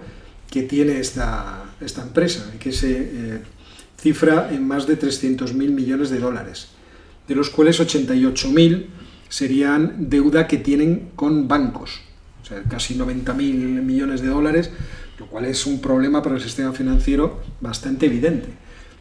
que 0.50 0.64
tiene 0.64 1.00
esta, 1.00 1.66
esta 1.80 2.02
empresa, 2.02 2.52
que 2.60 2.72
se 2.72 2.92
eh, 2.92 3.42
cifra 4.00 4.50
en 4.52 4.68
más 4.68 4.88
de 4.88 5.00
300.000 5.00 5.54
millones 5.54 6.10
de 6.10 6.18
dólares, 6.18 6.70
de 7.28 7.36
los 7.36 7.52
cuales 7.52 7.80
88.000 7.80 8.86
serían 9.30 10.10
deuda 10.10 10.48
que 10.48 10.58
tienen 10.58 11.12
con 11.16 11.48
bancos, 11.48 12.02
o 12.42 12.46
sea, 12.46 12.64
casi 12.64 12.96
90.000 12.96 13.36
millones 13.36 14.22
de 14.22 14.30
dólares, 14.30 14.72
lo 15.20 15.28
cual 15.28 15.46
es 15.46 15.68
un 15.68 15.82
problema 15.82 16.24
para 16.24 16.36
el 16.36 16.42
sistema 16.42 16.72
financiero 16.72 17.44
bastante 17.62 18.08
evidente, 18.08 18.50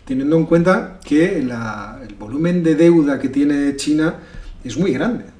teniendo 0.04 0.36
en 0.36 0.44
cuenta 0.44 1.00
que 1.02 1.38
el 1.38 1.50
volumen 2.18 2.62
de 2.62 2.74
deuda 2.74 3.18
que 3.18 3.30
tiene 3.30 3.74
China 3.76 4.16
es 4.64 4.76
muy 4.76 4.92
grande. 4.92 5.31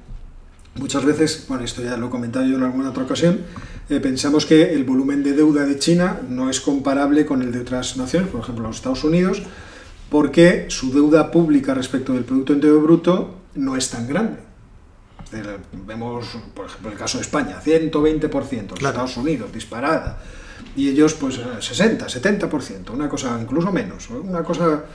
Muchas 0.75 1.05
veces, 1.05 1.45
bueno, 1.47 1.63
esto 1.63 1.83
ya 1.83 1.97
lo 1.97 2.07
he 2.07 2.09
comentado 2.09 2.45
yo 2.45 2.57
en 2.57 2.63
alguna 2.63 2.89
otra 2.89 3.03
ocasión, 3.03 3.41
eh, 3.89 3.99
pensamos 3.99 4.45
que 4.45 4.73
el 4.73 4.83
volumen 4.83 5.23
de 5.23 5.33
deuda 5.33 5.65
de 5.65 5.77
China 5.77 6.21
no 6.27 6.49
es 6.49 6.61
comparable 6.61 7.25
con 7.25 7.41
el 7.43 7.51
de 7.51 7.59
otras 7.59 7.95
naciones, 7.95 8.29
por 8.29 8.41
ejemplo 8.41 8.67
los 8.67 8.77
Estados 8.77 9.03
Unidos, 9.03 9.43
porque 10.09 10.65
su 10.69 10.91
deuda 10.91 11.29
pública 11.31 11.73
respecto 11.73 12.13
del 12.13 12.23
Producto 12.23 12.53
Interior 12.53 12.81
Bruto 12.81 13.35
no 13.55 13.75
es 13.75 13.89
tan 13.89 14.07
grande. 14.07 14.37
Vemos, 15.87 16.37
por 16.53 16.67
ejemplo, 16.67 16.91
el 16.91 16.97
caso 16.97 17.17
de 17.17 17.23
España, 17.23 17.59
120%, 17.63 18.69
los 18.69 18.89
Estados 18.89 19.17
Unidos, 19.17 19.51
disparada, 19.51 20.21
y 20.75 20.89
ellos 20.89 21.13
pues 21.15 21.39
60, 21.59 22.07
70%, 22.07 22.91
una 22.91 23.09
cosa 23.09 23.37
incluso 23.41 23.71
menos, 23.71 24.09
una 24.09 24.43
cosa... 24.43 24.85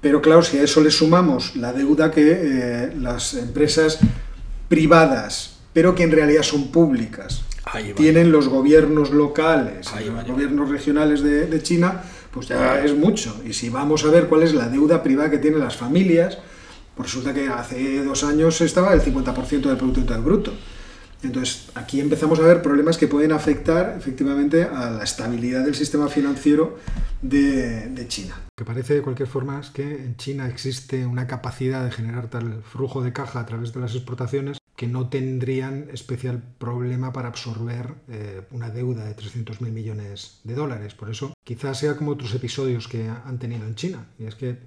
Pero 0.00 0.20
claro, 0.20 0.42
si 0.42 0.58
a 0.58 0.62
eso 0.62 0.82
le 0.82 0.90
sumamos 0.90 1.56
la 1.56 1.72
deuda 1.72 2.10
que 2.10 2.40
eh, 2.42 2.94
las 3.00 3.34
empresas 3.34 4.00
privadas, 4.74 5.54
pero 5.72 5.94
que 5.94 6.02
en 6.02 6.10
realidad 6.10 6.42
son 6.42 6.72
públicas, 6.72 7.44
tienen 7.94 8.32
los 8.32 8.48
gobiernos 8.48 9.12
locales, 9.12 9.88
los 10.04 10.26
gobiernos 10.26 10.68
regionales 10.68 11.22
de, 11.22 11.62
China, 11.62 12.02
pues 12.32 12.48
ya 12.48 12.84
es 12.84 12.92
mucho. 12.92 13.40
Y 13.46 13.52
si 13.52 13.68
vamos 13.68 14.04
a 14.04 14.08
ver 14.08 14.26
cuál 14.26 14.42
es 14.42 14.52
la 14.52 14.68
deuda 14.68 15.00
privada 15.00 15.30
que 15.30 15.38
tienen 15.38 15.60
las 15.60 15.76
familias, 15.76 16.38
pues 16.96 17.08
resulta 17.08 17.32
que 17.32 17.46
hace 17.46 18.02
dos 18.02 18.24
años 18.24 18.60
estaba 18.62 18.92
el 18.94 19.00
50% 19.00 19.60
del 19.60 19.76
Producto 19.76 20.00
Interno 20.00 20.24
Bruto. 20.24 20.52
Entonces, 21.22 21.68
aquí 21.76 22.00
empezamos 22.00 22.40
a 22.40 22.42
ver 22.42 22.60
problemas 22.60 22.98
que 22.98 23.06
pueden 23.06 23.30
afectar 23.30 23.94
efectivamente 23.96 24.64
a 24.64 24.90
la 24.90 25.04
estabilidad 25.04 25.64
del 25.64 25.76
sistema 25.76 26.08
financiero 26.08 26.78
de, 27.22 27.90
de 27.90 28.08
China. 28.08 28.34
Lo 28.34 28.64
que 28.64 28.64
parece 28.64 28.94
de 28.94 29.02
cualquier 29.02 29.28
forma 29.28 29.60
es 29.60 29.70
que 29.70 29.84
en 29.84 30.16
China 30.16 30.48
existe 30.48 31.06
una 31.06 31.28
capacidad 31.28 31.84
de 31.84 31.92
generar 31.92 32.26
tal 32.26 32.62
flujo 32.64 33.02
de 33.02 33.12
caja 33.12 33.38
a 33.38 33.46
través 33.46 33.72
de 33.72 33.80
las 33.80 33.94
exportaciones 33.94 34.58
que 34.76 34.88
no 34.88 35.08
tendrían 35.08 35.88
especial 35.92 36.42
problema 36.58 37.12
para 37.12 37.28
absorber 37.28 37.94
eh, 38.08 38.42
una 38.50 38.70
deuda 38.70 39.04
de 39.04 39.16
300.000 39.16 39.70
millones 39.70 40.40
de 40.44 40.54
dólares. 40.54 40.94
Por 40.94 41.10
eso 41.10 41.32
quizás 41.44 41.78
sea 41.78 41.96
como 41.96 42.12
otros 42.12 42.34
episodios 42.34 42.88
que 42.88 43.08
han 43.08 43.38
tenido 43.38 43.66
en 43.66 43.74
China. 43.76 44.06
Y 44.18 44.26
es 44.26 44.34
que 44.34 44.58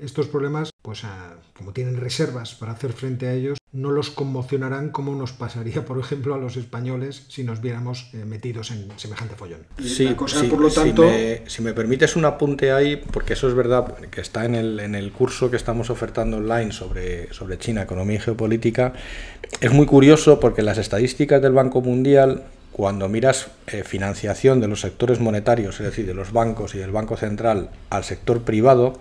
estos 0.00 0.28
problemas, 0.28 0.70
pues 0.82 1.04
ah, 1.04 1.36
como 1.56 1.72
tienen 1.72 1.96
reservas 1.96 2.54
para 2.54 2.72
hacer 2.72 2.92
frente 2.92 3.26
a 3.26 3.34
ellos, 3.34 3.59
no 3.72 3.92
los 3.92 4.10
conmocionarán 4.10 4.90
como 4.90 5.14
nos 5.14 5.32
pasaría, 5.32 5.84
por 5.84 5.98
ejemplo, 5.98 6.34
a 6.34 6.38
los 6.38 6.56
españoles 6.56 7.24
si 7.28 7.44
nos 7.44 7.60
viéramos 7.60 8.10
eh, 8.12 8.24
metidos 8.24 8.72
en 8.72 8.88
semejante 8.96 9.36
follón. 9.36 9.60
Sí, 9.78 10.08
por 10.16 10.60
lo 10.60 10.70
tanto... 10.70 11.04
Si 11.46 11.62
me, 11.62 11.72
permites 11.72 12.16
un 12.16 12.24
apunte 12.24 12.72
ahí, 12.72 12.96
porque 12.96 13.34
eso 13.34 13.48
es 13.48 13.54
verdad, 13.54 13.94
que 14.10 14.20
está 14.20 14.44
en 14.44 14.56
el, 14.56 14.80
en 14.80 14.94
el 14.94 15.12
curso 15.12 15.50
que 15.50 15.56
estamos 15.56 15.88
ofertando 15.88 16.38
online 16.38 16.72
sobre, 16.72 17.32
sobre 17.32 17.58
China, 17.58 17.82
economía 17.82 18.16
y 18.16 18.20
geopolítica, 18.20 18.92
es 19.60 19.72
muy 19.72 19.86
curioso 19.86 20.40
porque 20.40 20.62
las 20.62 20.78
estadísticas 20.78 21.40
del 21.40 21.52
Banco 21.52 21.80
Mundial 21.80 22.44
cuando 22.72 23.08
miras 23.08 23.48
eh, 23.66 23.82
financiación 23.84 24.60
de 24.60 24.68
los 24.68 24.80
sectores 24.80 25.20
monetarios, 25.20 25.78
es 25.80 25.86
decir, 25.86 26.06
de 26.06 26.14
los 26.14 26.32
bancos 26.32 26.74
y 26.74 26.78
del 26.78 26.92
Banco 26.92 27.16
Central 27.16 27.70
al 27.90 28.04
sector 28.04 28.42
privado, 28.42 29.00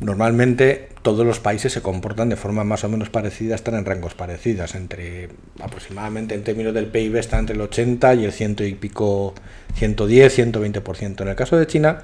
normalmente 0.00 0.88
todos 1.02 1.26
los 1.26 1.38
países 1.40 1.72
se 1.72 1.82
comportan 1.82 2.28
de 2.28 2.36
forma 2.36 2.64
más 2.64 2.84
o 2.84 2.88
menos 2.88 3.10
parecida, 3.10 3.54
están 3.54 3.74
en 3.74 3.84
rangos 3.84 4.14
parecidas, 4.14 4.74
entre 4.74 5.28
aproximadamente 5.60 6.34
en 6.34 6.44
términos 6.44 6.74
del 6.74 6.86
PIB 6.86 7.16
está 7.16 7.38
entre 7.38 7.54
el 7.54 7.60
80 7.60 8.14
y 8.14 8.24
el 8.24 8.32
ciento 8.32 8.64
y 8.64 8.74
pico, 8.74 9.34
110, 9.74 10.38
120%. 10.38 11.20
En 11.20 11.28
el 11.28 11.36
caso 11.36 11.56
de 11.56 11.66
China, 11.66 12.02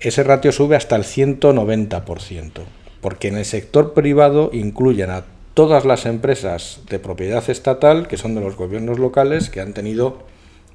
ese 0.00 0.22
ratio 0.22 0.52
sube 0.52 0.76
hasta 0.76 0.96
el 0.96 1.02
190%, 1.02 2.52
porque 3.00 3.28
en 3.28 3.36
el 3.36 3.44
sector 3.44 3.94
privado 3.94 4.50
incluyen 4.52 5.10
a 5.10 5.24
todas 5.54 5.84
las 5.84 6.06
empresas 6.06 6.82
de 6.88 7.00
propiedad 7.00 7.42
estatal, 7.50 8.06
que 8.06 8.16
son 8.16 8.36
de 8.36 8.40
los 8.40 8.54
gobiernos 8.54 9.00
locales, 9.00 9.50
que 9.50 9.60
han 9.60 9.74
tenido 9.74 10.22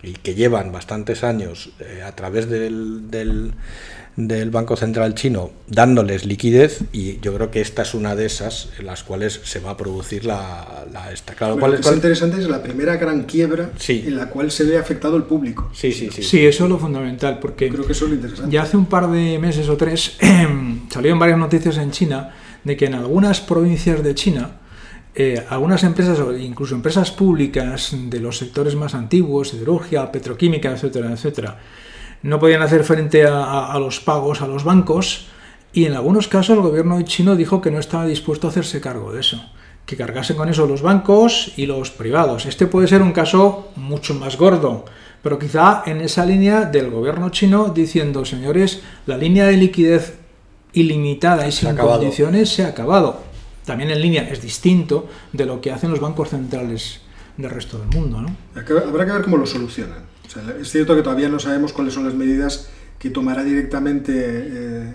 y 0.01 0.11
que 0.11 0.35
llevan 0.35 0.73
bastantes 0.73 1.23
años 1.23 1.71
eh, 1.79 2.01
a 2.05 2.11
través 2.13 2.49
del, 2.49 3.53
del, 4.15 4.51
Banco 4.51 4.75
Central 4.75 5.15
chino 5.15 5.51
dándoles 5.67 6.25
liquidez 6.25 6.81
y 6.91 7.19
yo 7.19 7.33
creo 7.33 7.51
que 7.51 7.61
esta 7.61 7.81
es 7.81 7.93
una 7.93 8.15
de 8.15 8.25
esas 8.25 8.69
en 8.79 8.85
las 8.85 9.03
cuales 9.03 9.41
se 9.43 9.59
va 9.59 9.71
a 9.71 9.77
producir 9.77 10.25
la, 10.25 10.85
la 10.91 11.11
esta. 11.11 11.33
Claro, 11.33 11.57
cuál, 11.57 11.71
lo 11.71 11.79
que 11.79 11.87
es 11.87 11.93
interesante 11.93 12.39
es 12.39 12.47
la 12.47 12.61
primera 12.61 12.97
gran 12.97 13.23
quiebra 13.23 13.71
sí. 13.77 14.03
en 14.07 14.17
la 14.17 14.29
cual 14.29 14.51
se 14.51 14.63
ve 14.63 14.77
afectado 14.77 15.17
el 15.17 15.23
público. 15.23 15.69
Sí, 15.73 15.91
sí, 15.91 16.09
sí. 16.11 16.23
Sí, 16.23 16.45
eso 16.45 16.65
es 16.65 16.69
lo 16.69 16.77
fundamental 16.77 17.39
porque 17.39 17.69
creo 17.69 17.85
que 17.85 17.93
eso 17.93 18.05
es 18.05 18.11
lo 18.11 18.15
interesante. 18.15 18.51
ya 18.51 18.63
hace 18.63 18.77
un 18.77 18.85
par 18.85 19.09
de 19.09 19.39
meses 19.39 19.67
o 19.69 19.77
tres 19.77 20.17
salieron 20.89 21.19
varias 21.19 21.37
noticias 21.37 21.77
en 21.77 21.91
China 21.91 22.35
de 22.63 22.77
que 22.77 22.85
en 22.85 22.93
algunas 22.93 23.41
provincias 23.41 24.03
de 24.03 24.15
China 24.15 24.59
eh, 25.15 25.45
algunas 25.49 25.83
empresas, 25.83 26.19
o 26.19 26.35
incluso 26.35 26.73
empresas 26.73 27.11
públicas 27.11 27.91
de 27.93 28.19
los 28.19 28.37
sectores 28.37 28.75
más 28.75 28.95
antiguos, 28.95 29.49
siderurgia, 29.49 30.11
petroquímica, 30.11 30.71
etcétera, 30.71 31.11
etcétera, 31.11 31.59
no 32.23 32.39
podían 32.39 32.61
hacer 32.61 32.83
frente 32.83 33.25
a, 33.25 33.71
a, 33.71 33.79
los 33.79 33.99
pagos 33.99 34.41
a 34.41 34.47
los 34.47 34.63
bancos 34.63 35.27
y 35.73 35.85
en 35.85 35.93
algunos 35.93 36.27
casos 36.27 36.55
el 36.55 36.63
gobierno 36.63 37.01
chino 37.03 37.35
dijo 37.35 37.61
que 37.61 37.71
no 37.71 37.79
estaba 37.79 38.05
dispuesto 38.05 38.47
a 38.47 38.49
hacerse 38.49 38.81
cargo 38.81 39.13
de 39.13 39.19
eso, 39.19 39.43
que 39.85 39.95
cargasen 39.95 40.35
con 40.35 40.49
eso 40.49 40.65
los 40.65 40.81
bancos 40.81 41.53
y 41.57 41.65
los 41.65 41.91
privados. 41.91 42.45
Este 42.45 42.65
puede 42.65 42.87
ser 42.87 43.01
un 43.01 43.11
caso 43.11 43.71
mucho 43.75 44.13
más 44.15 44.37
gordo, 44.37 44.85
pero 45.21 45.37
quizá 45.37 45.83
en 45.85 46.01
esa 46.01 46.25
línea 46.25 46.65
del 46.65 46.89
gobierno 46.89 47.29
chino 47.29 47.69
diciendo, 47.69 48.25
señores, 48.25 48.81
la 49.05 49.17
línea 49.17 49.45
de 49.45 49.57
liquidez 49.57 50.17
ilimitada 50.73 51.47
y 51.47 51.51
sin 51.51 51.75
condiciones 51.75 52.49
se 52.49 52.63
ha 52.63 52.69
acabado 52.69 53.33
también 53.65 53.91
en 53.91 54.01
línea 54.01 54.27
es 54.29 54.41
distinto 54.41 55.07
de 55.31 55.45
lo 55.45 55.61
que 55.61 55.71
hacen 55.71 55.89
los 55.89 55.99
bancos 55.99 56.29
centrales 56.29 56.99
del 57.37 57.49
resto 57.49 57.79
del 57.79 57.87
mundo. 57.87 58.21
¿no? 58.21 58.35
Habrá 58.55 59.05
que 59.05 59.11
ver 59.11 59.23
cómo 59.23 59.37
lo 59.37 59.45
solucionan. 59.45 60.12
Es 60.61 60.69
cierto 60.71 60.95
que 60.95 61.01
todavía 61.01 61.29
no 61.29 61.39
sabemos 61.39 61.73
cuáles 61.73 61.93
son 61.93 62.05
las 62.05 62.13
medidas 62.13 62.69
que 62.99 63.09
tomará 63.09 63.43
directamente 63.43 64.13
eh, 64.15 64.93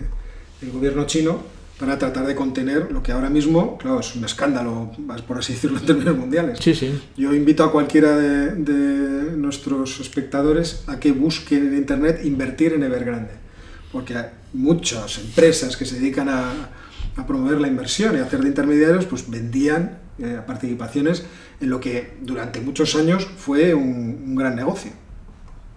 el 0.61 0.71
gobierno 0.71 1.05
chino 1.05 1.43
para 1.79 1.97
tratar 1.97 2.27
de 2.27 2.35
contener 2.35 2.91
lo 2.91 3.01
que 3.01 3.13
ahora 3.13 3.29
mismo, 3.29 3.77
claro, 3.77 4.01
es 4.01 4.13
un 4.15 4.25
escándalo, 4.25 4.91
por 5.25 5.37
así 5.37 5.53
decirlo, 5.53 5.77
en 5.79 5.85
términos 5.85 6.17
mundiales. 6.17 6.59
Sí, 6.59 6.75
sí. 6.75 6.99
Yo 7.15 7.33
invito 7.33 7.63
a 7.63 7.71
cualquiera 7.71 8.17
de, 8.17 8.55
de 8.55 9.37
nuestros 9.37 9.99
espectadores 10.01 10.83
a 10.87 10.99
que 10.99 11.13
busquen 11.13 11.67
en 11.67 11.77
Internet 11.77 12.21
invertir 12.25 12.73
en 12.73 12.83
Evergrande, 12.83 13.31
porque 13.93 14.17
hay 14.17 14.25
muchas 14.51 15.19
empresas 15.19 15.77
que 15.77 15.85
se 15.85 15.99
dedican 15.99 16.27
a, 16.27 16.69
a 17.15 17.25
promover 17.25 17.61
la 17.61 17.69
inversión 17.69 18.17
y 18.17 18.19
hacer 18.19 18.41
de 18.41 18.49
intermediarios, 18.49 19.05
pues 19.05 19.29
vendían 19.29 19.99
eh, 20.17 20.41
participaciones 20.45 21.23
en 21.61 21.69
lo 21.69 21.79
que 21.79 22.17
durante 22.21 22.59
muchos 22.59 22.95
años 22.95 23.25
fue 23.37 23.73
un, 23.73 24.21
un 24.27 24.35
gran 24.35 24.55
negocio. 24.55 24.91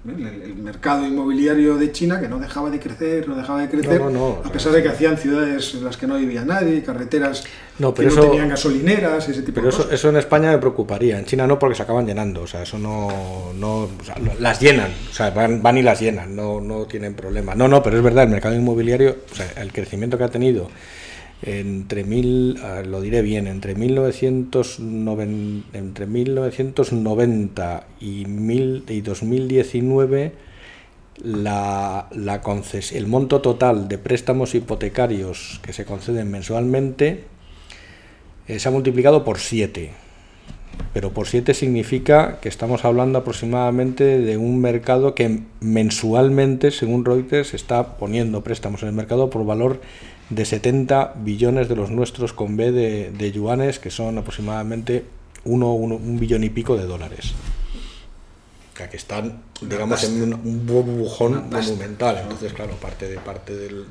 El, 0.04 0.26
el, 0.26 0.54
mercado 0.56 1.06
inmobiliario 1.06 1.76
de 1.76 1.92
China 1.92 2.20
que 2.20 2.26
no 2.26 2.40
dejaba 2.40 2.70
de 2.70 2.80
crecer, 2.80 3.28
no 3.28 3.36
dejaba 3.36 3.60
de 3.60 3.68
crecer, 3.68 4.00
no, 4.00 4.10
no, 4.10 4.42
a 4.44 4.50
pesar 4.50 4.72
de 4.72 4.82
que 4.82 4.88
hacían 4.88 5.16
ciudades 5.16 5.74
en 5.74 5.84
las 5.84 5.96
que 5.96 6.08
no 6.08 6.16
vivía 6.16 6.44
nadie, 6.44 6.82
carreteras 6.82 7.44
no, 7.78 7.94
pero 7.94 8.08
que 8.08 8.16
no 8.16 8.20
eso, 8.20 8.30
tenían 8.30 8.48
gasolineras, 8.48 9.28
ese 9.28 9.42
tipo 9.42 9.54
pero 9.54 9.66
de 9.66 9.68
eso, 9.68 9.78
cosas. 9.78 9.92
eso 9.92 10.08
en 10.08 10.16
España 10.16 10.50
me 10.50 10.58
preocuparía, 10.58 11.20
en 11.20 11.24
China 11.24 11.46
no 11.46 11.56
porque 11.56 11.76
se 11.76 11.84
acaban 11.84 12.04
llenando, 12.04 12.42
o 12.42 12.46
sea, 12.48 12.64
eso 12.64 12.80
no, 12.80 13.52
no 13.54 13.82
o 13.82 14.04
sea, 14.04 14.16
las 14.40 14.58
llenan, 14.58 14.90
o 15.08 15.14
sea, 15.14 15.30
van, 15.30 15.62
van 15.62 15.78
y 15.78 15.82
las 15.82 16.00
llenan, 16.00 16.34
no, 16.34 16.60
no 16.60 16.86
tienen 16.86 17.14
problema. 17.14 17.54
No, 17.54 17.68
no, 17.68 17.80
pero 17.80 17.96
es 17.96 18.02
verdad, 18.02 18.24
el 18.24 18.30
mercado 18.30 18.56
inmobiliario, 18.56 19.18
o 19.30 19.34
sea, 19.36 19.52
el 19.62 19.72
crecimiento 19.72 20.18
que 20.18 20.24
ha 20.24 20.30
tenido 20.30 20.68
entre 21.42 22.04
mil, 22.04 22.58
lo 22.86 23.00
diré 23.00 23.22
bien, 23.22 23.46
entre 23.46 23.74
1990, 23.74 25.76
entre 25.76 26.06
1990 26.06 27.86
y, 28.00 28.26
y 28.88 29.00
2019 29.00 30.52
la, 31.22 32.08
el 32.92 33.06
monto 33.06 33.40
total 33.40 33.88
de 33.88 33.98
préstamos 33.98 34.54
hipotecarios 34.54 35.60
que 35.62 35.72
se 35.72 35.84
conceden 35.84 36.30
mensualmente 36.30 37.24
eh, 38.48 38.58
se 38.58 38.68
ha 38.68 38.72
multiplicado 38.72 39.24
por 39.24 39.38
7. 39.38 39.90
Pero 40.94 41.12
por 41.12 41.28
7 41.28 41.54
significa 41.54 42.40
que 42.40 42.48
estamos 42.48 42.84
hablando 42.84 43.18
aproximadamente 43.18 44.18
de 44.18 44.36
un 44.36 44.60
mercado 44.60 45.14
que 45.14 45.42
mensualmente, 45.60 46.70
según 46.70 47.04
Reuters, 47.04 47.54
está 47.54 47.98
poniendo 47.98 48.42
préstamos 48.42 48.82
en 48.82 48.88
el 48.88 48.94
mercado 48.94 49.30
por 49.30 49.46
valor 49.46 49.80
de 50.34 50.44
70 50.44 51.14
billones 51.16 51.68
de 51.68 51.76
los 51.76 51.90
nuestros 51.90 52.32
con 52.32 52.56
B 52.56 52.72
de, 52.72 53.10
de 53.10 53.32
yuanes, 53.32 53.78
que 53.78 53.90
son 53.90 54.18
aproximadamente 54.18 55.04
uno, 55.44 55.72
uno, 55.74 55.96
un 55.96 56.18
billón 56.18 56.44
y 56.44 56.50
pico 56.50 56.76
de 56.76 56.86
dólares. 56.86 57.32
O 58.72 58.76
sea, 58.76 58.88
que 58.88 58.96
están, 58.96 59.42
digamos, 59.60 60.02
en 60.04 60.22
un, 60.22 60.32
un 60.32 60.66
burbujón 60.66 61.50
monumental. 61.50 62.20
Entonces, 62.22 62.52
claro, 62.54 62.72
parte 62.76 63.08
de 63.08 63.18
parte 63.18 63.54
del, 63.54 63.84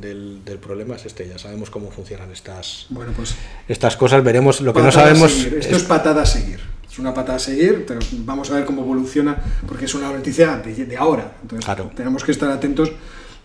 del, 0.00 0.44
del, 0.44 0.58
problema 0.58 0.96
es 0.96 1.06
este. 1.06 1.26
Ya 1.26 1.38
sabemos 1.38 1.70
cómo 1.70 1.90
funcionan 1.90 2.30
estas, 2.30 2.86
bueno, 2.90 3.12
pues, 3.16 3.34
estas 3.66 3.96
cosas. 3.96 4.22
Veremos 4.22 4.60
lo 4.60 4.74
que 4.74 4.82
no 4.82 4.92
sabemos. 4.92 5.32
Esto 5.32 5.56
es, 5.56 5.66
es 5.66 5.82
patada 5.84 6.22
a 6.22 6.26
seguir. 6.26 6.60
Es 6.90 6.98
una 6.98 7.14
patada 7.14 7.36
a 7.36 7.40
seguir. 7.40 7.86
Vamos 8.18 8.50
a 8.50 8.56
ver 8.56 8.66
cómo 8.66 8.82
evoluciona, 8.82 9.38
porque 9.66 9.86
es 9.86 9.94
una 9.94 10.12
noticia 10.12 10.58
de, 10.58 10.84
de 10.84 10.96
ahora. 10.96 11.38
Entonces, 11.40 11.64
claro. 11.64 11.90
tenemos 11.96 12.22
que 12.22 12.32
estar 12.32 12.50
atentos 12.50 12.92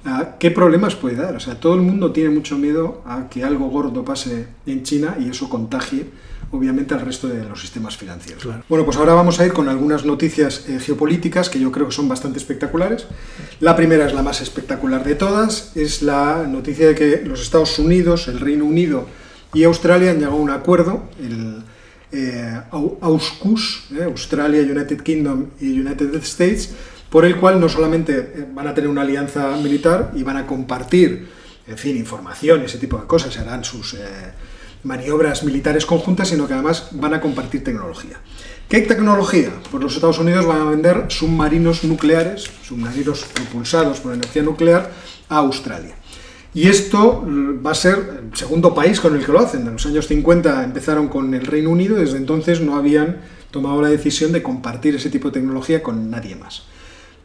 a 0.06 0.36
qué 0.39 0.52
problemas 0.52 0.96
puede 0.96 1.16
dar. 1.16 1.36
O 1.36 1.39
sea, 1.39 1.60
todo 1.60 1.76
el 1.76 1.82
mundo 1.82 2.12
tiene 2.12 2.30
mucho 2.30 2.58
miedo 2.58 3.02
a 3.06 3.30
que 3.30 3.44
algo 3.44 3.70
gordo 3.70 4.04
pase 4.04 4.48
en 4.66 4.84
China 4.84 5.16
y 5.20 5.30
eso 5.30 5.50
contagie 5.50 6.08
obviamente 6.54 6.94
al 6.94 7.02
resto 7.02 7.28
de 7.28 7.44
los 7.44 7.60
sistemas 7.60 7.98
financieros. 7.98 8.44
Claro. 8.44 8.63
Bueno, 8.70 8.86
pues 8.86 8.98
ahora 8.98 9.13
vamos 9.13 9.39
a 9.39 9.46
ir 9.46 9.54
con 9.54 9.68
algunas 9.70 10.06
noticias 10.06 10.70
eh, 10.70 10.80
geopolíticas 10.80 11.50
que 11.50 11.60
yo 11.60 11.72
creo 11.72 11.88
que 11.88 11.94
son 11.94 12.08
bastante 12.08 12.38
espectaculares. 12.38 13.08
La 13.60 13.76
primera 13.76 14.06
es 14.06 14.13
la 14.13 14.22
más 14.22 14.39
espectacular 14.39 15.04
de 15.04 15.16
todas, 15.16 15.76
es 15.76 16.04
la 16.04 16.46
noticia 16.48 16.88
de 16.88 16.96
que 16.96 17.24
los 17.26 17.42
Estados 17.42 17.80
Unidos, 17.80 18.28
el 18.28 18.39
Reino 18.39 18.66
Unido 18.66 19.08
y 19.52 19.63
Australia 19.63 20.12
han 20.12 20.18
llegado 20.18 20.36
a 20.36 20.39
un 20.39 20.52
acuerdo, 20.52 21.04
el 21.20 21.63
eh, 22.12 22.62
eh, 22.72 24.04
Australia, 24.06 24.62
United 24.62 25.02
Kingdom 25.02 25.48
y 25.60 25.80
United 25.80 26.13
States, 26.16 26.70
por 27.13 27.26
el 27.26 27.36
cual 27.38 27.60
no 27.60 27.69
solamente 27.69 28.47
van 28.56 28.67
a 28.67 28.73
tener 28.73 28.89
una 28.89 29.04
alianza 29.04 29.56
militar 29.58 30.13
y 30.15 30.23
van 30.23 30.38
a 30.38 30.47
compartir, 30.47 31.30
en 31.67 31.78
fin, 31.78 31.95
información 31.95 32.63
y 32.63 32.65
ese 32.65 32.80
tipo 32.80 32.97
de 32.97 33.06
cosas, 33.06 33.38
harán 33.38 33.63
sus... 33.63 33.93
Eh, 33.93 33.99
maniobras 34.82 35.43
militares 35.43 35.86
conjuntas, 35.86 36.28
sino 36.28 36.45
que 36.45 36.56
además 36.56 36.89
van 36.91 37.13
a 37.13 37.21
compartir 37.21 37.63
tecnología. 37.63 38.19
¿Qué 38.67 38.82
tecnología? 38.82 39.49
Pues 39.71 39.82
los 39.82 39.95
Estados 39.95 40.19
Unidos 40.19 40.45
van 40.45 40.60
a 40.60 40.65
vender 40.65 41.06
submarinos 41.08 41.86
nucleares, 41.86 42.49
submarinos 42.63 43.23
propulsados 43.34 44.02
por 44.02 44.13
energía 44.13 44.41
nuclear, 44.41 44.91
a 45.30 45.38
Australia. 45.38 45.95
Y 46.54 46.67
esto 46.67 47.23
va 47.65 47.71
a 47.71 47.76
ser 47.76 48.23
el 48.23 48.36
segundo 48.38 48.73
país 48.73 48.99
con 48.99 49.15
el 49.15 49.26
que 49.26 49.32
lo 49.32 49.39
hacen. 49.39 49.65
En 49.65 49.73
los 49.73 49.86
años 49.86 50.08
50 50.08 50.63
empezaron 50.65 51.08
con 51.08 51.34
el 51.34 51.45
Reino 51.45 51.69
Unido, 51.69 51.95
desde 51.95 52.17
entonces 52.17 52.60
no 52.60 52.76
habían 52.76 53.19
tomado 53.52 53.82
la 53.82 53.88
decisión 53.88 54.34
de 54.34 54.43
compartir 54.43 54.95
ese 54.95 55.10
tipo 55.10 55.30
de 55.30 55.36
tecnología 55.36 55.82
con 55.82 56.10
nadie 56.10 56.36
más. 56.36 56.73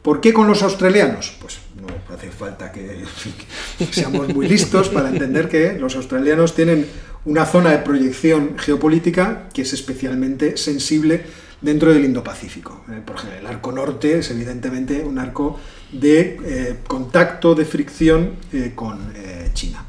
¿Por 0.08 0.22
qué 0.22 0.32
con 0.32 0.46
los 0.46 0.62
australianos? 0.62 1.36
Pues 1.38 1.58
no 1.78 2.14
hace 2.14 2.30
falta 2.30 2.72
que, 2.72 3.04
seamos 3.90 4.32
muy 4.34 4.48
listos 4.48 4.88
para 4.88 5.10
entender 5.10 5.50
que 5.50 5.74
los 5.74 5.96
australianos 5.96 6.54
tienen 6.54 6.86
una 7.26 7.44
zona 7.44 7.72
de 7.72 7.80
proyección 7.80 8.56
geopolítica 8.56 9.50
que 9.52 9.60
es 9.60 9.74
especialmente 9.74 10.56
sensible 10.56 11.26
dentro 11.60 11.92
del 11.92 12.06
Indo-Pacífico. 12.06 12.86
Eh, 12.88 13.02
por 13.04 13.16
ejemplo, 13.16 13.38
el 13.38 13.46
arco 13.48 13.70
norte 13.70 14.20
es 14.20 14.30
evidentemente 14.30 15.02
un 15.04 15.18
arco 15.18 15.60
de 15.92 16.40
eh, 16.42 16.76
contacto, 16.86 17.54
de 17.54 17.66
fricción 17.66 18.30
eh, 18.50 18.72
con 18.74 19.12
China. 19.52 19.84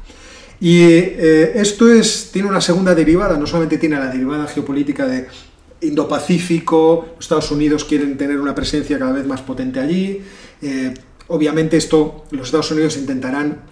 Y 0.60 0.82
esto 0.82 1.90
es, 1.90 2.28
tiene 2.30 2.46
una 2.46 2.60
segunda 2.60 2.94
derivada, 2.94 3.38
no 3.38 3.46
solamente 3.46 3.78
tiene 3.78 3.98
la 3.98 4.08
derivada 4.08 4.46
geopolítica 4.46 5.06
de 5.06 5.26
Indo-Pacífico, 5.80 7.14
Estados 7.18 7.50
Unidos 7.50 7.84
quieren 7.84 8.16
tener 8.16 8.40
una 8.40 8.54
presencia 8.54 8.98
cada 8.98 9.12
vez 9.12 9.26
más 9.26 9.40
potente 9.42 9.80
allí, 9.80 10.20
eh, 10.62 10.94
obviamente 11.28 11.76
esto 11.76 12.24
los 12.30 12.48
Estados 12.48 12.70
Unidos 12.72 12.96
intentarán 12.96 13.62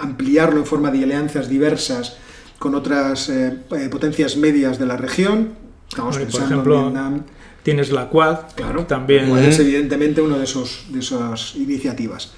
ampliarlo 0.00 0.58
en 0.58 0.66
forma 0.66 0.90
de 0.90 1.04
alianzas 1.04 1.48
diversas 1.48 2.18
con 2.58 2.74
otras 2.74 3.28
eh, 3.28 3.58
potencias 3.90 4.36
medias 4.36 4.78
de 4.78 4.86
la 4.86 4.96
región. 4.96 5.54
Estamos 5.88 6.16
bueno, 6.16 6.30
por 6.30 6.42
ejemplo, 6.42 6.78
en 6.78 6.84
Vietnam. 6.84 7.22
tienes 7.62 7.92
la 7.92 8.08
Quad, 8.08 8.38
claro, 8.54 8.86
también. 8.86 9.28
Quad 9.28 9.44
es 9.44 9.58
evidentemente 9.58 10.22
una 10.22 10.38
de, 10.38 10.44
esos, 10.44 10.86
de 10.88 11.00
esas 11.00 11.54
iniciativas. 11.56 12.32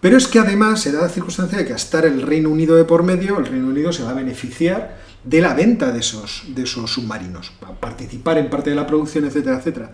Pero 0.00 0.18
es 0.18 0.28
que 0.28 0.38
además 0.38 0.82
se 0.82 0.92
da 0.92 1.02
la 1.02 1.08
circunstancia 1.08 1.58
de 1.58 1.66
que 1.66 1.72
a 1.72 1.76
estar 1.76 2.04
el 2.04 2.22
Reino 2.22 2.48
Unido 2.48 2.76
de 2.76 2.84
por 2.84 3.02
medio, 3.02 3.38
el 3.38 3.46
Reino 3.46 3.68
Unido 3.68 3.92
se 3.92 4.04
va 4.04 4.10
a 4.10 4.14
beneficiar 4.14 4.98
de 5.26 5.40
la 5.40 5.54
venta 5.54 5.92
de 5.92 6.00
esos, 6.00 6.44
de 6.48 6.62
esos 6.62 6.92
submarinos, 6.92 7.52
a 7.62 7.72
participar 7.72 8.38
en 8.38 8.48
parte 8.48 8.70
de 8.70 8.76
la 8.76 8.86
producción, 8.86 9.24
etcétera, 9.24 9.58
etcétera. 9.58 9.90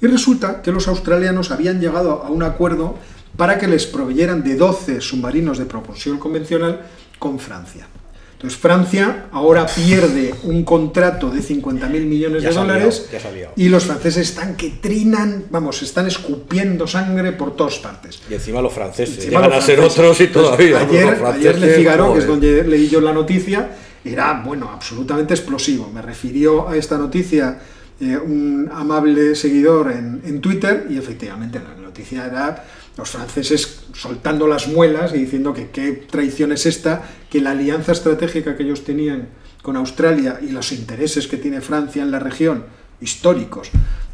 Y 0.00 0.06
resulta 0.06 0.60
que 0.60 0.70
los 0.70 0.86
australianos 0.86 1.50
habían 1.50 1.80
llegado 1.80 2.22
a 2.22 2.30
un 2.30 2.42
acuerdo 2.42 2.96
para 3.36 3.58
que 3.58 3.66
les 3.66 3.86
proveyeran 3.86 4.44
de 4.44 4.56
12 4.56 5.00
submarinos 5.00 5.58
de 5.58 5.64
propulsión 5.64 6.18
convencional 6.18 6.82
con 7.18 7.38
Francia. 7.38 7.88
Entonces 8.34 8.60
Francia 8.60 9.26
ahora 9.32 9.64
pierde 9.64 10.34
un 10.42 10.64
contrato 10.64 11.30
de 11.30 11.40
50.000 11.40 11.88
millones 12.04 12.42
Ya 12.42 12.50
de 12.50 12.54
dólares 12.54 13.08
y 13.56 13.70
los 13.70 13.84
franceses 13.84 14.28
están 14.28 14.54
que 14.54 14.68
trinan, 14.82 15.46
vamos, 15.48 15.80
están 15.80 16.06
escupiendo 16.08 16.86
sangre 16.86 17.32
por 17.32 17.56
todas 17.56 17.78
partes. 17.78 18.20
Y 18.28 18.34
encima 18.34 18.60
los 18.60 18.74
franceses. 18.74 19.16
Encima 19.16 19.40
Llegan 19.40 19.56
los 19.56 19.64
a 19.64 19.66
ser 19.66 19.80
otros 19.80 20.20
y 20.20 20.24
Entonces, 20.24 20.52
todavía. 20.52 20.78
Ayer, 20.80 21.24
ayer 21.24 21.58
Le 21.58 21.74
Figaro, 21.74 22.12
que 22.12 22.18
es 22.18 22.26
donde 22.26 22.64
leí 22.64 22.88
yo 22.88 23.00
la 23.00 23.14
noticia, 23.14 23.70
era, 24.04 24.42
bueno, 24.44 24.70
absolutamente 24.70 25.34
explosivo. 25.34 25.90
Me 25.92 26.02
refirió 26.02 26.68
a 26.68 26.76
esta 26.76 26.98
noticia 26.98 27.58
eh, 28.00 28.16
un 28.16 28.70
amable 28.72 29.34
seguidor 29.34 29.92
en, 29.92 30.22
en 30.24 30.40
Twitter 30.40 30.86
y 30.90 30.98
efectivamente 30.98 31.60
la 31.60 31.80
noticia 31.80 32.26
era 32.26 32.64
los 32.96 33.10
franceses 33.10 33.84
soltando 33.92 34.46
las 34.46 34.68
muelas 34.68 35.14
y 35.14 35.18
diciendo 35.18 35.52
que 35.52 35.70
qué 35.70 35.92
traición 35.92 36.52
es 36.52 36.66
esta, 36.66 37.02
que 37.30 37.40
la 37.40 37.52
alianza 37.52 37.92
estratégica 37.92 38.56
que 38.56 38.62
ellos 38.62 38.84
tenían 38.84 39.28
con 39.62 39.76
Australia 39.76 40.38
y 40.42 40.50
los 40.50 40.72
intereses 40.72 41.26
que 41.26 41.38
tiene 41.38 41.60
Francia 41.60 42.02
en 42.02 42.10
la 42.10 42.18
región, 42.18 42.66
históricos, 43.00 43.70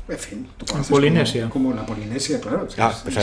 en 0.08 0.18
fin, 0.18 0.46
tú 0.56 0.66
conoces 0.66 0.88
como- 0.88 0.96
Polinesia. 1.00 1.48
Como, 1.50 1.72
la 1.72 1.86
Polinesia, 1.86 2.40
claro. 2.40 2.66
Ah, 2.78 2.92
es- 2.92 3.02
pues 3.14 3.16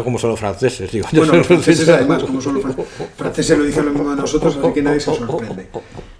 a 0.00 0.02
cómo 0.04 0.18
son 0.18 0.30
los 0.30 0.40
franceses, 0.40 0.90
digo. 0.90 1.06
Bueno, 1.12 1.34
los 1.36 1.46
franceses 1.46 1.88
además, 1.88 2.22
como 2.24 2.40
son 2.40 2.54
los 2.54 2.64
fran- 2.64 2.84
franceses 3.16 3.56
lo 3.58 3.64
dicen 3.64 3.84
lo 3.86 3.92
mismo 3.92 4.10
de 4.10 4.16
nosotros, 4.16 4.56
así 4.56 4.72
que 4.72 4.82
nadie 4.82 5.00
se 5.00 5.14
sorprende. 5.14 5.68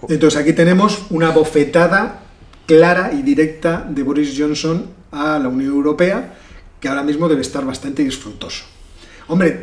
Entonces 0.09 0.41
aquí 0.41 0.53
tenemos 0.53 1.07
una 1.11 1.31
bofetada 1.31 2.21
clara 2.67 3.13
y 3.13 3.23
directa 3.23 3.87
de 3.89 4.03
Boris 4.03 4.35
Johnson 4.39 4.87
a 5.13 5.39
la 5.39 5.49
Unión 5.49 5.73
Europea, 5.73 6.35
que 6.81 6.89
ahora 6.89 7.03
mismo 7.03 7.29
debe 7.29 7.41
estar 7.43 7.65
bastante 7.65 8.05
disfrutoso. 8.05 8.65
Hombre, 9.29 9.63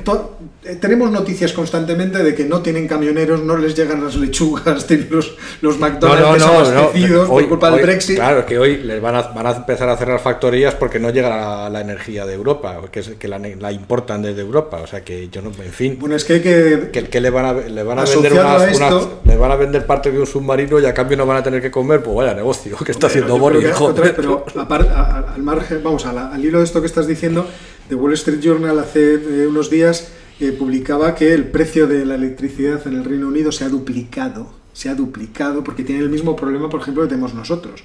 eh, 0.65 0.75
tenemos 0.75 1.09
noticias 1.09 1.53
constantemente 1.53 2.21
de 2.21 2.35
que 2.35 2.43
no 2.43 2.61
tienen 2.61 2.85
camioneros, 2.85 3.41
no 3.43 3.55
les 3.55 3.73
llegan 3.75 4.03
las 4.03 4.15
lechugas, 4.17 4.85
tienen 4.87 5.07
los, 5.09 5.35
los 5.61 5.79
McDonald's 5.79 6.33
desabastecidos 6.33 7.27
por 7.29 7.37
Hoy- 7.41 7.47
culpa 7.47 7.71
del 7.71 7.81
Brexit. 7.81 8.15
Claro, 8.17 8.39
es 8.39 8.45
que 8.45 8.59
hoy 8.59 8.77
les 8.83 9.01
van 9.01 9.15
a, 9.15 9.21
van 9.21 9.47
a 9.47 9.51
empezar 9.51 9.87
a 9.87 9.95
cerrar 9.95 10.19
factorías 10.19 10.75
porque 10.75 10.99
no 10.99 11.09
llega 11.11 11.29
la, 11.29 11.69
la 11.69 11.79
energía 11.81 12.25
de 12.25 12.33
Europa, 12.33 12.81
que, 12.91 12.99
es, 12.99 13.09
que 13.17 13.27
la, 13.29 13.39
la 13.39 13.71
importan 13.71 14.21
desde 14.21 14.41
Europa. 14.41 14.79
O 14.83 14.87
sea 14.87 15.01
que 15.01 15.29
yo 15.29 15.41
no, 15.41 15.49
en 15.63 15.71
fin. 15.71 15.97
Bueno, 15.99 16.15
es 16.15 16.25
que 16.25 16.33
hay 16.33 16.41
que... 16.41 16.89
que, 16.91 17.05
que 17.05 17.21
le 17.21 17.29
van 17.29 17.45
a, 17.45 17.53
le 17.53 17.83
van 17.83 17.99
a 17.99 18.03
vender 18.03 18.33
unas, 18.33 18.63
esto- 18.63 19.21
van 19.39 19.51
a 19.51 19.55
vender 19.55 19.85
parte 19.85 20.11
de 20.11 20.19
un 20.19 20.27
submarino 20.27 20.77
y 20.79 20.85
a 20.85 20.93
cambio 20.93 21.15
no 21.17 21.25
van 21.25 21.37
a 21.37 21.43
tener 21.43 21.61
que 21.61 21.71
comer, 21.71 22.03
pues 22.03 22.15
vaya 22.17 22.33
negocio 22.33 22.75
que 22.85 22.91
está 22.91 23.07
haciendo 23.07 23.35
Pero 23.35 23.61
yo 23.61 23.73
Boris, 23.79 24.11
pero 24.15 24.45
apar- 24.55 24.89
a- 24.89 25.01
a- 25.29 25.33
al 25.35 25.41
margen, 25.41 25.81
vamos, 25.83 26.03
la- 26.05 26.27
al 26.33 26.43
hilo 26.43 26.57
de 26.59 26.65
esto 26.65 26.81
que 26.81 26.87
estás 26.87 27.07
diciendo, 27.07 27.45
The 27.89 27.95
Wall 27.95 28.13
Street 28.13 28.39
Journal 28.41 28.79
hace 28.79 29.15
eh, 29.15 29.47
unos 29.47 29.69
días 29.69 30.09
eh, 30.39 30.51
publicaba 30.51 31.15
que 31.15 31.33
el 31.33 31.45
precio 31.45 31.87
de 31.87 32.05
la 32.05 32.15
electricidad 32.15 32.85
en 32.87 32.95
el 32.95 33.03
Reino 33.03 33.27
Unido 33.27 33.51
se 33.51 33.65
ha 33.65 33.69
duplicado, 33.69 34.51
se 34.73 34.89
ha 34.89 34.95
duplicado 34.95 35.63
porque 35.63 35.83
tiene 35.83 36.01
el 36.01 36.09
mismo 36.09 36.35
problema, 36.35 36.69
por 36.69 36.81
ejemplo, 36.81 37.03
que 37.03 37.09
tenemos 37.09 37.33
nosotros. 37.33 37.83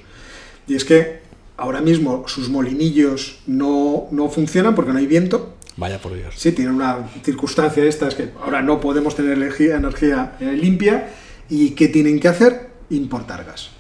Y 0.67 0.75
es 0.75 0.85
que 0.85 1.21
ahora 1.57 1.81
mismo 1.81 2.25
sus 2.27 2.49
molinillos 2.49 3.41
no, 3.47 4.09
no 4.11 4.29
funcionan 4.29 4.75
porque 4.75 4.93
no 4.93 4.99
hay 4.99 5.07
viento, 5.07 5.55
Vaya 5.79 6.01
por 6.01 6.13
Dios. 6.13 6.35
Sí, 6.37 6.51
tiene 6.51 6.73
una 6.73 7.09
circunstancia 7.23 7.85
estas 7.85 8.17
que 8.17 8.31
ahora 8.43 8.63
no 8.63 8.81
podemos 8.81 9.15
tener 9.15 9.35
energía, 9.35 9.77
energía 9.77 10.37
eh, 10.41 10.53
limpia 10.53 11.11
y 11.49 11.71
¿qué 11.71 11.87
tienen 11.87 12.19
que 12.19 12.27
hacer? 12.27 12.71
Importar 12.91 13.45
gas. 13.45 13.71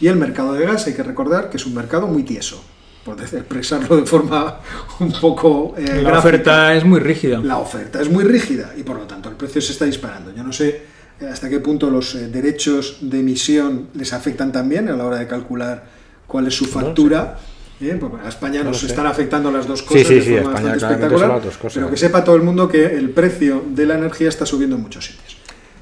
Y 0.00 0.06
el 0.08 0.16
mercado 0.16 0.54
de 0.54 0.64
gas 0.64 0.86
hay 0.86 0.94
que 0.94 1.02
recordar 1.02 1.50
que 1.50 1.58
es 1.58 1.66
un 1.66 1.74
mercado 1.74 2.06
muy 2.06 2.22
tieso, 2.22 2.64
por 3.06 3.20
expresarlo 3.22 3.96
de 3.96 4.04
forma 4.04 4.58
un 5.00 5.12
poco 5.12 5.74
eh, 5.78 5.84
La 5.86 5.94
gráfica. 6.10 6.18
oferta 6.18 6.74
es 6.74 6.84
muy 6.84 7.00
rígida. 7.00 7.38
La 7.38 7.58
oferta 7.58 8.02
es 8.02 8.10
muy 8.10 8.24
rígida 8.24 8.74
y 8.76 8.82
por 8.82 8.96
lo 8.96 9.04
tanto 9.06 9.28
el 9.30 9.36
precio 9.36 9.62
se 9.62 9.72
está 9.72 9.84
disparando. 9.86 10.34
Yo 10.34 10.42
no 10.42 10.52
sé 10.52 10.82
eh, 11.20 11.26
hasta 11.32 11.48
qué 11.48 11.60
punto 11.60 11.88
los 11.88 12.14
eh, 12.16 12.28
derechos 12.28 12.98
de 13.00 13.20
emisión 13.20 13.88
les 13.94 14.12
afectan 14.12 14.50
también 14.52 14.88
a 14.88 14.96
la 14.96 15.04
hora 15.06 15.18
de 15.18 15.26
calcular 15.26 15.84
cuál 16.26 16.48
es 16.48 16.54
su 16.54 16.64
factura. 16.66 17.38
¿eh? 17.80 17.96
Porque 18.00 18.26
a 18.26 18.28
España 18.28 18.62
No 18.64 18.70
nos 18.70 18.80
sé. 18.80 18.86
están 18.88 19.06
afectando 19.06 19.50
las 19.52 19.66
dos 19.66 19.82
cosas 19.82 20.06
sí, 20.06 20.14
de 20.14 20.22
sí, 20.22 20.30
forma 20.34 20.50
España 20.50 20.70
bastante 20.72 20.94
espectacular, 20.94 21.20
son 21.28 21.36
las 21.36 21.44
dos 21.44 21.56
cosas. 21.58 21.74
pero 21.74 21.90
que 21.90 21.96
sepa 21.96 22.24
todo 22.24 22.34
el 22.36 22.42
mundo 22.42 22.68
que 22.68 22.84
el 22.86 23.10
precio 23.10 23.62
de 23.68 23.86
la 23.86 23.94
energía 23.94 24.28
está 24.28 24.44
subiendo 24.44 24.76
en 24.76 24.82
muchos 24.82 25.04
sitios. 25.06 25.36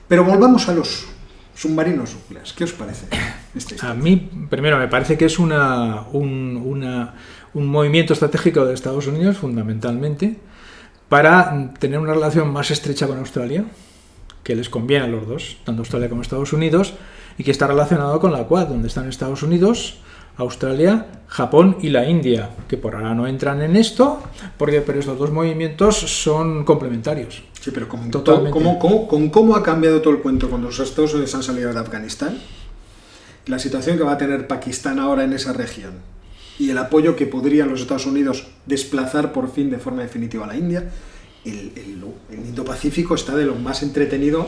Pero 0.06 0.24
volvamos 0.24 0.68
a 0.68 0.74
los 0.74 1.06
submarinos 1.54 2.14
nucleares. 2.14 2.52
¿Qué 2.52 2.64
os 2.64 2.72
parece? 2.72 3.06
A 3.82 3.94
mí, 3.94 4.30
primero, 4.50 4.78
me 4.78 4.88
parece 4.88 5.16
que 5.16 5.26
es 5.26 5.38
una, 5.38 6.02
un, 6.12 6.60
una- 6.64 7.14
un 7.54 7.66
movimiento 7.66 8.12
estratégico 8.12 8.64
de 8.66 8.74
Estados 8.74 9.06
Unidos, 9.06 9.36
fundamentalmente, 9.38 10.36
para 11.08 11.72
tener 11.78 11.98
una 12.00 12.14
relación 12.14 12.50
más 12.52 12.70
estrecha 12.70 13.06
con 13.06 13.18
Australia, 13.18 13.64
que 14.42 14.56
les 14.56 14.68
conviene 14.68 15.04
a 15.04 15.08
los 15.08 15.26
dos, 15.26 15.58
tanto 15.64 15.82
Australia 15.82 16.08
como 16.08 16.22
Estados 16.22 16.52
Unidos, 16.52 16.94
y 17.38 17.44
que 17.44 17.50
está 17.50 17.66
relacionado 17.66 18.18
con 18.20 18.32
la 18.32 18.44
Quad, 18.44 18.66
donde 18.68 18.88
están 18.88 19.08
Estados 19.08 19.42
Unidos, 19.42 19.98
Australia, 20.36 21.06
Japón 21.28 21.76
y 21.80 21.90
la 21.90 22.08
India, 22.08 22.50
que 22.68 22.76
por 22.76 22.94
ahora 22.94 23.14
no 23.14 23.26
entran 23.26 23.62
en 23.62 23.76
esto, 23.76 24.22
porque 24.58 24.80
pero 24.80 24.98
estos 25.00 25.18
dos 25.18 25.30
movimientos 25.30 25.96
son 25.96 26.64
complementarios. 26.64 27.42
Sí, 27.60 27.70
pero 27.72 27.88
con, 27.88 28.10
Totalmente. 28.10 28.50
cómo- 28.50 28.78
cómo- 28.78 29.08
con 29.08 29.30
cómo 29.30 29.56
ha 29.56 29.62
cambiado 29.62 30.00
todo 30.02 30.12
el 30.14 30.20
cuento 30.20 30.48
cuando 30.50 30.68
los 30.68 30.78
Estados 30.80 31.12
Unidos 31.14 31.34
han 31.34 31.42
salido 31.42 31.72
de 31.72 31.78
Afganistán, 31.78 32.38
la 33.46 33.58
situación 33.58 33.96
que 33.96 34.04
va 34.04 34.12
a 34.12 34.18
tener 34.18 34.46
Pakistán 34.46 34.98
ahora 34.98 35.24
en 35.24 35.32
esa 35.32 35.52
región 35.52 35.92
y 36.58 36.70
el 36.70 36.78
apoyo 36.78 37.16
que 37.16 37.26
podrían 37.26 37.68
los 37.70 37.80
Estados 37.80 38.06
Unidos 38.06 38.46
desplazar 38.66 39.32
por 39.32 39.50
fin 39.52 39.70
de 39.70 39.78
forma 39.78 40.02
definitiva 40.02 40.44
a 40.44 40.48
la 40.48 40.56
India, 40.56 40.90
el, 41.44 41.72
el- 41.76 42.04
el 42.30 42.38
Indo-Pacífico 42.48 43.14
está 43.14 43.34
de 43.36 43.44
lo 43.46 43.54
más 43.54 43.82
entretenido, 43.82 44.46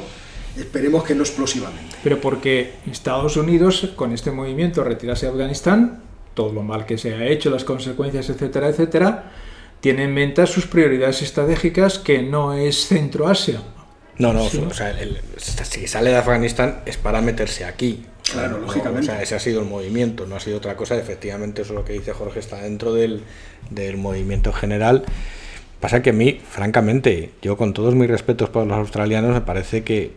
esperemos 0.58 1.04
que 1.04 1.14
no 1.14 1.22
explosivamente. 1.22 1.96
Pero 2.02 2.20
porque 2.20 2.72
Estados 2.90 3.36
Unidos, 3.36 3.90
con 3.96 4.12
este 4.12 4.30
movimiento, 4.30 4.82
retirarse 4.84 5.26
de 5.26 5.32
Afganistán, 5.32 6.02
todo 6.34 6.52
lo 6.52 6.62
mal 6.62 6.86
que 6.86 6.98
se 6.98 7.14
ha 7.14 7.26
hecho, 7.26 7.50
las 7.50 7.64
consecuencias, 7.64 8.28
etcétera, 8.28 8.68
etcétera, 8.68 9.32
tiene 9.80 10.04
en 10.04 10.14
mente 10.14 10.46
sus 10.46 10.66
prioridades 10.66 11.22
estratégicas, 11.22 11.98
que 11.98 12.22
no 12.22 12.54
es 12.54 12.86
Centroasia. 12.88 13.60
No, 14.18 14.32
no, 14.32 14.48
Sí. 14.48 14.58
o 14.68 14.72
sea, 14.72 14.90
el- 14.98 15.18
si 15.36 15.86
sale 15.86 16.10
de 16.10 16.16
Afganistán 16.16 16.80
es 16.86 16.96
para 16.96 17.20
meterse 17.20 17.64
aquí. 17.64 18.04
Claro, 18.32 18.52
No, 18.58 18.66
lógicamente. 18.66 19.02
O 19.02 19.04
sea, 19.12 19.22
ese 19.22 19.34
ha 19.34 19.38
sido 19.38 19.60
el 19.60 19.66
movimiento, 19.68 20.26
no 20.26 20.36
ha 20.36 20.40
sido 20.40 20.56
otra 20.56 20.74
cosa. 20.76 20.96
Efectivamente, 20.96 21.62
eso 21.62 21.72
es 21.72 21.78
lo 21.78 21.84
que 21.84 21.92
dice 21.92 22.12
Jorge, 22.12 22.40
está 22.40 22.60
dentro 22.60 22.92
del, 22.92 23.22
del 23.70 23.98
movimiento 23.98 24.52
general. 24.52 25.04
Pasa 25.86 26.02
que 26.02 26.10
a 26.10 26.12
mí, 26.12 26.40
francamente, 26.50 27.30
yo 27.42 27.56
con 27.56 27.72
todos 27.72 27.94
mis 27.94 28.10
respetos 28.10 28.50
para 28.50 28.66
los 28.66 28.76
australianos, 28.76 29.32
me 29.32 29.40
parece 29.40 29.84
que 29.84 30.10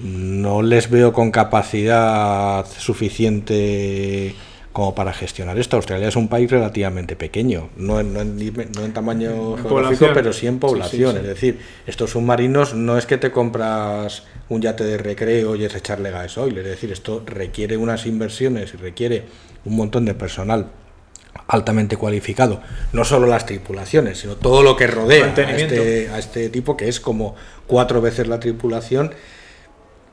no 0.00 0.62
les 0.62 0.88
veo 0.88 1.12
con 1.12 1.32
capacidad 1.32 2.64
suficiente 2.78 4.36
como 4.72 4.94
para 4.94 5.12
gestionar 5.12 5.58
esto. 5.58 5.74
Australia 5.74 6.06
es 6.06 6.14
un 6.14 6.28
país 6.28 6.48
relativamente 6.48 7.16
pequeño, 7.16 7.70
no 7.76 7.98
en, 7.98 8.14
no 8.14 8.20
en, 8.20 8.36
no 8.36 8.84
en 8.84 8.92
tamaño 8.92 9.56
geográfico, 9.56 9.68
población. 9.68 10.10
pero 10.14 10.32
sí 10.32 10.46
en 10.46 10.52
Sí, 10.52 10.58
sí, 10.58 10.60
población. 10.60 11.10
sí. 11.14 11.18
Es 11.18 11.26
decir, 11.26 11.58
estos 11.88 12.10
submarinos 12.10 12.74
no 12.74 12.96
es 12.96 13.06
que 13.06 13.18
te 13.18 13.32
compras 13.32 14.22
un 14.48 14.62
yate 14.62 14.84
de 14.84 14.96
recreo 14.96 15.56
y 15.56 15.64
es 15.64 15.74
echarle 15.74 16.12
gasoil, 16.12 16.56
es 16.58 16.64
decir, 16.66 16.92
esto 16.92 17.24
requiere 17.26 17.76
unas 17.76 18.06
inversiones 18.06 18.74
y 18.74 18.76
requiere 18.76 19.24
un 19.64 19.74
montón 19.74 20.04
de 20.04 20.14
personal 20.14 20.68
altamente 21.48 21.96
cualificado, 21.96 22.60
no 22.92 23.04
solo 23.04 23.26
las 23.26 23.46
tripulaciones, 23.46 24.18
sino 24.18 24.36
todo 24.36 24.62
lo 24.62 24.76
que 24.76 24.86
rodea 24.86 25.26
a 25.26 25.56
este, 25.56 26.08
a 26.10 26.18
este 26.18 26.48
tipo, 26.48 26.76
que 26.76 26.88
es 26.88 27.00
como 27.00 27.34
cuatro 27.66 28.00
veces 28.00 28.28
la 28.28 28.40
tripulación, 28.40 29.12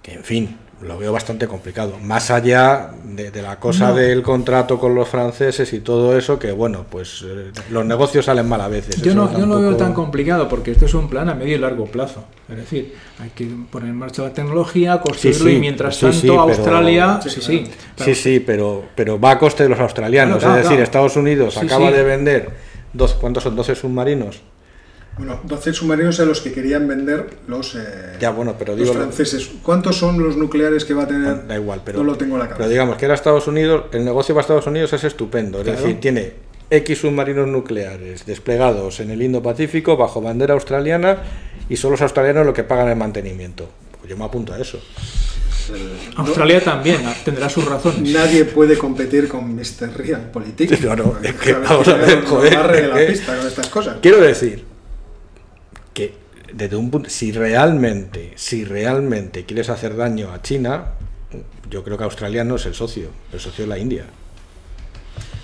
que 0.02 0.14
en 0.14 0.24
fin, 0.24 0.58
lo 0.84 0.98
veo 0.98 1.12
bastante 1.12 1.48
complicado. 1.48 1.98
Más 2.02 2.30
allá 2.32 2.92
de, 3.04 3.32
de 3.32 3.42
la 3.42 3.60
cosa 3.60 3.90
No. 3.90 3.96
del 3.96 4.22
contrato 4.22 4.78
con 4.80 4.94
los 4.96 5.08
franceses 5.10 5.72
y 5.74 5.80
todo 5.80 6.18
eso, 6.18 6.38
que 6.38 6.52
bueno, 6.52 6.86
pues 6.90 7.24
eh, 7.26 7.52
los 7.72 7.86
negocios 7.86 8.26
salen 8.26 8.48
mal 8.48 8.62
a 8.62 8.68
veces. 8.68 9.02
Yo 9.02 9.16
no, 9.16 9.32
yo 9.32 9.46
no 9.46 9.56
lo 9.56 9.62
veo 9.62 9.76
tan 9.76 9.94
complicado, 9.94 10.48
porque 10.48 10.72
esto 10.72 10.86
es 10.86 10.94
un 10.94 11.10
plan 11.10 11.30
a 11.30 11.34
medio 11.36 11.56
y 11.56 11.60
largo 11.60 11.86
plazo. 11.86 12.26
Es 12.50 12.58
decir, 12.58 12.94
hay 13.20 13.30
que 13.30 13.48
poner 13.72 13.90
en 13.90 13.96
marcha 13.98 14.22
la 14.24 14.34
tecnología, 14.34 15.00
construirlo 15.02 15.46
sí, 15.50 15.56
y 15.56 15.60
mientras 15.60 15.96
sí, 15.96 16.02
tanto 16.02 16.18
sí, 16.20 16.28
pero- 16.28 16.42
Australia... 16.42 17.20
Sí, 17.24 17.30
Sí, 17.30 17.40
claro. 17.40 17.64
sí. 17.98 18.04
Sí, 18.04 18.16
sí, 18.16 18.40
pero, 18.40 18.84
pero 18.96 19.20
va 19.20 19.32
a 19.32 19.40
coste 19.40 19.64
de 19.64 19.70
los 19.70 19.80
australianos. 19.80 20.40
Claro, 20.40 20.54
es 20.56 20.58
decir, 20.64 20.70
claro. 20.72 20.84
Estados 20.84 21.16
Unidos 21.16 21.54
Sí, 21.56 21.66
acaba 21.66 21.88
sí. 21.90 21.94
de 21.96 22.04
vender, 22.04 22.50
dos, 22.94 23.14
¿cuántos 23.14 23.44
son? 23.44 23.56
¿12 23.58 23.76
submarinos? 23.76 24.42
Bueno, 25.18 25.40
12 25.44 25.74
submarinos 25.74 26.20
a 26.20 26.26
los 26.26 26.42
que 26.42 26.52
querían 26.52 26.88
vender 26.88 27.30
los, 27.48 27.76
eh, 27.76 28.18
Ya, 28.20 28.32
bueno, 28.32 28.56
pero 28.58 28.74
los 28.76 28.82
digo... 28.82 28.94
franceses. 28.94 29.50
¿Cuántos 29.62 29.96
son 29.98 30.22
los 30.24 30.38
nucleares 30.38 30.86
que 30.86 30.94
va 30.96 31.04
a 31.04 31.08
tener? 31.08 31.48
Da 31.48 31.56
igual, 31.56 31.82
pero, 31.86 32.00
no 32.00 32.04
lo 32.06 32.16
tengo 32.18 32.36
en 32.36 32.40
la 32.40 32.46
pero 32.46 32.58
cabeza. 32.58 32.72
digamos 32.72 32.98
que 32.98 33.06
era 33.06 33.14
Estados 33.14 33.48
Unidos, 33.48 33.86
el 33.92 34.06
negocio 34.06 34.34
para 34.34 34.42
Estados 34.42 34.66
Unidos 34.66 34.92
es 34.94 35.04
estupendo. 35.04 35.60
Es 35.60 35.66
Claro. 35.66 35.82
decir, 35.82 36.00
tiene 36.00 36.34
X 36.72 36.98
submarinos 37.02 37.48
nucleares 37.48 38.26
desplegados 38.26 39.00
en 39.02 39.12
el 39.12 39.22
Indo-Pacífico 39.22 39.98
bajo 39.98 40.20
bandera 40.22 40.56
australiana 40.56 41.18
y 41.70 41.78
son 41.78 41.92
los 41.92 42.02
australianos 42.02 42.46
los 42.48 42.56
que 42.56 42.64
pagan 42.64 42.88
el 42.90 42.96
mantenimiento. 42.96 43.70
Pues 44.00 44.10
yo 44.10 44.18
me 44.18 44.26
apunto 44.26 44.54
a 44.54 44.60
eso. 44.60 44.80
Australia 46.18 46.60
también 46.62 47.02
tendrá 47.24 47.48
sus 47.50 47.64
razones. 47.66 48.12
Nadie 48.12 48.46
puede 48.46 48.78
competir 48.78 49.28
con 49.30 49.56
Mr. 49.56 49.96
Real 49.96 50.30
Politics. 50.32 50.82
No, 50.84 50.96
no, 50.96 51.16
es 51.22 51.34
que 51.36 51.54
vamos 51.54 51.88
a 51.88 51.98
ver, 51.98 52.26
joder, 52.26 52.56
barre 52.56 52.82
de 52.82 52.88
la 52.88 53.02
eh. 53.04 53.08
pista 53.12 53.38
con 53.38 53.48
estas 53.48 53.70
cosas. 53.70 53.98
Quiero 54.02 54.20
decir 54.20 54.73
si 57.08 57.32
realmente, 57.32 58.34
si 58.36 58.64
realmente 58.64 59.46
quieres 59.46 59.70
hacer 59.70 59.96
daño 59.96 60.32
a 60.32 60.42
China, 60.42 60.94
yo 61.70 61.84
creo 61.84 61.98
que 61.98 62.04
Australia 62.04 62.44
no 62.44 62.56
es 62.56 62.66
el 62.66 62.76
socio, 62.76 63.10
el 63.32 63.40
socio 63.40 63.64
es 63.64 63.70
la 63.70 63.78
India. 63.78 64.06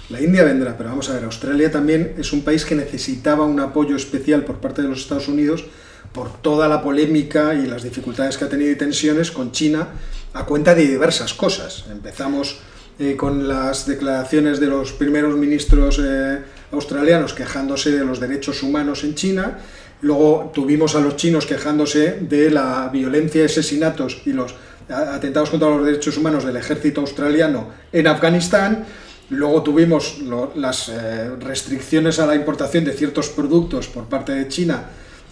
La 0.09 0.21
India 0.21 0.43
vendrá, 0.43 0.75
pero 0.75 0.89
vamos 0.89 1.09
a 1.09 1.13
ver, 1.13 1.23
Australia 1.23 1.71
también 1.71 2.15
es 2.17 2.33
un 2.33 2.41
país 2.41 2.65
que 2.65 2.75
necesitaba 2.75 3.45
un 3.45 3.59
apoyo 3.59 3.95
especial 3.95 4.43
por 4.43 4.57
parte 4.57 4.81
de 4.81 4.87
los 4.87 5.01
Estados 5.01 5.27
Unidos 5.27 5.65
por 6.13 6.41
toda 6.41 6.67
la 6.67 6.81
polémica 6.81 7.53
y 7.53 7.67
las 7.67 7.83
dificultades 7.83 8.37
que 8.37 8.45
ha 8.45 8.49
tenido 8.49 8.71
y 8.71 8.75
tensiones 8.75 9.31
con 9.31 9.51
China 9.51 9.89
a 10.33 10.45
cuenta 10.45 10.73
de 10.73 10.87
diversas 10.87 11.33
cosas. 11.33 11.85
Empezamos 11.91 12.59
eh, 12.97 13.15
con 13.15 13.47
las 13.47 13.85
declaraciones 13.85 14.59
de 14.59 14.67
los 14.67 14.91
primeros 14.93 15.35
ministros 15.37 16.01
eh, 16.03 16.39
australianos 16.71 17.33
quejándose 17.33 17.91
de 17.91 18.03
los 18.03 18.19
derechos 18.19 18.63
humanos 18.63 19.03
en 19.03 19.15
China, 19.15 19.59
luego 20.01 20.51
tuvimos 20.53 20.95
a 20.95 20.99
los 20.99 21.15
chinos 21.15 21.45
quejándose 21.45 22.19
de 22.21 22.49
la 22.51 22.89
violencia, 22.91 23.45
asesinatos 23.45 24.21
y 24.25 24.33
los 24.33 24.55
atentados 24.89 25.49
contra 25.49 25.69
los 25.69 25.85
derechos 25.85 26.17
humanos 26.17 26.43
del 26.45 26.55
ejército 26.55 27.01
australiano 27.01 27.67
en 27.91 28.07
Afganistán, 28.07 28.85
Luego 29.29 29.61
tuvimos 29.61 30.17
las 30.55 30.89
eh, 30.89 31.29
restricciones 31.39 32.17
a 32.19 32.25
la 32.25 32.35
importación 32.35 32.83
de 32.83 32.93
ciertos 32.93 33.29
productos 33.29 33.87
por 33.87 34.05
parte 34.05 34.33
de 34.33 34.47
China 34.47 34.85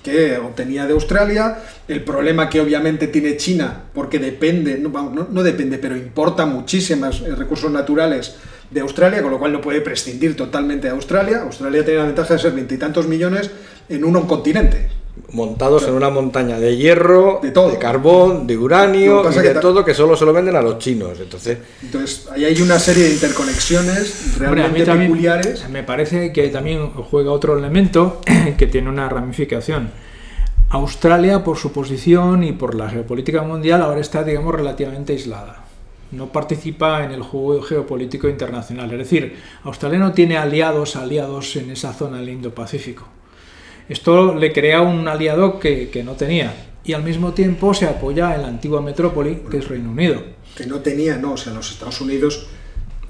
que 0.04 0.38
obtenía 0.38 0.86
de 0.86 0.94
Australia, 0.94 1.58
el 1.88 2.04
problema 2.04 2.48
que 2.48 2.62
obviamente 2.62 3.08
tiene 3.08 3.36
China, 3.36 3.84
porque 3.94 4.20
depende, 4.20 4.78
no, 4.78 5.44
depende, 5.44 5.80
pero 5.80 5.98
importa 5.98 6.46
muchísimos 6.46 7.22
eh, 7.22 7.36
recursos 7.36 7.72
naturales 7.72 8.36
de 8.70 8.82
Australia, 8.82 9.22
con 9.22 9.32
lo 9.32 9.40
cual 9.40 9.54
no 9.54 9.62
puede 9.62 9.82
prescindir 9.82 10.36
totalmente 10.36 10.88
de 10.88 10.94
Australia. 10.94 11.42
Australia 11.44 11.84
tiene 11.84 12.00
la 12.00 12.06
ventaja 12.06 12.34
de 12.34 12.40
ser 12.40 12.52
veintitantos 12.52 13.08
millones 13.08 13.52
en 13.90 14.04
un 14.04 14.28
continente 14.28 14.90
montados 15.32 15.88
en 15.88 15.94
una 15.94 16.10
montaña 16.10 16.60
de 16.60 16.78
hierro, 16.78 17.40
de, 17.42 17.52
todo. 17.52 17.72
de 17.72 17.78
carbón, 17.78 18.48
de 18.48 18.58
uranio 18.58 19.30
y 19.30 19.40
de 19.40 19.56
todo 19.56 19.84
que 19.84 19.94
solo 19.94 20.16
se 20.16 20.26
lo 20.26 20.34
venden 20.34 20.56
a 20.56 20.62
los 20.62 20.80
chinos. 20.80 21.20
Entonces, 21.20 21.58
entonces 21.82 22.28
ahí 22.32 22.46
hay 22.46 22.62
una 22.62 22.80
serie 22.80 23.06
de 23.06 23.14
interconexiones 23.14 24.38
realmente 24.38 24.86
peculiares. 24.86 25.68
me 25.70 25.84
parece 25.84 26.32
que 26.32 26.48
también 26.50 26.90
juega 26.92 27.32
otro 27.32 27.58
elemento 27.58 28.22
que 28.58 28.68
tiene 28.68 28.90
una 28.90 29.10
ramificación. 29.10 29.92
Australia, 30.70 31.44
por 31.44 31.58
su 31.58 31.72
posición 31.72 32.44
y 32.44 32.52
por 32.52 32.76
la 32.76 32.90
geopolítica 32.90 33.42
mundial, 33.42 33.82
ahora 33.82 34.02
está, 34.02 34.24
digamos, 34.24 34.54
relativamente 34.54 35.14
aislada. 35.14 35.67
No 36.12 36.32
participa 36.32 37.04
en 37.04 37.12
el 37.12 37.22
juego 37.22 37.62
geopolítico 37.62 38.30
internacional. 38.30 38.92
Es 38.92 39.00
decir, 39.00 39.36
Australia 39.64 40.00
no 40.00 40.14
tiene 40.14 40.38
aliados, 40.38 40.96
aliados 40.96 41.56
en 41.58 41.72
esa 41.72 41.94
zona 41.94 42.20
del 42.20 42.30
Indo-Pacífico. 42.30 43.08
Esto 43.90 44.36
le 44.36 44.52
crea 44.52 44.82
un 44.82 45.08
aliado 45.08 45.60
que, 45.60 46.02
no 46.04 46.14
tenía 46.14 46.54
y 46.84 46.94
al 46.94 47.04
mismo 47.04 47.34
tiempo 47.34 47.74
se 47.74 47.86
apoya 47.86 48.36
en 48.36 48.42
la 48.42 48.48
antigua 48.48 48.82
metrópoli, 48.82 49.44
que 49.50 49.58
es 49.58 49.68
Reino 49.68 49.92
Unido. 49.92 50.24
Que 50.56 50.66
no 50.66 50.80
tenía, 50.80 51.18
no, 51.18 51.34
o 51.34 51.38
sea, 51.38 51.54
los 51.54 51.72
Estados 51.72 52.00
Unidos... 52.00 52.48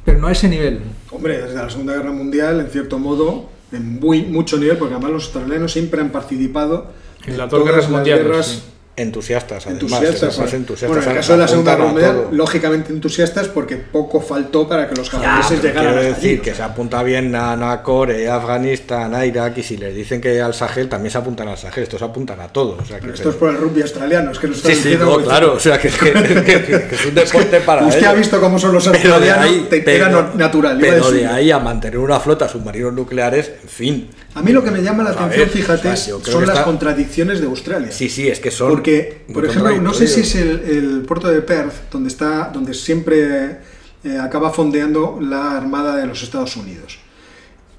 Pero 0.03 0.19
no 0.19 0.27
a 0.27 0.31
ese 0.31 0.47
nivel. 0.47 0.79
Hombre, 1.11 1.41
desde 1.41 1.55
la 1.55 1.69
Segunda 1.69 1.93
Guerra 1.93 2.11
Mundial, 2.11 2.59
en 2.61 2.67
cierto 2.67 2.97
modo, 2.97 3.49
en 3.71 3.99
muy, 3.99 4.23
mucho 4.23 4.57
nivel, 4.57 4.77
porque 4.77 4.95
además 4.95 5.11
los 5.11 5.23
australianos 5.25 5.73
siempre 5.73 6.01
han 6.01 6.11
participado 6.11 6.91
en, 7.25 7.37
las 7.37 7.49
dos 7.49 7.63
guerras 7.63 7.89
mundiales 7.89 8.63
entusiastas, 8.97 9.67
además, 9.67 9.83
entusiastas, 9.83 10.53
entusiastas. 10.53 10.89
Bueno, 10.89 11.03
en 11.03 11.09
el 11.09 11.15
caso 11.17 11.33
de 11.33 11.37
la 11.37 11.47
Segunda 11.47 11.75
Guerra 11.75 11.87
Mundial, 11.87 12.27
lógicamente 12.31 12.91
entusiastas 12.91 13.47
porque 13.47 13.77
poco 13.77 14.19
faltó 14.19 14.67
para 14.67 14.89
que 14.89 14.95
los 14.95 15.11
japoneses 15.11 15.61
llegaran 15.61 15.93
quiero 15.93 16.07
decir 16.15 16.41
que 16.41 16.55
se 16.55 16.63
apunta 16.63 17.03
bien 17.03 17.35
a, 17.35 17.71
a, 17.71 17.83
Corea, 17.83 18.35
Afganistán, 18.35 19.13
a 19.13 19.23
Irak 19.23 19.59
y 19.59 19.63
si 19.63 19.77
les 19.77 19.93
dicen 19.93 20.19
que 20.19 20.41
al 20.41 20.55
Sahel 20.55 20.89
también 20.89 21.11
se 21.11 21.19
apuntan 21.19 21.47
al 21.47 21.57
Sahel, 21.59 21.83
estos 21.83 22.01
apuntan 22.01 22.39
a 22.41 22.47
todos. 22.47 22.81
O 22.81 22.85
sea, 22.85 22.99
que 22.99 23.11
esto 23.11 23.29
es 23.29 23.35
por 23.35 23.51
el 23.51 23.57
rugby 23.57 23.83
australiano, 23.83 24.31
es 24.31 24.39
que 24.39 24.51
sí, 24.53 24.73
sí, 24.73 24.97
claro, 25.23 25.53
o 25.53 25.59
sea, 25.59 25.77
que, 25.77 25.89
es 25.89 27.05
un 27.05 27.13
deporte 27.13 27.61
para 27.61 27.85
Usted 27.85 28.05
ha 28.05 28.13
visto 28.13 28.41
cómo 28.41 28.57
son 28.57 28.73
los 28.73 28.87
australianos, 28.87 29.47
era 29.71 30.31
natural. 30.33 30.77
Pero 30.79 31.11
de 31.11 31.27
ahí 31.27 31.51
a 31.51 31.59
mantener 31.59 31.99
una 31.99 32.19
flota 32.19 32.49
submarinos 32.49 32.93
nucleares, 32.93 33.51
en 33.61 33.69
fin. 33.69 34.09
A 34.33 34.41
mí 34.41 34.51
lo 34.51 34.63
que 34.63 34.71
me 34.71 34.81
llama 34.81 35.03
la 35.03 35.11
atención, 35.11 35.49
fíjate, 35.49 35.95
son 35.97 36.45
las 36.45 36.59
contradicciones 36.59 37.41
de 37.41 37.47
Australia. 37.47 37.91
Sí, 37.91 38.09
sí, 38.09 38.27
es 38.27 38.39
que 38.39 38.51
son. 38.51 38.83
Porque, 38.87 39.25
por 39.33 39.45
ejemplo, 39.45 39.81
no 39.81 39.93
sé 39.93 40.07
si 40.07 40.21
es 40.21 40.35
el, 40.35 41.03
puerto 41.05 41.27
de 41.27 41.41
Perth, 41.41 41.91
donde 41.91 42.07
está, 42.07 42.49
donde 42.53 42.73
siempre 42.73 43.57
eh, 44.03 44.17
acaba 44.17 44.49
fondeando 44.49 45.19
la 45.21 45.57
Armada 45.57 45.97
de 45.97 46.07
los 46.07 46.23
Estados 46.23 46.55
Unidos. 46.55 46.99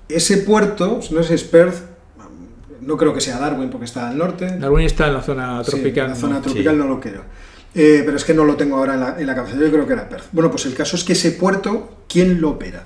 Ese 0.07 0.37
puerto, 0.39 1.01
no 1.11 1.23
sé 1.23 1.29
si 1.29 1.35
es 1.35 1.45
Perth, 1.45 1.77
no 2.83 2.99
creo 2.99 3.15
que 3.15 3.23
sea 3.23 3.39
Darwin 3.39 3.71
porque 3.71 3.87
está 3.87 4.11
al 4.11 4.19
norte. 4.19 4.59
Darwin 4.59 4.85
está 4.85 5.07
en 5.07 5.15
la 5.15 5.23
zona 5.23 5.63
tropical. 5.63 6.05
en 6.05 6.11
la 6.11 6.17
zona 6.17 6.43
tropical 6.43 6.77
no 6.77 6.87
lo 6.87 7.01
creo. 7.01 7.23
Eh, 7.75 8.03
pero 8.05 8.19
es 8.19 8.25
que 8.25 8.35
no 8.35 8.45
lo 8.45 8.57
tengo 8.57 8.77
ahora 8.77 8.95
en 8.95 9.01
la, 9.01 9.17
en 9.19 9.27
la 9.27 9.35
cabeza. 9.35 9.57
Yo 9.57 9.71
creo 9.71 9.87
que 9.87 9.95
era 9.95 10.11
Perth. 10.11 10.27
Bueno, 10.33 10.51
pues 10.51 10.67
el 10.67 10.75
caso 10.75 10.97
es 10.97 11.05
que 11.05 11.15
ese 11.15 11.33
puerto, 11.33 12.03
¿quién 12.07 12.39
lo 12.39 12.51
opera? 12.51 12.85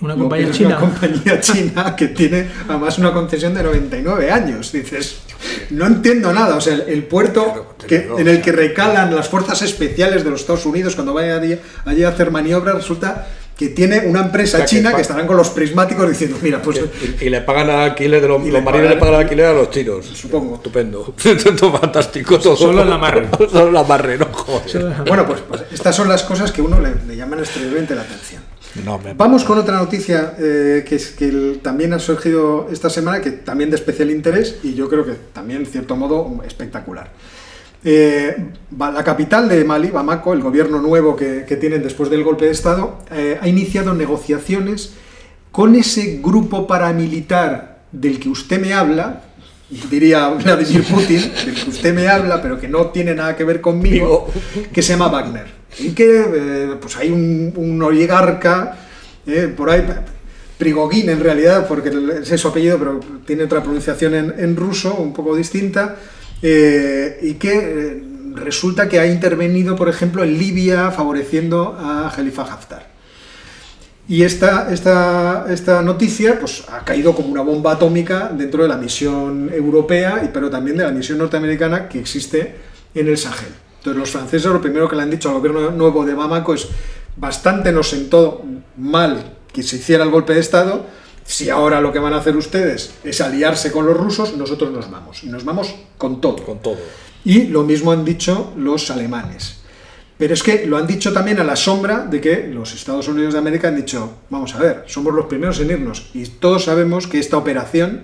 Una 0.00 0.14
compañía 0.14 0.50
china. 0.52 0.68
Una 0.68 0.78
compañía 0.78 1.40
china 1.40 1.96
que 1.96 2.08
tiene 2.08 2.48
además 2.68 2.98
una 2.98 3.12
concesión 3.12 3.52
de 3.54 3.64
99 3.64 4.30
años. 4.30 4.70
Dices, 4.70 5.23
no 5.70 5.86
entiendo 5.86 6.32
nada. 6.32 6.56
O 6.56 6.60
sea, 6.60 6.74
el, 6.74 7.04
puerto 7.04 7.76
que, 7.86 8.08
en 8.18 8.28
el 8.28 8.40
que 8.40 8.52
recalan 8.52 9.14
las 9.14 9.28
fuerzas 9.28 9.62
especiales 9.62 10.24
de 10.24 10.30
los 10.30 10.40
Estados 10.40 10.66
Unidos 10.66 10.94
cuando 10.94 11.14
vayan 11.14 11.42
allí, 11.42 11.58
allí 11.84 12.04
a 12.04 12.08
hacer 12.08 12.30
maniobras 12.30 12.74
resulta 12.74 13.26
que 13.56 13.68
tiene 13.68 14.00
una 14.00 14.20
empresa 14.22 14.64
china 14.64 14.94
que, 14.94 15.02
estarán 15.02 15.26
con 15.26 15.36
los 15.36 15.50
prismáticos 15.50 16.08
diciendo, 16.08 16.36
mira, 16.42 16.60
pues... 16.60 16.80
y, 17.20 17.28
le 17.28 17.40
pagan 17.42 17.70
al 17.70 17.80
alquiler 17.90 18.20
de 18.20 18.26
los, 18.26 18.44
los 18.44 18.62
marines 18.64 18.90
le 18.90 18.96
pagan 18.96 19.20
alquiler 19.20 19.46
a 19.46 19.52
los 19.52 19.70
chinos. 19.70 20.06
Supongo. 20.06 20.56
Estupendo. 20.56 21.14
fantástico. 21.80 22.40
Solo 22.40 22.82
en 22.82 22.90
la 22.90 22.98
marre. 22.98 23.28
Solo 23.50 23.68
en 23.68 23.74
la 23.74 23.84
marre, 23.84 24.18
no 24.18 24.26
joder. 24.32 25.04
Bueno, 25.06 25.26
pues, 25.26 25.40
pues, 25.48 25.62
estas 25.72 25.94
son 25.94 26.08
las 26.08 26.24
cosas 26.24 26.50
que 26.50 26.62
uno 26.62 26.80
le, 26.80 26.94
le 27.06 27.16
llaman 27.16 27.38
extremadamente 27.38 27.94
la 27.94 28.02
atención. 28.02 28.42
Vamos 29.16 29.44
con 29.44 29.58
otra 29.58 29.78
noticia 29.78 30.34
eh, 30.38 30.84
que, 30.86 30.96
es, 30.96 31.10
que 31.10 31.60
también 31.62 31.92
ha 31.92 31.98
surgido 31.98 32.68
esta 32.72 32.90
semana, 32.90 33.20
que 33.20 33.30
también 33.30 33.70
de 33.70 33.76
especial 33.76 34.10
interés 34.10 34.58
y 34.62 34.74
yo 34.74 34.88
creo 34.88 35.04
que 35.04 35.14
también, 35.32 35.60
en 35.60 35.66
cierto 35.66 35.96
modo, 35.96 36.42
espectacular. 36.44 37.10
Eh, 37.86 38.34
la 38.78 39.04
capital 39.04 39.48
de 39.48 39.62
Mali, 39.64 39.90
Bamako, 39.90 40.32
el 40.32 40.40
gobierno 40.40 40.80
nuevo 40.80 41.14
que, 41.14 41.42
tienen 41.60 41.82
después 41.82 42.08
del 42.10 42.24
golpe 42.24 42.46
de 42.46 42.50
Estado, 42.50 42.98
eh, 43.12 43.38
ha 43.40 43.46
iniciado 43.46 43.94
negociaciones 43.94 44.94
con 45.52 45.76
ese 45.76 46.20
grupo 46.22 46.66
paramilitar 46.66 47.82
del 47.92 48.18
que 48.18 48.28
usted 48.28 48.60
me 48.60 48.72
habla, 48.72 49.22
diría 49.90 50.28
Vladimir 50.28 50.84
Putin, 50.84 51.32
del 51.44 51.54
que 51.54 51.70
usted 51.70 51.94
me 51.94 52.08
habla, 52.08 52.40
pero 52.42 52.60
que 52.60 52.68
no 52.68 52.86
tiene 52.86 53.14
nada 53.14 53.36
que 53.36 53.44
ver 53.44 53.60
conmigo, 53.60 54.28
que 54.72 54.82
se 54.82 54.92
llama 54.92 55.08
Wagner 55.08 55.64
y 55.78 55.90
que 55.90 56.24
eh, 56.34 56.74
pues 56.80 56.96
hay 56.96 57.10
un, 57.10 57.82
oligarca 57.82 58.76
eh, 59.26 59.52
por 59.54 59.70
ahí, 59.70 59.84
Prigogin 60.58 61.08
en 61.08 61.20
realidad, 61.20 61.66
porque 61.66 61.90
es 62.22 62.40
su 62.40 62.48
apellido, 62.48 62.78
pero 62.78 63.00
tiene 63.26 63.44
otra 63.44 63.62
pronunciación 63.62 64.14
en, 64.14 64.56
ruso, 64.56 64.94
un 64.94 65.12
poco 65.12 65.34
distinta, 65.34 65.96
eh, 66.40 67.18
y 67.22 67.34
que 67.34 68.02
resulta 68.34 68.88
que 68.88 69.00
ha 69.00 69.06
intervenido, 69.06 69.74
por 69.74 69.88
ejemplo, 69.88 70.22
en 70.22 70.38
Libia 70.38 70.92
favoreciendo 70.92 71.76
a 71.78 72.12
Khalifa 72.14 72.42
Haftar. 72.42 72.93
Y 74.06 74.22
esta, 74.22 74.70
esta, 74.72 75.46
esta 75.48 75.82
noticia 75.82 76.38
pues, 76.38 76.64
ha 76.68 76.84
caído 76.84 77.14
como 77.14 77.28
una 77.28 77.40
bomba 77.40 77.72
atómica 77.72 78.30
dentro 78.32 78.62
de 78.62 78.68
la 78.68 78.76
misión 78.76 79.50
europea, 79.52 80.30
pero 80.32 80.50
también 80.50 80.76
de 80.76 80.84
la 80.84 80.90
misión 80.90 81.18
norteamericana 81.18 81.88
que 81.88 82.00
existe 82.00 82.56
en 82.94 83.08
el 83.08 83.16
Sahel. 83.16 83.52
Entonces 83.78 83.98
los 83.98 84.10
franceses 84.10 84.50
lo 84.50 84.60
primero 84.60 84.88
que 84.88 84.96
le 84.96 85.02
han 85.02 85.10
dicho 85.10 85.28
al 85.30 85.36
gobierno 85.36 85.70
nuevo 85.70 86.04
de 86.04 86.14
Bamako 86.14 86.54
es 86.54 86.68
bastante 87.16 87.72
nos 87.72 87.90
sentó 87.90 88.42
mal 88.76 89.36
que 89.52 89.62
se 89.62 89.76
hiciera 89.76 90.04
el 90.04 90.10
golpe 90.10 90.34
de 90.34 90.40
Estado, 90.40 90.84
si 91.24 91.48
ahora 91.48 91.80
lo 91.80 91.92
que 91.92 91.98
van 91.98 92.12
a 92.12 92.18
hacer 92.18 92.36
ustedes 92.36 92.94
es 93.04 93.20
aliarse 93.20 93.72
con 93.72 93.86
los 93.86 93.96
rusos, 93.96 94.36
nosotros 94.36 94.70
nos 94.70 94.90
vamos. 94.90 95.24
Y 95.24 95.28
nos 95.28 95.44
vamos 95.44 95.74
con 95.96 96.20
todo. 96.20 96.44
Con 96.44 96.58
todo. 96.60 96.76
Y 97.24 97.44
lo 97.44 97.62
mismo 97.62 97.92
han 97.92 98.04
dicho 98.04 98.52
los 98.56 98.90
alemanes. 98.90 99.63
Pero 100.16 100.34
es 100.34 100.42
que 100.42 100.66
lo 100.66 100.76
han 100.76 100.86
dicho 100.86 101.12
también 101.12 101.40
a 101.40 101.44
la 101.44 101.56
sombra 101.56 102.06
de 102.06 102.20
que 102.20 102.48
los 102.48 102.72
Estados 102.72 103.08
Unidos 103.08 103.32
de 103.32 103.40
América 103.40 103.68
han 103.68 103.76
dicho, 103.76 104.18
vamos 104.30 104.54
a 104.54 104.58
ver, 104.58 104.84
somos 104.86 105.12
los 105.12 105.26
primeros 105.26 105.58
en 105.60 105.70
irnos. 105.70 106.10
Y 106.14 106.24
todos 106.24 106.64
sabemos 106.64 107.08
que 107.08 107.18
esta 107.18 107.36
operación 107.36 108.02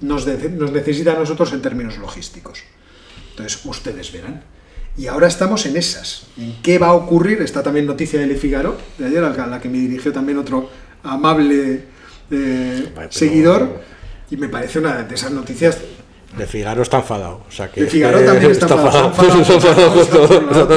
nos, 0.00 0.26
nos 0.26 0.72
necesita 0.72 1.12
a 1.12 1.18
nosotros 1.18 1.52
en 1.52 1.60
términos 1.60 1.98
logísticos. 1.98 2.60
Entonces, 3.30 3.60
ustedes 3.64 4.12
verán. 4.12 4.42
Y 4.96 5.06
ahora 5.06 5.28
estamos 5.28 5.66
en 5.66 5.76
esas. 5.76 6.26
¿En 6.36 6.60
qué 6.62 6.78
va 6.78 6.88
a 6.88 6.94
ocurrir? 6.94 7.42
Está 7.42 7.62
también 7.62 7.86
noticia 7.86 8.18
de 8.20 8.26
Le 8.26 8.36
Figaro, 8.36 8.76
de 8.98 9.06
ayer, 9.06 9.22
a 9.22 9.46
la 9.46 9.60
que 9.60 9.68
me 9.68 9.78
dirigió 9.78 10.12
también 10.12 10.38
otro 10.38 10.70
amable 11.02 11.84
eh, 12.30 12.92
seguidor. 13.10 13.80
Y 14.30 14.36
me 14.36 14.48
parece 14.48 14.78
una 14.78 15.02
de 15.02 15.14
esas 15.14 15.30
noticias 15.30 15.78
de 16.36 16.46
Figaro 16.46 16.82
está 16.82 16.98
enfadado. 16.98 17.40
O 17.48 17.50
sea 17.50 17.70
que, 17.70 17.82
de 17.82 17.86
Figaro 17.86 18.20
también 18.20 18.52
está, 18.52 18.66
enfadado. 18.66 19.12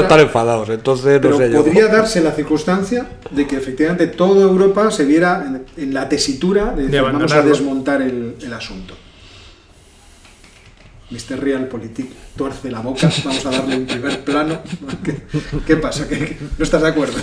Están 0.02 0.20
enfadados. 0.20 0.70
Entonces, 0.70 1.22
no 1.22 1.38
sé 1.38 1.50
podría 1.50 1.88
darse 1.88 2.22
la 2.22 2.32
circunstancia 2.32 3.08
de 3.30 3.46
que 3.46 3.58
efectivamente 3.58 4.08
toda 4.08 4.44
Europa 4.44 4.90
se 4.92 5.06
viera 5.06 5.46
en, 5.78 5.94
la 5.94 6.08
tesitura 6.08 6.74
de, 6.74 6.84
decir, 6.84 7.02
vamos 7.02 7.32
a 7.34 7.42
desmontar 7.42 8.02
el, 8.02 8.36
el 8.42 8.54
asunto. 8.54 8.96
Mr. 11.12 11.40
Realpolitik 11.42 12.10
tuerce 12.38 12.72
la 12.72 12.80
boca, 12.80 13.10
vamos 13.26 13.46
a 13.46 13.52
darle 13.52 13.76
un 13.76 13.86
primer 13.86 14.24
plano. 14.24 14.62
¿Qué, 15.04 15.22
qué 15.68 15.76
pasa? 15.76 16.08
¿Qué, 16.08 16.38
¿No 16.58 16.64
estás 16.64 16.82
de 16.82 16.88
acuerdo? 16.88 17.20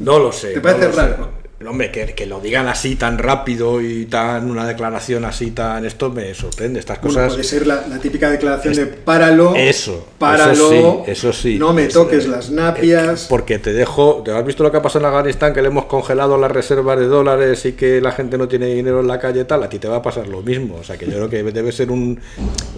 No 0.00 0.18
lo 0.18 0.32
sé. 0.32 0.54
¿Te 0.54 0.60
parece 0.60 0.88
no 0.88 0.92
sé. 0.94 1.47
Hombre, 1.66 1.90
que, 1.90 2.14
que 2.14 2.24
lo 2.24 2.38
digan 2.40 2.68
así 2.68 2.94
tan 2.94 3.18
rápido 3.18 3.80
y 3.82 4.06
tan 4.06 4.48
una 4.48 4.64
declaración 4.64 5.24
así 5.24 5.50
tan 5.50 5.84
esto 5.84 6.08
me 6.08 6.32
sorprende. 6.32 6.78
Estas 6.78 7.00
Bueno, 7.00 7.14
cosas. 7.16 7.32
puede 7.32 7.42
ser 7.44 7.66
la, 7.66 7.84
la 7.88 7.98
típica 7.98 8.30
declaración 8.30 8.74
de 8.74 8.86
páralo, 8.86 9.56
Eso, 9.56 10.06
páralo, 10.18 10.52
eso 10.52 11.02
sí, 11.04 11.10
eso 11.10 11.32
sí. 11.32 11.58
no 11.58 11.72
me 11.72 11.86
Es- 11.86 11.94
toques 11.94 12.26
eh, 12.26 12.28
las 12.28 12.50
napias. 12.50 13.26
Porque 13.28 13.58
te 13.58 13.72
dejo, 13.72 14.22
¿te 14.24 14.30
has 14.30 14.46
visto 14.46 14.62
lo 14.62 14.70
que 14.70 14.76
ha 14.76 14.82
pasado 14.82 15.04
en 15.04 15.12
Afganistán? 15.12 15.52
Que 15.52 15.60
le 15.60 15.66
hemos 15.68 15.86
congelado 15.86 16.38
las 16.38 16.52
reservas 16.52 16.96
de 16.96 17.06
dólares 17.06 17.64
y 17.66 17.72
que 17.72 18.00
la 18.00 18.12
gente 18.12 18.38
no 18.38 18.46
tiene 18.46 18.66
dinero 18.66 19.00
en 19.00 19.08
la 19.08 19.18
calle 19.18 19.40
y 19.40 19.44
tal, 19.44 19.60
a 19.64 19.68
ti 19.68 19.80
te 19.80 19.88
va 19.88 19.96
a 19.96 20.02
pasar 20.02 20.28
lo 20.28 20.42
mismo. 20.42 20.76
O 20.76 20.84
sea 20.84 20.96
que 20.96 21.06
yo 21.06 21.12
creo 21.14 21.28
que 21.28 21.42
debe 21.42 21.72
ser 21.72 21.90
un 21.90 22.20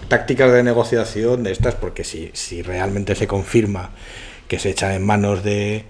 tácticas 0.07 0.51
de 0.51 0.63
negociación 0.63 1.43
de 1.43 1.51
estas, 1.51 1.75
porque 1.75 2.03
si, 2.03 2.31
si 2.33 2.63
realmente 2.63 3.13
se 3.13 3.27
confirma 3.27 3.91
que 4.47 4.57
se 4.57 4.71
echa 4.71 4.95
en 4.95 5.05
manos 5.05 5.43
de... 5.43 5.85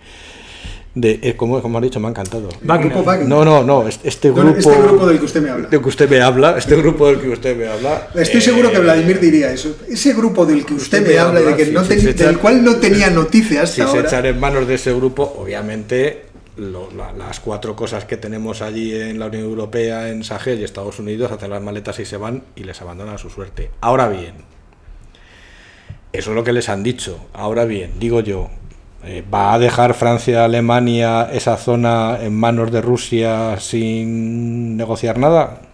de 0.93 1.19
eh, 1.23 1.35
como, 1.37 1.61
como 1.61 1.77
has 1.77 1.83
dicho, 1.83 1.99
me 2.01 2.07
ha 2.07 2.09
encantado. 2.09 2.49
Grupo 2.61 3.03
Wagner. 3.03 3.27
No, 3.27 3.45
no, 3.45 3.63
no, 3.63 3.87
este, 3.87 4.09
este 4.09 4.31
grupo... 4.31 4.57
este 4.57 4.81
grupo 4.81 5.07
del 5.07 5.19
que 5.19 5.25
usted 5.25 5.41
me 5.41 5.49
habla. 5.49 5.67
del 5.69 5.81
que 5.81 5.87
usted 5.87 6.09
me 6.09 6.21
habla, 6.21 6.57
este 6.57 6.75
grupo 6.75 7.07
del 7.07 7.19
que 7.21 7.29
usted 7.29 7.55
me 7.57 7.67
habla... 7.67 8.09
Estoy 8.15 8.39
eh, 8.39 8.43
seguro 8.43 8.71
que 8.71 8.79
Vladimir 8.79 9.19
diría 9.19 9.53
eso. 9.53 9.75
Ese 9.87 10.13
grupo 10.13 10.45
del 10.45 10.65
que 10.65 10.73
usted, 10.73 10.99
usted 10.99 11.13
me 11.13 11.17
habla 11.19 11.39
y 11.39 11.43
de 11.43 11.49
habla, 11.51 11.63
que 11.65 11.71
no 11.71 11.81
echa- 11.83 12.25
del 12.25 12.39
cual 12.39 12.63
no 12.63 12.75
tenía 12.75 13.09
noticias 13.09 13.69
hasta 13.79 13.85
si 13.87 13.91
se 13.91 13.99
echan 14.05 14.25
en 14.25 14.39
manos 14.39 14.67
de 14.67 14.75
ese 14.75 14.93
grupo, 14.93 15.23
obviamente 15.39 16.25
lo- 16.57 16.91
la- 16.91 17.13
las 17.13 17.39
cuatro 17.39 17.73
cosas 17.75 18.03
que 18.03 18.17
tenemos 18.17 18.61
allí 18.61 18.93
en 18.93 19.17
la 19.17 19.27
Unión 19.27 19.43
Europea, 19.43 20.09
en 20.09 20.25
Sahel 20.25 20.59
y 20.59 20.65
Estados 20.65 20.99
Unidos, 20.99 21.31
hacen 21.31 21.49
las 21.51 21.61
maletas 21.61 21.97
y 21.99 22.05
se 22.05 22.17
van 22.17 22.43
y 22.57 22.65
les 22.65 22.81
abandonan 22.81 23.15
a 23.15 23.17
su 23.17 23.29
suerte. 23.29 23.71
Ahora 23.79 24.09
bien, 24.09 24.33
eso 26.11 26.31
es 26.31 26.35
lo 26.35 26.43
que 26.43 26.51
les 26.51 26.67
han 26.67 26.83
dicho. 26.83 27.17
Ahora 27.33 27.63
bien, 27.63 27.91
digo 27.97 28.19
yo, 28.19 28.49
eh, 29.03 29.23
¿va 29.33 29.53
a 29.53 29.59
dejar 29.59 29.93
Francia, 29.93 30.45
Alemania 30.45 31.29
esa 31.31 31.57
zona 31.57 32.17
en 32.21 32.35
manos 32.35 32.71
de 32.71 32.81
Rusia 32.81 33.59
sin 33.59 34.77
negociar 34.77 35.17
nada? 35.17 35.70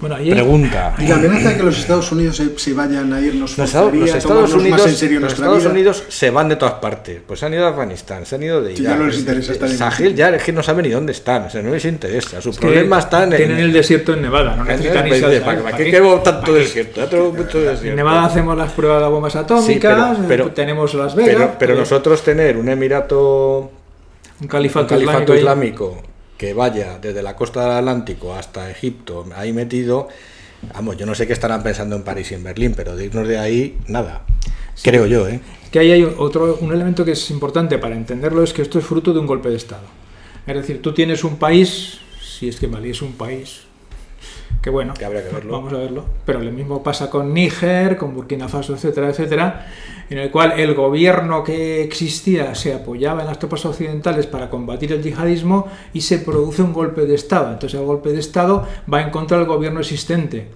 Bueno, 0.00 0.16
ahí 0.16 0.30
Pregunta. 0.30 0.94
Y 0.98 1.06
la 1.06 1.16
amenaza 1.16 1.50
de 1.50 1.56
que 1.58 1.62
los 1.62 1.78
Estados 1.78 2.10
Unidos 2.10 2.34
se, 2.36 2.58
se 2.58 2.72
vayan 2.72 3.12
a 3.12 3.20
ir 3.20 3.34
nos 3.34 3.50
Los 3.58 3.58
los 3.58 3.68
Estados 3.68 4.54
Unidos, 4.54 4.80
más 4.80 4.86
en 4.86 4.96
serio 4.96 5.20
los 5.20 5.22
nuestra 5.28 5.44
Estados 5.44 5.62
vida. 5.62 5.70
Unidos 5.72 6.04
se 6.08 6.30
van 6.30 6.48
de 6.48 6.56
todas 6.56 6.74
partes. 6.74 7.20
Pues 7.26 7.38
se 7.40 7.46
han 7.46 7.52
ido 7.52 7.66
a 7.66 7.68
Afganistán, 7.68 8.24
se 8.24 8.34
han 8.36 8.42
ido 8.42 8.62
de 8.62 8.74
Sí, 8.76 8.82
Irak. 8.82 8.94
ya 8.94 8.98
no 8.98 9.06
les 9.08 9.18
interesa 9.18 9.52
estar 9.52 9.68
en- 9.70 9.76
Sahel 9.76 10.14
ya 10.14 10.30
es 10.30 10.42
que 10.42 10.52
no 10.52 10.62
saben 10.62 10.84
ni 10.86 10.90
dónde 10.90 11.12
están, 11.12 11.44
o 11.44 11.50
sea, 11.50 11.60
no 11.62 11.70
les 11.70 11.84
interesa. 11.84 12.40
Su 12.40 12.48
Es 12.50 12.56
problema 12.58 12.98
está 12.98 13.24
en 13.24 13.30
Tienen 13.30 13.58
el 13.58 13.72
desierto 13.74 14.14
en 14.14 14.22
Nevada, 14.22 14.56
no 14.56 14.64
necesitan 14.64 15.06
irse 15.06 15.24
al 15.26 15.30
¿Para, 15.32 15.32
Sahel. 15.32 15.44
para 15.44 15.62
¿Para 15.62 15.76
qué 15.76 15.84
queremos 15.90 16.22
tanto 16.22 16.54
desierto? 16.54 17.00
Ya 17.02 17.06
tenemos 17.10 17.34
mucho 17.36 17.60
En. 17.60 17.96
Nevada 17.96 18.24
hacemos 18.24 18.56
las 18.56 18.72
pruebas 18.72 19.02
de 19.02 19.08
bombas 19.08 19.36
atómicas, 19.36 19.66
Sí, 20.16 20.22
pero- 20.22 20.28
pero- 20.28 20.46
eh, 20.46 20.52
tenemos 20.54 20.94
Las 20.94 21.14
Vegas, 21.14 21.34
pero, 21.34 21.56
pero 21.58 21.74
eh, 21.74 21.76
nosotros 21.78 22.22
tener 22.22 22.56
un 22.56 22.68
emirato, 22.70 23.70
un 24.40 24.48
califato, 24.48 24.94
un 24.94 25.04
califato 25.04 25.34
islámico 25.34 25.34
ahí. 25.34 25.38
islámico 25.40 26.02
que 26.40 26.54
vaya 26.54 26.98
desde 26.98 27.22
la 27.22 27.36
costa 27.36 27.60
del 27.64 27.72
Atlántico 27.72 28.32
hasta 28.32 28.70
Egipto, 28.70 29.26
ahí 29.36 29.52
metido, 29.52 30.08
vamos, 30.72 30.96
yo 30.96 31.04
no 31.04 31.14
sé 31.14 31.26
qué 31.26 31.34
estarán 31.34 31.62
pensando 31.62 31.96
en 31.96 32.02
París 32.02 32.30
y 32.30 32.34
en 32.34 32.42
Berlín, 32.42 32.72
pero 32.74 32.96
de 32.96 33.04
irnos 33.04 33.28
de 33.28 33.36
ahí, 33.36 33.76
nada. 33.88 34.24
Creo 34.82 35.04
yo, 35.04 35.28
¿eh? 35.28 35.38
que 35.70 35.80
ahí 35.80 35.90
hay 35.90 36.02
otro 36.02 36.56
un 36.62 36.72
elemento 36.72 37.04
que 37.04 37.12
es 37.12 37.30
importante 37.30 37.76
para 37.76 37.94
entenderlo 37.94 38.42
es 38.42 38.54
que 38.54 38.62
esto 38.62 38.78
es 38.78 38.86
fruto 38.86 39.12
de 39.12 39.20
un 39.20 39.26
golpe 39.26 39.50
de 39.50 39.56
estado. 39.56 39.84
Es 40.46 40.54
decir, 40.54 40.80
tú 40.80 40.94
tienes 40.94 41.24
un 41.24 41.36
país, 41.36 41.98
si 42.22 42.48
es 42.48 42.56
que 42.56 42.68
Mali 42.68 42.88
es 42.88 43.02
un 43.02 43.12
país, 43.12 43.60
que 44.60 44.70
bueno, 44.70 44.94
Que 44.94 45.04
habría 45.04 45.26
que 45.26 45.34
verlo. 45.34 45.52
vamos 45.52 45.72
a 45.72 45.78
verlo, 45.78 46.04
pero 46.24 46.40
lo 46.40 46.52
mismo 46.52 46.82
pasa 46.82 47.08
con 47.08 47.32
Níger, 47.32 47.96
con 47.96 48.14
Burkina 48.14 48.48
Faso, 48.48 48.74
etcétera, 48.74 49.08
etcétera, 49.08 49.66
en 50.10 50.18
el 50.18 50.30
cual 50.30 50.58
el 50.58 50.74
gobierno 50.74 51.42
que 51.42 51.82
existía 51.82 52.54
se 52.54 52.74
apoyaba 52.74 53.22
en 53.22 53.28
las 53.28 53.38
tropas 53.38 53.64
occidentales 53.64 54.26
para 54.26 54.50
combatir 54.50 54.92
el 54.92 55.02
yihadismo 55.02 55.68
y 55.92 56.02
se 56.02 56.18
produce 56.18 56.62
un 56.62 56.72
golpe 56.72 57.06
de 57.06 57.14
estado. 57.14 57.52
Entonces 57.52 57.80
el 57.80 57.86
golpe 57.86 58.12
de 58.12 58.20
estado 58.20 58.66
va 58.92 59.00
en 59.00 59.10
contra 59.10 59.38
del 59.38 59.46
gobierno 59.46 59.80
existente. 59.80 60.48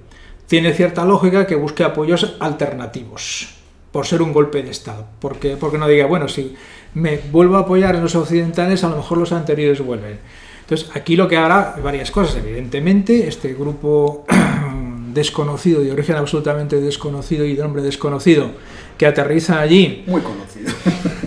Tiene 0.47 0.75
cierta 0.75 1.05
lógica 1.05 1.47
que 1.47 1.55
busque 1.55 1.85
apoyos 1.85 2.37
alternativos 2.41 3.55
por 3.95 4.07
ser 4.07 4.23
un 4.23 4.33
golpe 4.33 4.61
de 4.61 4.73
Estado. 4.73 5.07
Porque, 5.21 5.57
porque 5.57 5.79
no 5.79 5.87
diga, 5.87 6.07
bueno, 6.07 6.27
si 6.27 6.57
me 6.95 7.17
vuelvo 7.31 7.57
a 7.57 7.61
apoyar 7.61 7.95
en 7.95 8.03
los 8.03 8.17
occidentales, 8.17 8.83
a 8.83 8.89
lo 8.89 8.97
mejor 8.97 9.19
los 9.19 9.31
anteriores 9.31 9.81
vuelven. 9.81 10.19
Entonces, 10.65 10.91
aquí 10.95 11.15
lo 11.15 11.29
que 11.29 11.37
hará 11.37 11.77
varias 11.83 12.11
cosas. 12.11 12.37
Evidentemente, 12.37 13.29
este 13.29 13.53
grupo 13.55 14.25
desconocido, 15.13 15.83
de 15.83 15.93
origen 15.93 16.17
absolutamente 16.17 16.81
desconocido 16.81 17.45
y 17.45 17.55
de 17.55 17.63
nombre 17.63 17.83
desconocido, 17.83 18.51
que 18.97 19.07
aterriza 19.07 19.61
allí, 19.61 20.05
Muy 20.07 20.23
conocido. 20.23 20.73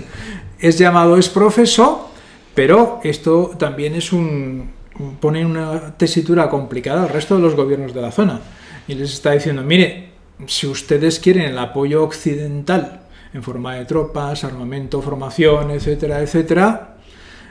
es 0.59 0.77
llamado 0.79 1.17
es 1.17 1.29
profeso, 1.29 2.09
pero 2.55 2.99
esto 3.03 3.51
también 3.57 3.93
es 3.93 4.11
un 4.11 4.77
pone 5.19 5.45
una 5.45 5.95
tesitura 5.95 6.49
complicada 6.49 7.03
al 7.03 7.09
resto 7.09 7.35
de 7.35 7.41
los 7.41 7.55
gobiernos 7.55 7.93
de 7.93 8.01
la 8.01 8.11
zona 8.11 8.41
y 8.87 8.95
les 8.95 9.13
está 9.13 9.31
diciendo, 9.31 9.63
mire, 9.63 10.09
si 10.47 10.67
ustedes 10.67 11.19
quieren 11.19 11.43
el 11.43 11.57
apoyo 11.57 12.03
occidental 12.03 13.01
en 13.33 13.43
forma 13.43 13.75
de 13.75 13.85
tropas, 13.85 14.43
armamento, 14.43 15.01
formación, 15.01 15.71
etcétera, 15.71 16.21
etcétera, 16.21 16.97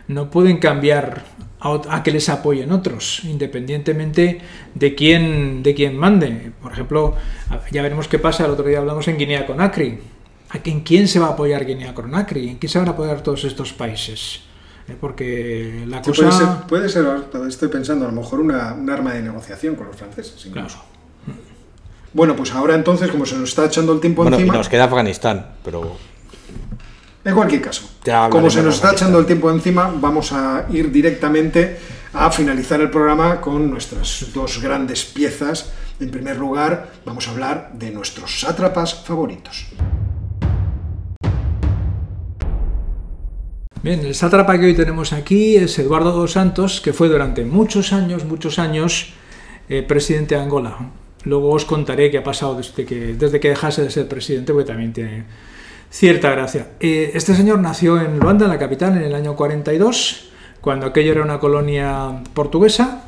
no 0.08 0.30
pueden 0.30 0.58
cambiar 0.58 1.24
a, 1.60 2.02
que 2.02 2.12
les 2.12 2.28
apoyen 2.28 2.70
otros, 2.72 3.22
independientemente 3.24 4.40
de 4.74 4.94
quién, 4.94 5.62
de 5.62 5.74
quién 5.74 5.96
mande. 5.96 6.52
Por 6.62 6.72
ejemplo, 6.72 7.14
ya 7.72 7.82
veremos 7.82 8.08
qué 8.08 8.18
pasa, 8.18 8.44
el 8.44 8.50
otro 8.52 8.66
día 8.66 8.78
hablamos 8.78 9.08
en 9.08 9.18
Guinea 9.18 9.46
Conakry. 9.46 9.98
¿A 10.50 10.58
quién, 10.58 10.80
quién 10.80 11.08
se 11.08 11.18
va 11.18 11.26
a 11.26 11.30
apoyar 11.30 11.66
Guinea 11.66 11.92
Conakry? 11.94 12.50
¿En 12.50 12.56
quién 12.58 12.70
se 12.70 12.78
van 12.78 12.88
a 12.88 12.92
apoyar 12.92 13.20
todos 13.22 13.44
estos 13.44 13.72
países? 13.72 14.40
Eh, 14.88 14.94
Porque 15.00 15.82
la 15.88 16.02
Sí, 16.04 16.10
cosa... 16.10 16.22
puede, 16.22 16.32
ser, 16.38 16.66
puede 16.68 16.88
ser, 16.88 17.04
ahora 17.06 17.48
estoy 17.48 17.68
pensando, 17.68 18.06
a 18.06 18.12
lo 18.12 18.20
mejor 18.20 18.40
una, 18.40 18.72
un 18.74 18.88
arma 18.88 19.12
de 19.14 19.22
negociación 19.22 19.74
con 19.74 19.86
los 19.88 19.96
franceses. 19.96 20.46
incluso. 20.46 20.68
Claro. 20.76 20.96
Bueno, 22.12 22.36
pues 22.36 22.52
ahora 22.52 22.74
entonces, 22.74 23.10
como 23.10 23.26
se 23.26 23.36
nos 23.36 23.50
está 23.50 23.66
echando 23.66 23.92
el 23.92 24.00
tiempo 24.00 24.22
Bueno, 24.22 24.38
y 24.38 24.40
encima, 24.40 24.56
nos 24.56 24.68
queda 24.68 24.84
Afganistán, 24.84 25.48
pero 25.64 25.96
en 27.26 27.34
cualquier 27.34 27.60
caso, 27.60 27.90
Ya 28.04 28.30
como 28.30 28.48
se 28.48 28.62
nos 28.62 28.76
está 28.76 28.92
echando 28.92 29.18
el 29.18 29.26
tiempo 29.26 29.50
encima, 29.50 29.92
vamos 30.00 30.32
a 30.32 30.66
ir 30.70 30.92
directamente 30.92 31.76
a 32.12 32.30
finalizar 32.30 32.80
el 32.80 32.88
programa 32.88 33.40
con 33.40 33.68
nuestras 33.68 34.26
dos 34.32 34.62
grandes 34.62 35.04
piezas. 35.04 35.72
En 35.98 36.10
primer 36.10 36.36
lugar, 36.36 36.92
vamos 37.04 37.26
a 37.26 37.32
hablar 37.32 37.72
de 37.72 37.90
nuestros 37.90 38.40
sátrapas 38.40 38.94
favoritos. 38.94 39.66
Bien, 43.82 44.00
el 44.00 44.14
sátrapa 44.14 44.58
que 44.58 44.66
hoy 44.66 44.74
tenemos 44.74 45.12
aquí 45.12 45.56
es 45.56 45.76
Eduardo 45.80 46.12
dos 46.12 46.32
Santos, 46.32 46.80
que 46.80 46.92
fue 46.92 47.08
durante 47.08 47.44
muchos 47.44 47.92
años, 47.92 48.24
muchos 48.24 48.60
años, 48.60 49.14
eh, 49.68 49.82
presidente 49.82 50.36
de 50.36 50.42
Angola. 50.42 50.76
Luego 51.24 51.50
os 51.50 51.64
contaré 51.64 52.08
qué 52.12 52.18
ha 52.18 52.24
pasado 52.24 52.54
desde 52.54 52.84
que, 52.84 53.14
desde 53.14 53.40
que 53.40 53.48
dejase 53.48 53.82
de 53.82 53.90
ser 53.90 54.06
presidente, 54.06 54.52
porque 54.52 54.68
también 54.68 54.92
tiene 54.92 55.24
cierta 55.90 56.30
gracia. 56.30 56.68
Eh, 56.80 57.12
este 57.14 57.34
señor 57.34 57.58
nació 57.58 58.00
en 58.00 58.18
Luanda, 58.18 58.46
en 58.46 58.50
la 58.52 58.58
capital, 58.58 58.96
en 58.96 59.04
el 59.04 59.14
año 59.14 59.36
42, 59.36 60.30
cuando 60.60 60.86
aquello 60.86 61.12
era 61.12 61.22
una 61.22 61.38
colonia 61.38 62.22
portuguesa. 62.34 63.02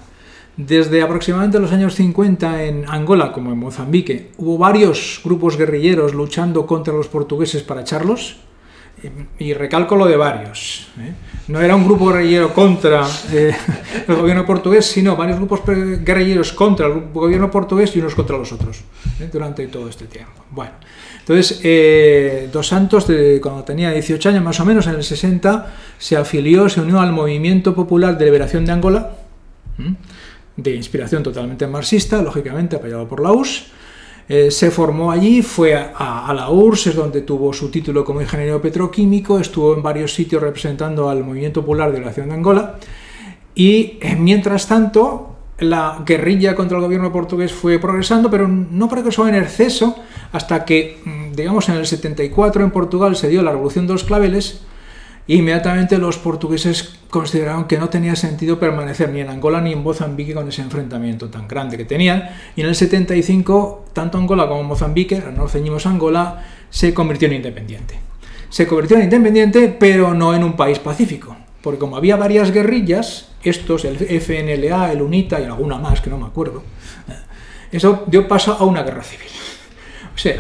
Desde 0.56 1.02
aproximadamente 1.02 1.60
los 1.60 1.70
años 1.70 1.94
50 1.94 2.64
en 2.64 2.84
Angola, 2.88 3.30
como 3.30 3.52
en 3.52 3.58
Mozambique, 3.58 4.32
hubo 4.38 4.58
varios 4.58 5.20
grupos 5.24 5.56
guerrilleros 5.56 6.14
luchando 6.14 6.66
contra 6.66 6.92
los 6.92 7.06
portugueses 7.06 7.62
para 7.62 7.82
echarlos. 7.82 8.38
Y 9.38 9.54
recalco 9.54 9.94
lo 9.94 10.06
de 10.06 10.16
varios. 10.16 10.88
¿eh? 10.98 11.12
No 11.46 11.60
era 11.60 11.76
un 11.76 11.84
grupo 11.84 12.06
guerrillero 12.08 12.52
contra 12.52 13.06
eh, 13.30 13.54
el 14.08 14.16
gobierno 14.16 14.44
portugués, 14.44 14.86
sino 14.86 15.14
varios 15.14 15.38
grupos 15.38 15.62
guerrilleros 15.64 16.52
contra 16.52 16.86
el 16.86 17.12
gobierno 17.12 17.48
portugués 17.50 17.94
y 17.94 18.00
unos 18.00 18.16
contra 18.16 18.36
los 18.36 18.50
otros 18.50 18.82
¿eh? 19.20 19.28
durante 19.32 19.66
todo 19.68 19.88
este 19.88 20.06
tiempo. 20.06 20.44
Bueno, 20.50 20.72
entonces 21.28 21.60
eh, 21.62 22.48
Dos 22.50 22.68
Santos, 22.68 23.06
de, 23.06 23.38
cuando 23.42 23.62
tenía 23.62 23.90
18 23.90 24.30
años 24.30 24.42
más 24.42 24.58
o 24.60 24.64
menos, 24.64 24.86
en 24.86 24.94
el 24.94 25.04
60, 25.04 25.74
se 25.98 26.16
afilió, 26.16 26.70
se 26.70 26.80
unió 26.80 27.00
al 27.00 27.12
Movimiento 27.12 27.74
Popular 27.74 28.16
de 28.16 28.24
Liberación 28.24 28.64
de 28.64 28.72
Angola, 28.72 29.10
de 30.56 30.74
inspiración 30.74 31.22
totalmente 31.22 31.66
marxista, 31.66 32.22
lógicamente 32.22 32.76
apoyado 32.76 33.06
por 33.06 33.20
la 33.20 33.32
URSS. 33.32 33.66
Eh, 34.26 34.50
se 34.50 34.70
formó 34.70 35.12
allí, 35.12 35.42
fue 35.42 35.74
a 35.74 36.32
la 36.34 36.48
URSS, 36.48 36.86
es 36.86 36.96
donde 36.96 37.20
tuvo 37.20 37.52
su 37.52 37.70
título 37.70 38.06
como 38.06 38.22
ingeniero 38.22 38.62
petroquímico, 38.62 39.38
estuvo 39.38 39.74
en 39.74 39.82
varios 39.82 40.14
sitios 40.14 40.42
representando 40.42 41.10
al 41.10 41.24
Movimiento 41.24 41.60
Popular 41.60 41.90
de 41.90 41.98
Liberación 41.98 42.30
de 42.30 42.34
Angola 42.36 42.78
y 43.54 43.98
eh, 44.00 44.16
mientras 44.18 44.66
tanto 44.66 45.36
la 45.58 46.02
guerrilla 46.06 46.54
contra 46.54 46.78
el 46.78 46.84
gobierno 46.84 47.12
portugués 47.12 47.52
fue 47.52 47.78
progresando, 47.78 48.30
pero 48.30 48.46
no 48.46 48.88
progresó 48.88 49.26
en 49.26 49.34
exceso 49.34 49.96
hasta 50.32 50.64
que, 50.64 50.98
mm, 51.04 51.17
digamos, 51.42 51.68
en 51.68 51.76
el 51.76 51.86
74 51.86 52.62
en 52.62 52.70
Portugal 52.70 53.16
se 53.16 53.28
dio 53.28 53.42
la 53.42 53.52
Revolución 53.52 53.86
de 53.86 53.94
los 53.94 54.04
Claveles 54.04 54.60
Y 55.26 55.36
inmediatamente 55.36 55.98
los 55.98 56.16
portugueses 56.16 56.98
consideraron 57.10 57.66
que 57.66 57.78
no 57.78 57.88
tenía 57.88 58.16
sentido 58.16 58.58
permanecer 58.58 59.10
ni 59.10 59.20
en 59.20 59.28
Angola 59.28 59.60
ni 59.60 59.72
en 59.72 59.82
Mozambique 59.82 60.34
con 60.34 60.48
ese 60.48 60.62
enfrentamiento 60.62 61.28
tan 61.28 61.46
grande 61.46 61.76
que 61.76 61.84
tenían. 61.84 62.30
Y 62.56 62.62
en 62.62 62.68
el 62.68 62.74
75, 62.74 63.86
tanto 63.92 64.16
Angola 64.16 64.48
como 64.48 64.62
Mozambique, 64.62 65.22
nos 65.36 65.52
ceñimos 65.52 65.84
a 65.84 65.90
Angola, 65.90 66.44
se 66.70 66.94
convirtió 66.94 67.28
en 67.28 67.34
independiente. 67.34 67.98
Se 68.48 68.66
convirtió 68.66 68.96
en 68.96 69.04
independiente, 69.04 69.68
pero 69.68 70.14
no 70.14 70.34
en 70.34 70.44
un 70.44 70.54
país 70.54 70.78
pacífico. 70.78 71.36
Porque 71.60 71.78
como 71.78 71.96
había 71.96 72.16
varias 72.16 72.50
guerrillas, 72.50 73.28
estos, 73.42 73.84
el 73.84 73.96
FNLA, 73.98 74.92
el 74.92 75.02
UNITA 75.02 75.40
y 75.40 75.44
alguna 75.44 75.76
más 75.76 76.00
que 76.00 76.08
no 76.08 76.16
me 76.16 76.26
acuerdo, 76.26 76.62
eso 77.70 78.04
dio 78.06 78.26
paso 78.26 78.54
a 78.54 78.64
una 78.64 78.82
guerra 78.82 79.02
civil. 79.02 79.28
O 80.14 80.18
sea, 80.18 80.36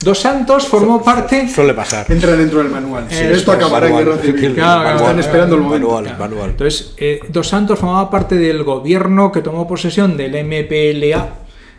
Dos 0.00 0.18
Santos 0.18 0.66
formó 0.68 1.02
parte. 1.02 1.48
Suele 1.48 1.74
pasar. 1.74 2.10
Entra 2.10 2.36
dentro 2.36 2.58
del 2.58 2.70
manual. 2.70 3.06
Eh, 3.10 3.32
esto 3.32 3.52
acabará 3.52 3.88
en 3.88 3.96
guerra 3.96 4.18
civil. 4.18 4.54
Claro, 4.54 4.82
claro, 4.82 4.96
Están 4.98 5.18
esperando 5.20 5.56
el 5.56 5.62
momento. 5.62 5.88
Manual, 5.88 6.18
manual. 6.18 6.50
Entonces, 6.50 6.94
eh, 6.96 7.20
Dos 7.28 7.48
Santos 7.48 7.78
formaba 7.78 8.10
parte 8.10 8.36
del 8.36 8.62
gobierno 8.64 9.32
que 9.32 9.40
tomó 9.40 9.66
posesión 9.66 10.16
del 10.16 10.34
MPLA 10.44 11.28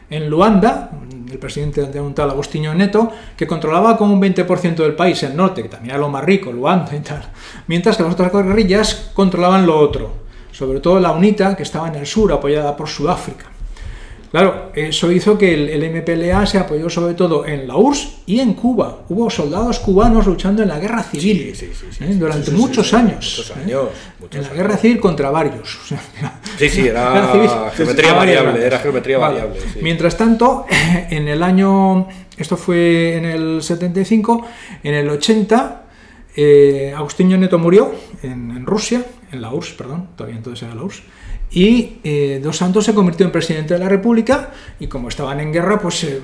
en 0.09 0.29
Luanda, 0.29 0.91
el 1.31 1.39
presidente 1.39 1.85
de 1.85 1.99
un 1.99 2.13
tal 2.13 2.29
Agostinho 2.29 2.73
Neto, 2.73 3.11
que 3.35 3.47
controlaba 3.47 3.97
como 3.97 4.13
un 4.13 4.21
20% 4.21 4.75
del 4.75 4.93
país, 4.93 5.21
el 5.23 5.35
norte, 5.35 5.63
que 5.63 5.69
también 5.69 5.91
era 5.91 5.99
lo 5.99 6.09
más 6.09 6.23
rico, 6.23 6.51
Luanda 6.51 6.95
y 6.95 6.99
tal, 6.99 7.23
mientras 7.67 7.97
que 7.97 8.03
las 8.03 8.13
otras 8.13 8.31
guerrillas 8.31 9.11
controlaban 9.13 9.65
lo 9.65 9.77
otro, 9.79 10.13
sobre 10.51 10.79
todo 10.79 10.99
la 10.99 11.11
UNITA, 11.11 11.55
que 11.55 11.63
estaba 11.63 11.87
en 11.87 11.95
el 11.95 12.05
sur, 12.05 12.31
apoyada 12.31 12.75
por 12.77 12.87
Sudáfrica. 12.87 13.54
Claro, 14.35 14.71
eso 14.75 15.09
hizo 15.13 15.37
que 15.37 15.53
el, 15.53 15.69
el 15.69 15.91
MPLA 15.95 16.45
se 16.45 16.57
apoyó 16.57 16.89
sobre 16.89 17.13
todo 17.13 17.45
en 17.45 17.65
la 17.69 17.77
URSS 17.77 18.17
y 18.25 18.41
en 18.41 18.53
Cuba. 18.53 19.03
Hubo 19.07 19.29
soldados 19.29 19.79
cubanos 19.79 20.25
luchando 20.27 20.61
en 20.61 20.67
la 20.67 20.77
guerra 20.77 21.03
civil 21.03 21.53
Sí, 21.55 21.67
sí, 21.67 21.71
sí, 21.73 21.85
sí, 21.89 22.03
¿eh? 22.03 22.15
durante 22.15 22.51
muchos 22.51 22.93
años. 22.93 23.15
muchos 23.37 23.49
¿eh? 23.51 23.61
años, 23.63 23.83
muchos 24.19 24.35
en 24.35 24.41
la 24.41 24.47
años. 24.49 24.57
guerra 24.57 24.75
civil 24.77 24.99
contra 24.99 25.29
varios. 25.31 25.77
o 25.81 25.87
sea, 25.87 26.01
Sí, 26.59 26.67
sí, 26.67 26.85
era 26.85 27.71
geometría 27.77 28.11
Ah, 28.11 28.13
variable, 28.15 28.65
era 28.65 28.79
geometría 28.79 29.17
Vale. 29.19 29.35
variable. 29.39 29.61
Mientras 29.81 30.17
tanto, 30.17 30.65
en 31.09 31.29
el 31.29 31.41
año, 31.41 32.09
esto 32.35 32.57
fue 32.57 33.15
en 33.15 33.23
el 33.23 33.63
75, 33.63 34.45
en 34.83 34.95
el 34.95 35.09
80, 35.11 35.81
eh, 36.35 36.93
Agustín 36.93 37.29
Neto 37.39 37.57
murió 37.57 37.89
en, 38.21 38.51
en 38.51 38.65
Rusia, 38.65 39.01
en 39.31 39.41
la 39.41 39.53
URSS, 39.53 39.71
perdón, 39.75 40.09
todavía 40.17 40.35
entonces 40.35 40.63
era 40.63 40.75
la 40.75 40.83
URSS, 40.83 41.03
y 41.55 41.99
eh, 42.03 42.41
Dos 42.43 42.57
Santos 42.57 42.83
se 42.83 42.93
convirtió 42.93 43.25
en 43.25 43.31
presidente 43.31 43.73
de 43.73 43.79
la 43.79 43.87
República 43.87 44.51
y 44.77 44.87
como 44.87 45.07
estaban 45.07 45.39
en 45.39 45.53
guerra, 45.53 45.79
pues 45.79 46.03
eh, 46.03 46.21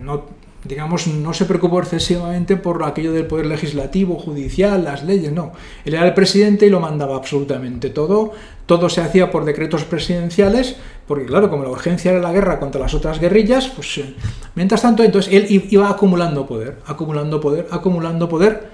no, 0.00 0.26
digamos, 0.62 1.08
no 1.08 1.34
se 1.34 1.44
preocupó 1.44 1.80
excesivamente 1.80 2.56
por 2.56 2.84
aquello 2.84 3.12
del 3.12 3.26
poder 3.26 3.46
legislativo, 3.46 4.14
judicial, 4.14 4.84
las 4.84 5.02
leyes, 5.02 5.32
no. 5.32 5.52
Él 5.84 5.94
era 5.94 6.06
el 6.06 6.14
presidente 6.14 6.66
y 6.66 6.70
lo 6.70 6.78
mandaba 6.78 7.16
absolutamente 7.16 7.90
todo. 7.90 8.32
Todo 8.66 8.88
se 8.88 9.00
hacía 9.00 9.32
por 9.32 9.44
decretos 9.44 9.84
presidenciales, 9.84 10.76
porque 11.08 11.26
claro, 11.26 11.50
como 11.50 11.64
la 11.64 11.70
urgencia 11.70 12.12
era 12.12 12.20
la 12.20 12.32
guerra 12.32 12.60
contra 12.60 12.80
las 12.80 12.94
otras 12.94 13.18
guerrillas, 13.18 13.66
pues 13.74 13.98
eh, 13.98 14.14
mientras 14.54 14.82
tanto, 14.82 15.02
entonces 15.02 15.34
él 15.34 15.46
iba 15.48 15.90
acumulando 15.90 16.46
poder, 16.46 16.78
acumulando 16.86 17.40
poder, 17.40 17.66
acumulando 17.72 18.28
poder 18.28 18.68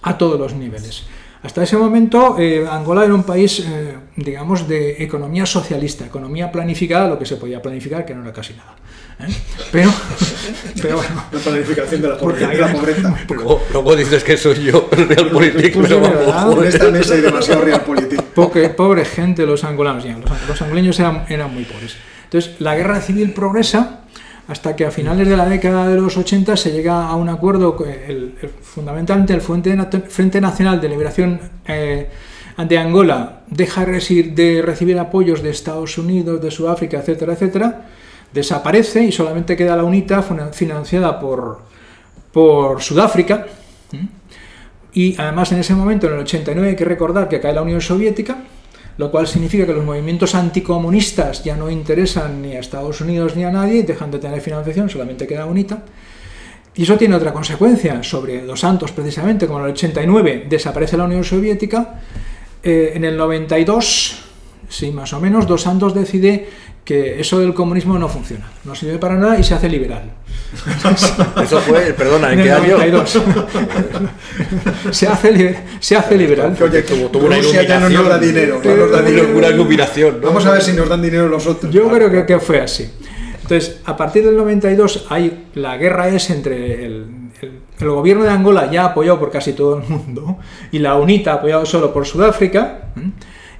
a 0.00 0.16
todos 0.16 0.40
los 0.40 0.54
niveles. 0.54 1.04
Hasta 1.44 1.62
ese 1.62 1.76
momento, 1.76 2.36
eh, 2.38 2.66
Angola 2.68 3.04
era 3.04 3.14
un 3.14 3.22
país, 3.24 3.60
eh, 3.60 3.94
digamos, 4.16 4.66
de 4.66 5.02
economía 5.02 5.44
socialista, 5.44 6.06
economía 6.06 6.50
planificada, 6.50 7.06
lo 7.06 7.18
que 7.18 7.26
se 7.26 7.36
podía 7.36 7.60
planificar, 7.60 8.04
que 8.06 8.14
no 8.14 8.22
era 8.22 8.32
casi 8.32 8.54
nada. 8.54 8.74
¿eh? 9.20 9.32
Pero, 9.70 9.90
pero 10.82 10.96
bueno, 10.96 11.22
La 11.30 11.38
planificación 11.38 12.00
de 12.00 12.08
la 12.08 12.16
Porque 12.18 12.44
pobreza. 12.46 12.64
hay- 12.66 12.72
La 12.72 12.80
pobreza. 12.80 13.14
Luego, 13.28 13.62
luego 13.72 13.94
dices 13.96 14.24
que 14.24 14.36
soy 14.38 14.64
yo 14.64 14.88
el 14.92 15.06
Realpolitik, 15.06 15.74
Pues 15.74 15.88
pero 15.88 16.02
sí, 16.04 16.10
¿verdad? 16.10 16.26
vamos, 16.34 16.58
En 16.62 16.68
esta 16.68 16.90
mesa 16.90 17.14
hay 17.14 17.20
demasiado 17.20 17.60
realpolitik. 17.60 18.22
pobre, 18.22 18.68
pobre 18.70 19.04
gente 19.04 19.44
los 19.44 19.64
angolanos, 19.64 20.02
ya, 20.02 20.16
los, 20.16 20.30
los 20.48 20.62
angoleños 20.62 20.98
eran, 20.98 21.26
eran 21.28 21.52
muy 21.52 21.64
pobres. 21.64 21.94
Entonces, 22.24 22.52
la 22.58 22.74
guerra 22.74 23.00
civil 23.02 23.32
progresa 23.34 24.00
hasta 24.48 24.76
que 24.76 24.84
a 24.84 24.90
finales 24.90 25.26
de 25.28 25.36
la 25.36 25.46
década 25.48 25.88
de 25.88 25.96
los 26.00 26.16
80 26.16 26.56
se 26.56 26.70
llega 26.72 27.08
a 27.08 27.16
un 27.16 27.28
acuerdo, 27.28 27.76
fundamentalmente 28.62 29.32
el 29.32 29.40
Frente, 29.40 30.40
Nacional 30.40 30.80
de 30.80 30.88
Liberación 30.88 31.40
eh, 31.66 32.08
de 32.58 32.78
Angola 32.78 33.40
deja 33.48 33.84
de 33.86 34.62
recibir, 34.62 34.98
apoyos 34.98 35.42
de 35.42 35.50
Estados 35.50 35.96
Unidos, 35.98 36.42
de 36.42 36.50
Sudáfrica, 36.50 36.98
etcétera, 36.98 37.32
etcétera, 37.32 37.86
desaparece 38.32 39.02
y 39.04 39.12
solamente 39.12 39.56
queda 39.56 39.76
la 39.76 39.84
UNITA 39.84 40.22
fina- 40.22 40.48
financiada 40.52 41.18
por, 41.18 41.60
por 42.32 42.82
Sudáfrica. 42.82 43.46
Y 44.92 45.20
además 45.20 45.50
en 45.52 45.58
ese 45.58 45.74
momento, 45.74 46.06
en 46.06 46.14
el 46.14 46.18
89, 46.20 46.68
hay 46.68 46.76
que 46.76 46.84
recordar 46.84 47.28
que 47.28 47.40
cae 47.40 47.52
la 47.52 47.62
Unión 47.62 47.80
Soviética, 47.80 48.38
lo 48.96 49.10
cual 49.10 49.26
significa 49.26 49.66
que 49.66 49.72
los 49.72 49.84
movimientos 49.84 50.34
anticomunistas 50.34 51.42
ya 51.42 51.56
no 51.56 51.70
interesan 51.70 52.42
ni 52.42 52.54
a 52.54 52.60
Estados 52.60 53.00
Unidos 53.00 53.34
ni 53.34 53.44
a 53.44 53.50
nadie, 53.50 53.82
dejan 53.82 54.10
de 54.10 54.18
tener 54.18 54.40
financiación, 54.40 54.88
solamente 54.88 55.26
queda 55.26 55.46
UNITA. 55.46 55.82
Y 56.76 56.82
eso 56.82 56.96
tiene 56.96 57.14
otra 57.14 57.32
consecuencia 57.32 58.02
sobre 58.02 58.42
Dos 58.42 58.60
Santos, 58.60 58.92
precisamente, 58.92 59.46
como 59.46 59.60
en 59.60 59.66
el 59.66 59.72
89 59.72 60.46
desaparece 60.48 60.96
la 60.96 61.04
Unión 61.04 61.22
Soviética, 61.22 62.00
eh, 62.62 62.92
en 62.94 63.04
el 63.04 63.16
92, 63.16 64.22
sí, 64.68 64.90
más 64.90 65.12
o 65.12 65.20
menos, 65.20 65.46
Dos 65.46 65.62
Santos 65.62 65.94
decide 65.94 66.48
que 66.84 67.18
eso 67.20 67.38
del 67.40 67.54
comunismo 67.54 67.98
no 67.98 68.08
funciona, 68.08 68.46
no 68.64 68.74
sirve 68.74 68.98
para 68.98 69.14
nada 69.16 69.38
y 69.38 69.44
se 69.44 69.54
hace 69.54 69.68
liberal. 69.68 70.02
Eso 71.42 71.58
fue, 71.60 71.80
perdona, 71.94 72.32
¿en 72.32 72.38
En 72.40 72.44
qué 72.44 72.52
año? 72.52 72.76
92. 72.78 73.18
se, 74.90 75.06
hace, 75.08 75.56
se 75.80 75.96
hace 75.96 76.16
liberal. 76.16 76.56
Oye, 76.60 76.82
Tuvo- 76.84 77.08
tuvo 77.10 77.26
una 77.26 77.36
Rusia 77.36 77.62
ya 77.62 77.80
no 77.80 77.88
nos 77.88 78.06
da 78.08 78.16
iluminación. 78.18 78.34
dinero. 78.34 78.60
no 78.64 78.76
nos 78.76 78.90
da 78.92 79.02
dinero. 79.02 79.28
una 79.38 79.48
iluminación, 79.48 80.20
¿no? 80.20 80.26
Vamos 80.28 80.46
a 80.46 80.52
ver 80.52 80.62
si 80.62 80.72
nos 80.72 80.88
dan 80.88 81.02
dinero 81.02 81.28
los 81.28 81.46
otros. 81.46 81.72
Yo 81.72 81.88
creo 81.90 82.10
que, 82.10 82.26
que 82.26 82.38
fue 82.40 82.60
así. 82.60 82.90
Entonces, 83.42 83.80
a 83.84 83.96
partir 83.96 84.24
del 84.24 84.36
92, 84.36 85.06
hay, 85.10 85.46
la 85.54 85.76
guerra 85.76 86.08
es 86.08 86.30
entre 86.30 86.84
el, 86.86 87.06
el- 87.42 87.60
el 87.80 87.88
gobierno 87.90 88.24
de 88.24 88.30
Angola, 88.30 88.70
ya 88.70 88.84
apoyado 88.86 89.18
por 89.18 89.30
casi 89.30 89.52
todo 89.52 89.78
el 89.78 89.84
mundo, 89.88 90.38
y 90.72 90.78
la 90.78 90.94
UNITA, 90.96 91.34
apoyado 91.34 91.66
solo 91.66 91.92
por 91.92 92.06
Sudáfrica. 92.06 92.90
¿m? 92.96 93.12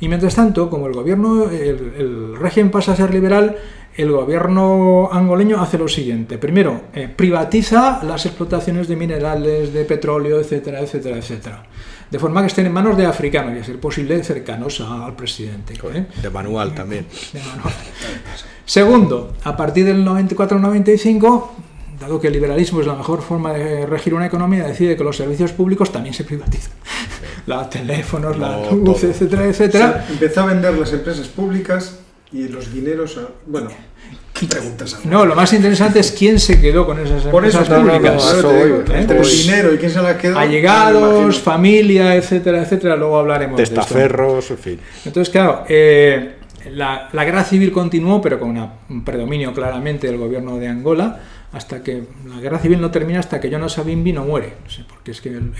Y 0.04 0.08
mientras 0.08 0.34
tanto, 0.34 0.68
como 0.68 0.86
el 0.86 0.92
gobierno, 0.92 1.48
el, 1.48 1.94
el 1.96 2.36
régimen 2.36 2.70
pasa 2.70 2.92
a 2.92 2.96
ser 2.96 3.14
liberal, 3.14 3.56
el 3.96 4.10
gobierno 4.12 5.08
angoleño 5.10 5.62
hace 5.62 5.78
lo 5.78 5.88
siguiente. 5.88 6.36
Primero, 6.36 6.82
eh, 6.92 7.08
privatiza 7.08 8.02
las 8.04 8.26
explotaciones 8.26 8.86
de 8.86 8.96
minerales, 8.96 9.72
de 9.72 9.84
petróleo, 9.86 10.38
etcétera, 10.40 10.80
etcétera, 10.80 11.16
etcétera. 11.16 11.62
De 12.10 12.18
forma 12.18 12.42
que 12.42 12.48
estén 12.48 12.66
en 12.66 12.72
manos 12.72 12.98
de 12.98 13.06
africanos 13.06 13.54
y, 13.56 13.60
a 13.60 13.64
ser 13.64 13.80
posible, 13.80 14.22
cercanos 14.22 14.78
a- 14.82 15.06
al 15.06 15.16
presidente. 15.16 15.72
¿eh? 15.94 16.06
De 16.20 16.28
manual 16.28 16.74
también. 16.74 17.06
de 17.32 17.40
manual. 17.40 17.72
Segundo, 18.66 19.32
a 19.42 19.56
partir 19.56 19.86
del 19.86 20.04
94-95, 20.04 21.48
dado 21.98 22.20
que 22.20 22.26
el 22.26 22.34
liberalismo 22.34 22.80
es 22.82 22.86
la 22.86 22.94
mejor 22.94 23.22
forma 23.22 23.54
de 23.54 23.86
regir 23.86 24.12
una 24.12 24.26
economía, 24.26 24.64
decide 24.66 24.96
que 24.98 25.04
los 25.04 25.16
servicios 25.16 25.52
públicos 25.52 25.90
también 25.90 26.14
se 26.14 26.24
privatizan. 26.24 26.72
Los 27.46 27.70
teléfonos, 27.70 28.38
la 28.38 28.48
No, 28.56 28.70
luz, 28.72 29.00
todo. 29.00 29.10
etcétera, 29.10 29.42
O 29.42 29.46
etcétera. 29.46 29.92
sea, 29.92 30.06
empezó 30.10 30.40
a 30.42 30.46
vender 30.46 30.74
las 30.74 30.92
empresas 30.92 31.28
públicas 31.28 31.98
y 32.32 32.48
los 32.48 32.72
dineros 32.72 33.18
a... 33.18 33.28
Bueno, 33.46 33.68
¿qué 34.32 34.46
preguntas 34.46 34.94
ahora? 34.94 35.06
No, 35.10 35.26
lo 35.26 35.34
más 35.34 35.52
interesante 35.52 36.00
es 36.00 36.10
quién 36.12 36.40
se 36.40 36.60
quedó 36.60 36.86
con 36.86 36.98
esas 36.98 37.22
Por 37.24 37.44
eso 37.44 37.58
empresas 37.58 37.68
no, 37.68 37.84
no, 37.84 37.92
no, 37.92 37.98
públicas. 37.98 38.42
te 38.42 38.64
digo, 38.64 38.84
entre 38.94 39.18
voy. 39.18 39.28
dinero 39.30 39.74
y 39.74 39.78
quién 39.78 39.90
se 39.90 40.02
la 40.02 40.16
quedó. 40.18 40.38
Allegados, 40.38 41.38
familia, 41.38 42.16
etcétera, 42.16 42.62
etcétera, 42.62 42.96
luego 42.96 43.18
hablaremos 43.18 43.56
de 43.56 43.62
esto. 43.64 43.76
Testaferros, 43.76 44.50
en 44.50 44.58
fin. 44.58 44.80
Entonces, 45.04 45.30
claro, 45.30 45.64
eh, 45.68 46.36
la, 46.70 47.08
guerra 47.12 47.44
civil 47.44 47.72
continuó, 47.72 48.20
pero 48.20 48.38
con 48.40 48.56
un 48.88 49.04
predominio 49.04 49.52
claramente 49.52 50.06
del 50.06 50.18
gobierno 50.18 50.56
de 50.58 50.68
Angola, 50.68 51.20
hasta 51.52 51.82
que 51.82 52.04
la 52.28 52.40
guerra 52.40 52.58
civil 52.58 52.80
no 52.80 52.90
termina 52.90 53.20
hasta 53.20 53.40
que 53.40 53.48
Jonas 53.50 53.72
Savimbi 53.72 54.12
no 54.12 54.24
muere, 54.24 54.54
porque 54.88 55.12
es 55.12 55.20
que 55.20 55.28
él, 55.28 55.52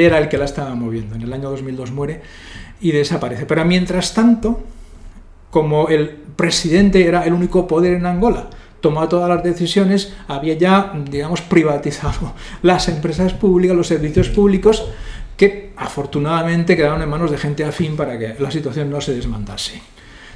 era 0.00 0.18
el- 0.18 0.28
que 0.28 0.36
la 0.36 0.44
estaba 0.44 0.74
moviendo. 0.74 1.14
En 1.14 1.22
el 1.22 1.32
año 1.32 1.50
2002 1.50 1.90
muere 1.90 2.20
y 2.80 2.92
desaparece. 2.92 3.46
Pero 3.46 3.64
mientras 3.64 4.12
tanto, 4.14 4.60
como 5.50 5.88
el 5.88 6.10
presidente 6.36 7.06
era 7.06 7.24
el 7.24 7.32
único 7.32 7.66
poder 7.66 7.94
en 7.94 8.06
Angola, 8.06 8.50
tomaba 8.80 9.08
todas 9.08 9.28
las 9.28 9.42
decisiones, 9.42 10.14
había 10.28 10.54
ya, 10.54 10.92
digamos, 11.10 11.40
privatizado 11.40 12.34
las 12.62 12.88
empresas 12.88 13.32
públicas, 13.32 13.76
los 13.76 13.86
servicios 13.86 14.28
públicos, 14.28 14.86
que 15.36 15.72
afortunadamente 15.76 16.76
quedaron 16.76 17.00
en 17.00 17.08
manos 17.08 17.30
de 17.30 17.38
gente 17.38 17.64
afín 17.64 17.96
para 17.96 18.18
que 18.18 18.34
la 18.38 18.50
situación 18.50 18.90
no 18.90 19.00
se 19.00 19.14
desmandase. 19.14 19.80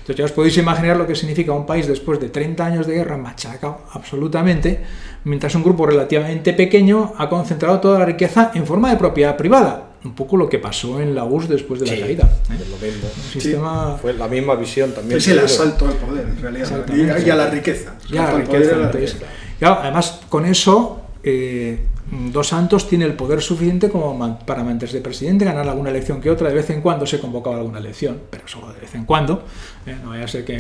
Entonces 0.03 0.17
ya 0.17 0.25
os 0.25 0.33
podéis 0.33 0.57
imaginar 0.59 0.97
lo 0.97 1.07
que 1.07 1.15
significa 1.15 1.53
un 1.53 1.65
país 1.65 1.87
después 1.87 2.19
de 2.19 2.29
30 2.29 2.67
años 2.67 2.87
de 2.89 2.95
guerra 2.95 3.17
machacado 3.17 3.83
absolutamente, 3.93 4.81
mientras 5.23 5.55
un 5.55 5.63
grupo 5.63 5.87
relativamente 5.87 6.53
pequeño 6.55 7.13
ha 7.19 7.29
concentrado 7.29 7.79
toda 7.79 8.01
la 8.01 8.05
riqueza 8.05 8.51
en 8.55 8.67
forma 8.67 8.91
de 8.91 8.97
propiedad 8.97 9.37
privada. 9.37 9.91
Un 10.05 10.17
poco 10.17 10.37
lo 10.37 10.49
que 10.49 10.59
pasó 10.59 11.01
en 11.01 11.15
la 11.15 11.23
URSS 11.23 11.49
después 11.51 11.79
de 11.79 11.87
la 11.87 11.93
Sí, 11.95 12.01
caída. 12.01 12.25
¿eh? 12.51 12.55
lo 12.69 12.85
mismo. 12.85 13.07
Un 13.17 13.31
sistema... 13.31 13.97
Fue 14.03 14.13
la 14.15 14.27
misma 14.27 14.57
visión 14.57 14.91
también. 14.91 15.19
Es 15.19 15.29
el 15.29 15.39
asalto 15.39 15.87
al 15.87 15.93
poder, 15.95 16.27
en 16.27 16.43
realidad. 16.43 16.85
Y, 17.25 17.31
a 17.31 17.37
la 17.37 17.49
riqueza. 17.49 17.95
Y 18.11 18.17
a 18.17 18.23
la 18.33 18.41
entonces, 18.41 18.93
riqueza. 18.93 19.17
claro, 19.61 19.79
además, 19.81 20.21
con 20.29 20.45
eso, 20.45 21.03
eh, 21.23 21.79
Dos 22.11 22.49
Santos 22.49 22.89
tiene 22.89 23.07
el 23.07 23.15
poder 23.15 23.41
suficiente 23.41 23.89
como 23.89 24.39
para 24.45 24.63
mantenerse 24.63 25.01
presidente, 25.01 25.47
ganar 25.47 25.67
alguna 25.67 25.89
elección 25.89 26.21
que 26.21 26.31
otra, 26.31 26.49
de 26.49 26.55
vez 26.55 26.69
en 26.69 26.83
cuando 26.83 27.07
se 27.07 27.19
convocaba 27.19 27.57
alguna 27.57 27.79
elección, 27.79 28.21
pero 28.29 28.47
solo 28.47 28.71
de 28.73 28.81
vez 28.81 28.95
en 28.95 29.07
cuando. 29.07 29.45
¿eh? 29.87 29.97
No 30.03 30.11
vaya 30.11 30.25
a 30.25 30.29
ser 30.29 30.45
que. 30.45 30.59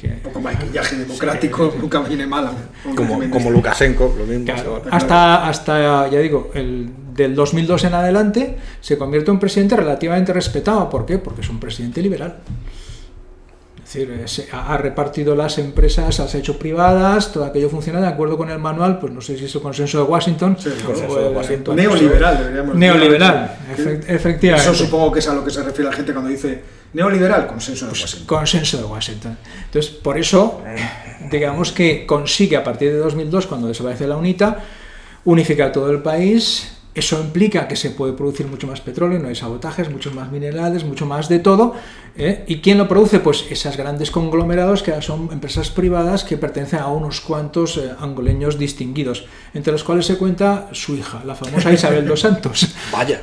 que, 0.00 0.08
un 0.08 0.20
poco 0.20 0.40
maquillaje 0.40 0.96
democrático 0.98 1.72
nunca 1.80 2.00
viene 2.00 2.26
mal. 2.26 2.50
Como, 2.96 3.20
como 3.30 3.50
Lukashenko, 3.50 4.16
lo 4.18 4.26
mismo. 4.26 4.52
hasta, 4.90 5.48
hasta, 5.48 6.08
ya 6.08 6.18
digo, 6.18 6.50
el, 6.54 6.90
del 7.14 7.34
2002 7.34 7.84
en 7.84 7.94
adelante 7.94 8.56
se 8.80 8.98
convierte 8.98 9.30
en 9.30 9.34
un 9.34 9.40
presidente 9.40 9.76
relativamente 9.76 10.32
respetado. 10.32 10.90
¿Por 10.90 11.06
qué? 11.06 11.18
Porque 11.18 11.42
es 11.42 11.50
un 11.50 11.60
presidente 11.60 12.02
liberal. 12.02 12.38
Es 13.92 14.08
decir, 14.08 14.48
ha 14.52 14.76
repartido 14.76 15.34
las 15.34 15.58
empresas, 15.58 16.20
las 16.20 16.32
ha 16.32 16.38
hecho 16.38 16.56
privadas, 16.58 17.32
todo 17.32 17.44
aquello 17.44 17.68
funciona 17.68 18.00
de 18.00 18.06
acuerdo 18.06 18.36
con 18.36 18.48
el 18.48 18.60
manual, 18.60 19.00
pues 19.00 19.12
no 19.12 19.20
sé 19.20 19.36
si 19.36 19.46
es 19.46 19.54
el 19.56 19.60
consenso 19.60 19.98
de 19.98 20.04
Washington. 20.04 20.56
Sí, 20.60 20.68
el 20.68 20.84
consenso 20.84 21.18
de 21.18 21.30
Washington. 21.30 21.74
Neoliberal, 21.74 22.38
deberíamos 22.38 22.76
Neoliberal, 22.76 23.58
efectivamente. 24.06 24.70
Eso 24.70 24.74
supongo 24.74 25.10
que 25.10 25.18
es 25.18 25.28
a 25.28 25.34
lo 25.34 25.44
que 25.44 25.50
se 25.50 25.64
refiere 25.64 25.90
la 25.90 25.96
gente 25.96 26.12
cuando 26.12 26.30
dice 26.30 26.62
neoliberal, 26.92 27.48
consenso 27.48 27.86
de 27.86 27.90
pues 27.90 28.02
Washington. 28.02 28.26
Consenso 28.26 28.76
de 28.78 28.84
Washington. 28.84 29.38
Entonces, 29.64 29.90
por 29.90 30.16
eso, 30.16 30.62
digamos 31.28 31.72
que 31.72 32.06
consigue 32.06 32.56
a 32.56 32.62
partir 32.62 32.92
de 32.92 32.98
2002, 32.98 33.46
cuando 33.46 33.66
desaparece 33.66 34.06
la 34.06 34.16
UNITA, 34.16 34.58
unificar 35.24 35.72
todo 35.72 35.90
el 35.90 36.00
país, 36.00 36.79
eso 36.92 37.20
implica 37.20 37.68
que 37.68 37.76
se 37.76 37.90
puede 37.90 38.14
producir 38.14 38.46
mucho 38.48 38.66
más 38.66 38.80
petróleo, 38.80 39.20
no 39.20 39.28
hay 39.28 39.36
sabotajes, 39.36 39.88
muchos 39.90 40.12
más 40.12 40.32
minerales, 40.32 40.84
mucho 40.84 41.06
más 41.06 41.28
de 41.28 41.38
todo. 41.38 41.74
¿eh? 42.16 42.44
¿Y 42.48 42.56
quién 42.56 42.78
lo 42.78 42.88
produce? 42.88 43.20
Pues 43.20 43.44
esas 43.48 43.76
grandes 43.76 44.10
conglomerados 44.10 44.82
que 44.82 45.00
son 45.00 45.28
empresas 45.30 45.70
privadas 45.70 46.24
que 46.24 46.36
pertenecen 46.36 46.80
a 46.80 46.88
unos 46.88 47.20
cuantos 47.20 47.76
eh, 47.76 47.92
angoleños 48.00 48.58
distinguidos, 48.58 49.26
entre 49.54 49.72
los 49.72 49.84
cuales 49.84 50.06
se 50.06 50.16
cuenta 50.16 50.68
su 50.72 50.96
hija, 50.96 51.22
la 51.24 51.36
famosa 51.36 51.72
Isabel 51.72 52.08
dos 52.08 52.20
Santos. 52.20 52.74
Vaya. 52.92 53.22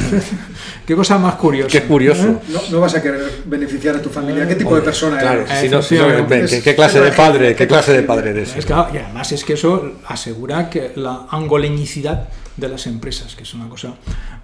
Qué 0.86 0.94
cosa 0.94 1.16
más 1.16 1.36
curiosa. 1.36 1.70
Qué 1.70 1.86
curioso. 1.86 2.28
¿Eh? 2.28 2.38
No, 2.70 2.80
vas 2.80 2.94
a 2.94 3.00
querer 3.02 3.44
beneficiar 3.46 3.96
a 3.96 4.02
tu 4.02 4.10
familia. 4.10 4.46
¿Qué 4.46 4.56
tipo 4.56 4.76
de 4.76 4.82
persona 4.82 5.18
claro, 5.18 5.40
eres? 5.40 6.62
¿qué, 6.62 6.74
clase 6.74 7.00
de 7.00 7.12
padre, 7.12 7.56
qué 7.56 7.66
clase 7.66 7.94
de 7.94 8.02
padre 8.02 8.30
eres? 8.30 8.54
Es 8.56 8.66
que, 8.66 8.72
y 8.72 8.98
además 8.98 9.32
es 9.32 9.42
que 9.42 9.54
eso 9.54 9.92
asegura 10.06 10.68
que 10.68 10.92
la 10.96 11.26
angoleñicidad 11.30 12.28
de 12.56 12.68
las 12.68 12.86
empresas, 12.86 13.34
que 13.34 13.42
es 13.42 13.52
una 13.54 13.68
cosa 13.68 13.94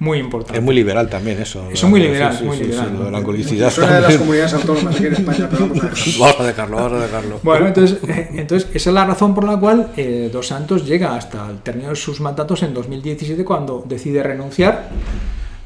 muy 0.01 0.19
importante. 0.19 0.59
Es 0.59 0.65
muy 0.65 0.75
liberal 0.75 1.09
también 1.09 1.41
eso. 1.41 1.71
Es 1.71 1.83
muy 1.85 2.01
liberal, 2.01 2.39
muy 2.43 2.57
liberal. 2.59 2.93
lo 2.93 3.05
de 3.05 3.11
la 3.11 3.19
angolicidad. 3.19 3.69
Es 3.69 3.79
una 3.79 3.95
de 3.97 4.01
las 4.01 4.17
comunidades 4.17 4.55
autónomas 4.55 4.97
aquí 4.97 5.07
en 5.07 5.13
España, 5.15 5.49
pero 5.51 5.69
vamos 5.69 5.81
a 5.83 5.87
dejarlo. 5.87 6.21
Vamos 6.21 6.41
a 6.41 6.45
dejarlo, 6.45 6.77
vamos 6.77 6.93
a 6.93 7.03
dejarlo. 7.03 7.41
Bueno, 7.43 7.67
entonces, 7.67 7.99
eh, 8.09 8.29
entonces 8.35 8.69
esa 8.75 8.91
es 8.91 8.95
la 8.95 9.05
razón 9.05 9.35
por 9.35 9.45
la 9.45 9.57
cual 9.59 9.93
eh, 9.97 10.29
Dos 10.33 10.49
Santos 10.49 10.87
llega 10.87 11.15
hasta 11.15 11.49
el 11.49 11.59
término 11.59 11.91
de 11.91 11.97
sus 11.97 12.21
mandatos 12.21 12.63
en 12.63 12.75
2017 12.75 13.45
cuando 13.45 13.85
decide 13.87 14.23
renunciar. 14.23 14.89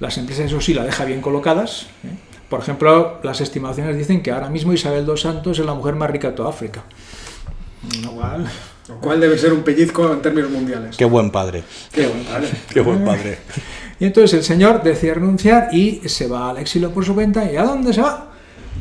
Las 0.01 0.19
empresas, 0.19 0.47
eso 0.47 0.61
sí, 0.61 0.75
la 0.75 0.85
deja 0.85 1.05
bien 1.05 1.21
colocadas. 1.21 1.87
¿eh? 2.05 2.09
Por 2.49 2.61
ejemplo, 2.61 3.21
las 3.23 3.41
estimaciones 3.41 3.97
dicen 3.97 4.23
que 4.23 4.31
ahora 4.31 4.51
mismo 4.51 4.73
Isabel 4.73 5.07
Dos 5.07 5.23
Santos 5.23 5.59
es 5.59 5.65
la 5.65 5.75
mujer 5.75 5.95
más 5.95 6.11
rica 6.11 6.31
de 6.31 6.35
toda 6.35 6.51
África. 6.51 6.85
Igual. 8.03 8.47
Lo 8.89 8.97
cual 9.01 9.21
debe 9.21 9.39
ser 9.39 9.53
un 9.53 9.63
pellizco 9.63 10.13
en 10.13 10.21
términos 10.21 10.51
mundiales. 10.51 10.97
Qué 10.97 11.05
buen 11.05 11.31
padre. 11.31 11.65
Qué 11.91 12.07
buen 12.07 12.25
padre. 12.25 12.49
Qué 12.73 12.81
buen 12.81 13.05
padre. 13.05 13.39
Y 13.99 14.05
entonces 14.05 14.35
el 14.35 14.45
señor 14.45 14.83
decide 14.83 15.15
renunciar 15.15 15.69
y 15.73 16.03
se 16.07 16.27
va 16.27 16.51
al 16.51 16.59
exilio 16.59 16.91
por 16.91 17.05
su 17.05 17.15
cuenta. 17.15 17.51
¿Y 17.51 17.57
a 17.57 17.65
dónde 17.65 17.93
se 17.95 18.03
va? 18.03 18.34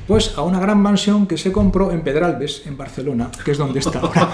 Pues 0.08 0.34
a 0.36 0.42
una 0.42 0.60
gran 0.60 0.80
mansión 0.80 1.28
que 1.28 1.38
se 1.38 1.52
compró 1.52 1.92
en 1.92 2.02
Pedralbes, 2.02 2.64
en 2.66 2.78
Barcelona, 2.78 3.30
que 3.44 3.52
es 3.52 3.58
donde 3.58 3.80
está 3.80 4.00
ahora. 4.00 4.30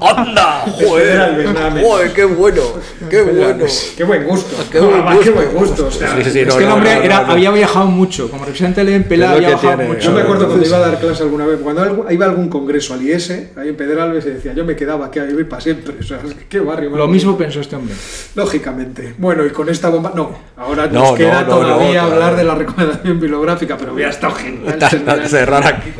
¡Anda! 0.16 0.64
¡Joder! 0.66 1.46
¡Joder, 1.82 2.12
qué 2.12 2.24
bueno! 2.24 2.62
¡Qué 3.08 3.22
bueno! 3.22 3.64
¡Qué 3.96 4.04
buen 4.04 4.24
gusto! 4.26 4.56
¡Qué 4.70 4.80
buen 4.80 5.02
gusto! 5.02 5.20
Qué 5.22 5.30
buen 5.30 5.54
gusto 5.54 5.86
o 5.86 5.90
sea, 5.90 6.18
es 6.18 6.32
que 6.32 6.42
el 6.42 6.70
hombre 6.70 7.04
era, 7.04 7.18
había 7.18 7.50
viajado 7.50 7.86
mucho, 7.86 8.30
como 8.30 8.44
representante 8.44 8.84
del 8.84 9.00
MPLA 9.00 9.30
había 9.32 9.48
viajado 9.48 9.78
mucho. 9.78 10.00
Yo 10.00 10.12
me 10.12 10.20
acuerdo 10.20 10.46
cuando 10.46 10.66
iba 10.66 10.76
a 10.76 10.80
dar 10.80 11.00
clase 11.00 11.22
alguna 11.22 11.46
vez, 11.46 11.60
cuando 11.60 12.06
iba 12.10 12.26
a 12.26 12.28
algún 12.28 12.48
congreso 12.48 12.94
al 12.94 13.02
IES, 13.02 13.30
ahí 13.56 13.68
en 13.68 13.76
Pedralbes, 13.76 14.26
y 14.26 14.30
decía, 14.30 14.52
yo 14.52 14.64
me 14.64 14.76
quedaba 14.76 15.06
aquí 15.06 15.18
a 15.18 15.24
vivir 15.24 15.48
para 15.48 15.60
siempre. 15.62 15.94
O 15.98 16.02
sea, 16.02 16.20
qué 16.48 16.60
barrio. 16.60 16.90
Lo 16.90 17.08
mismo 17.08 17.36
pensó 17.36 17.60
este 17.60 17.76
hombre. 17.76 17.94
Lógicamente. 18.34 19.14
Bueno, 19.18 19.44
y 19.46 19.50
con 19.50 19.68
esta 19.68 19.88
bomba... 19.88 20.12
No, 20.14 20.30
ahora 20.56 20.86
nos 20.86 21.12
queda 21.12 21.46
todavía 21.46 22.04
hablar 22.04 22.36
de 22.36 22.44
la 22.44 22.54
recomendación 22.54 23.18
bibliográfica, 23.18 23.76
pero 23.76 23.94
hubiera 23.94 24.10
estado 24.10 24.34
genial. 24.34 24.78
Cerrar 25.28 25.66
aquí. 25.66 25.92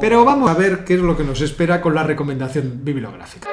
Pero 0.00 0.24
vamos 0.24 0.50
a 0.50 0.54
ver 0.54 0.84
qué 0.84 0.94
es 0.94 1.00
lo 1.00 1.16
que 1.16 1.24
nos 1.24 1.40
espera 1.40 1.80
con 1.80 1.94
la 1.94 2.02
recomendación 2.02 2.80
bibliográfica. 2.82 3.48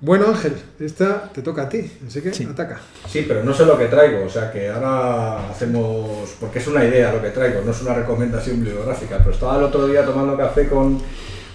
Bueno, 0.00 0.28
Ángel, 0.28 0.54
esta 0.78 1.24
te 1.24 1.42
toca 1.42 1.62
a 1.62 1.68
ti, 1.68 1.90
así 2.06 2.22
que 2.22 2.30
ataca. 2.44 2.78
Sí, 3.08 3.24
pero 3.26 3.42
no 3.42 3.52
sé 3.52 3.66
lo 3.66 3.76
que 3.76 3.86
traigo, 3.86 4.24
o 4.24 4.28
sea 4.28 4.52
que 4.52 4.68
ahora 4.68 5.50
hacemos. 5.50 6.36
Porque 6.38 6.60
es 6.60 6.68
una 6.68 6.84
idea 6.84 7.12
lo 7.12 7.20
que 7.20 7.30
traigo, 7.30 7.62
no 7.62 7.72
es 7.72 7.82
una 7.82 7.94
recomendación 7.94 8.62
bibliográfica. 8.62 9.18
Pero 9.18 9.32
estaba 9.32 9.56
el 9.56 9.64
otro 9.64 9.88
día 9.88 10.04
tomando 10.04 10.36
café 10.36 10.68
con. 10.68 11.02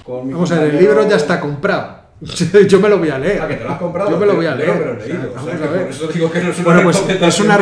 con 0.03 0.29
Vamos 0.29 0.51
a 0.51 0.59
ver, 0.59 0.75
el 0.75 0.79
libro 0.81 1.07
ya 1.07 1.15
está 1.15 1.39
comprado. 1.39 2.02
Yo 2.67 2.79
me 2.79 2.89
lo 2.89 2.99
voy 2.99 3.09
a 3.09 3.19
leer. 3.19 3.41
Ah, 3.41 3.47
que 3.47 3.55
te 3.55 3.63
lo 3.63 3.71
has 3.71 3.77
comprado. 3.77 4.09
Yo 4.09 4.17
me 4.17 4.25
lo 4.25 4.35
voy 4.35 4.45
a 4.45 4.55
leer. 4.55 4.71
Pero 4.77 4.93
leído. 4.95 5.89
Eso 5.89 6.07
digo 6.07 6.31
que 6.31 6.41
no 6.41 6.49
es 6.49 6.59
una 6.59 6.65
bueno, 6.65 6.83
pues 6.83 7.03
es 7.21 7.39
una, 7.39 7.59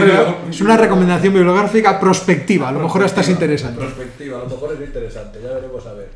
es 0.50 0.62
una 0.62 0.78
recomendación 0.78 1.34
bibliográfica 1.34 2.00
prospectiva. 2.00 2.70
A 2.70 2.72
lo 2.72 2.80
mejor 2.80 3.04
esta 3.04 3.22
es 3.22 3.30
interesante. 3.30 3.80
Prospectiva, 3.80 4.38
a 4.38 4.44
lo 4.44 4.50
mejor 4.50 4.74
es 4.74 4.88
interesante. 4.88 5.40
Ya 5.44 5.54
veremos 5.54 5.86
a 5.86 5.94
ver. 5.94 6.10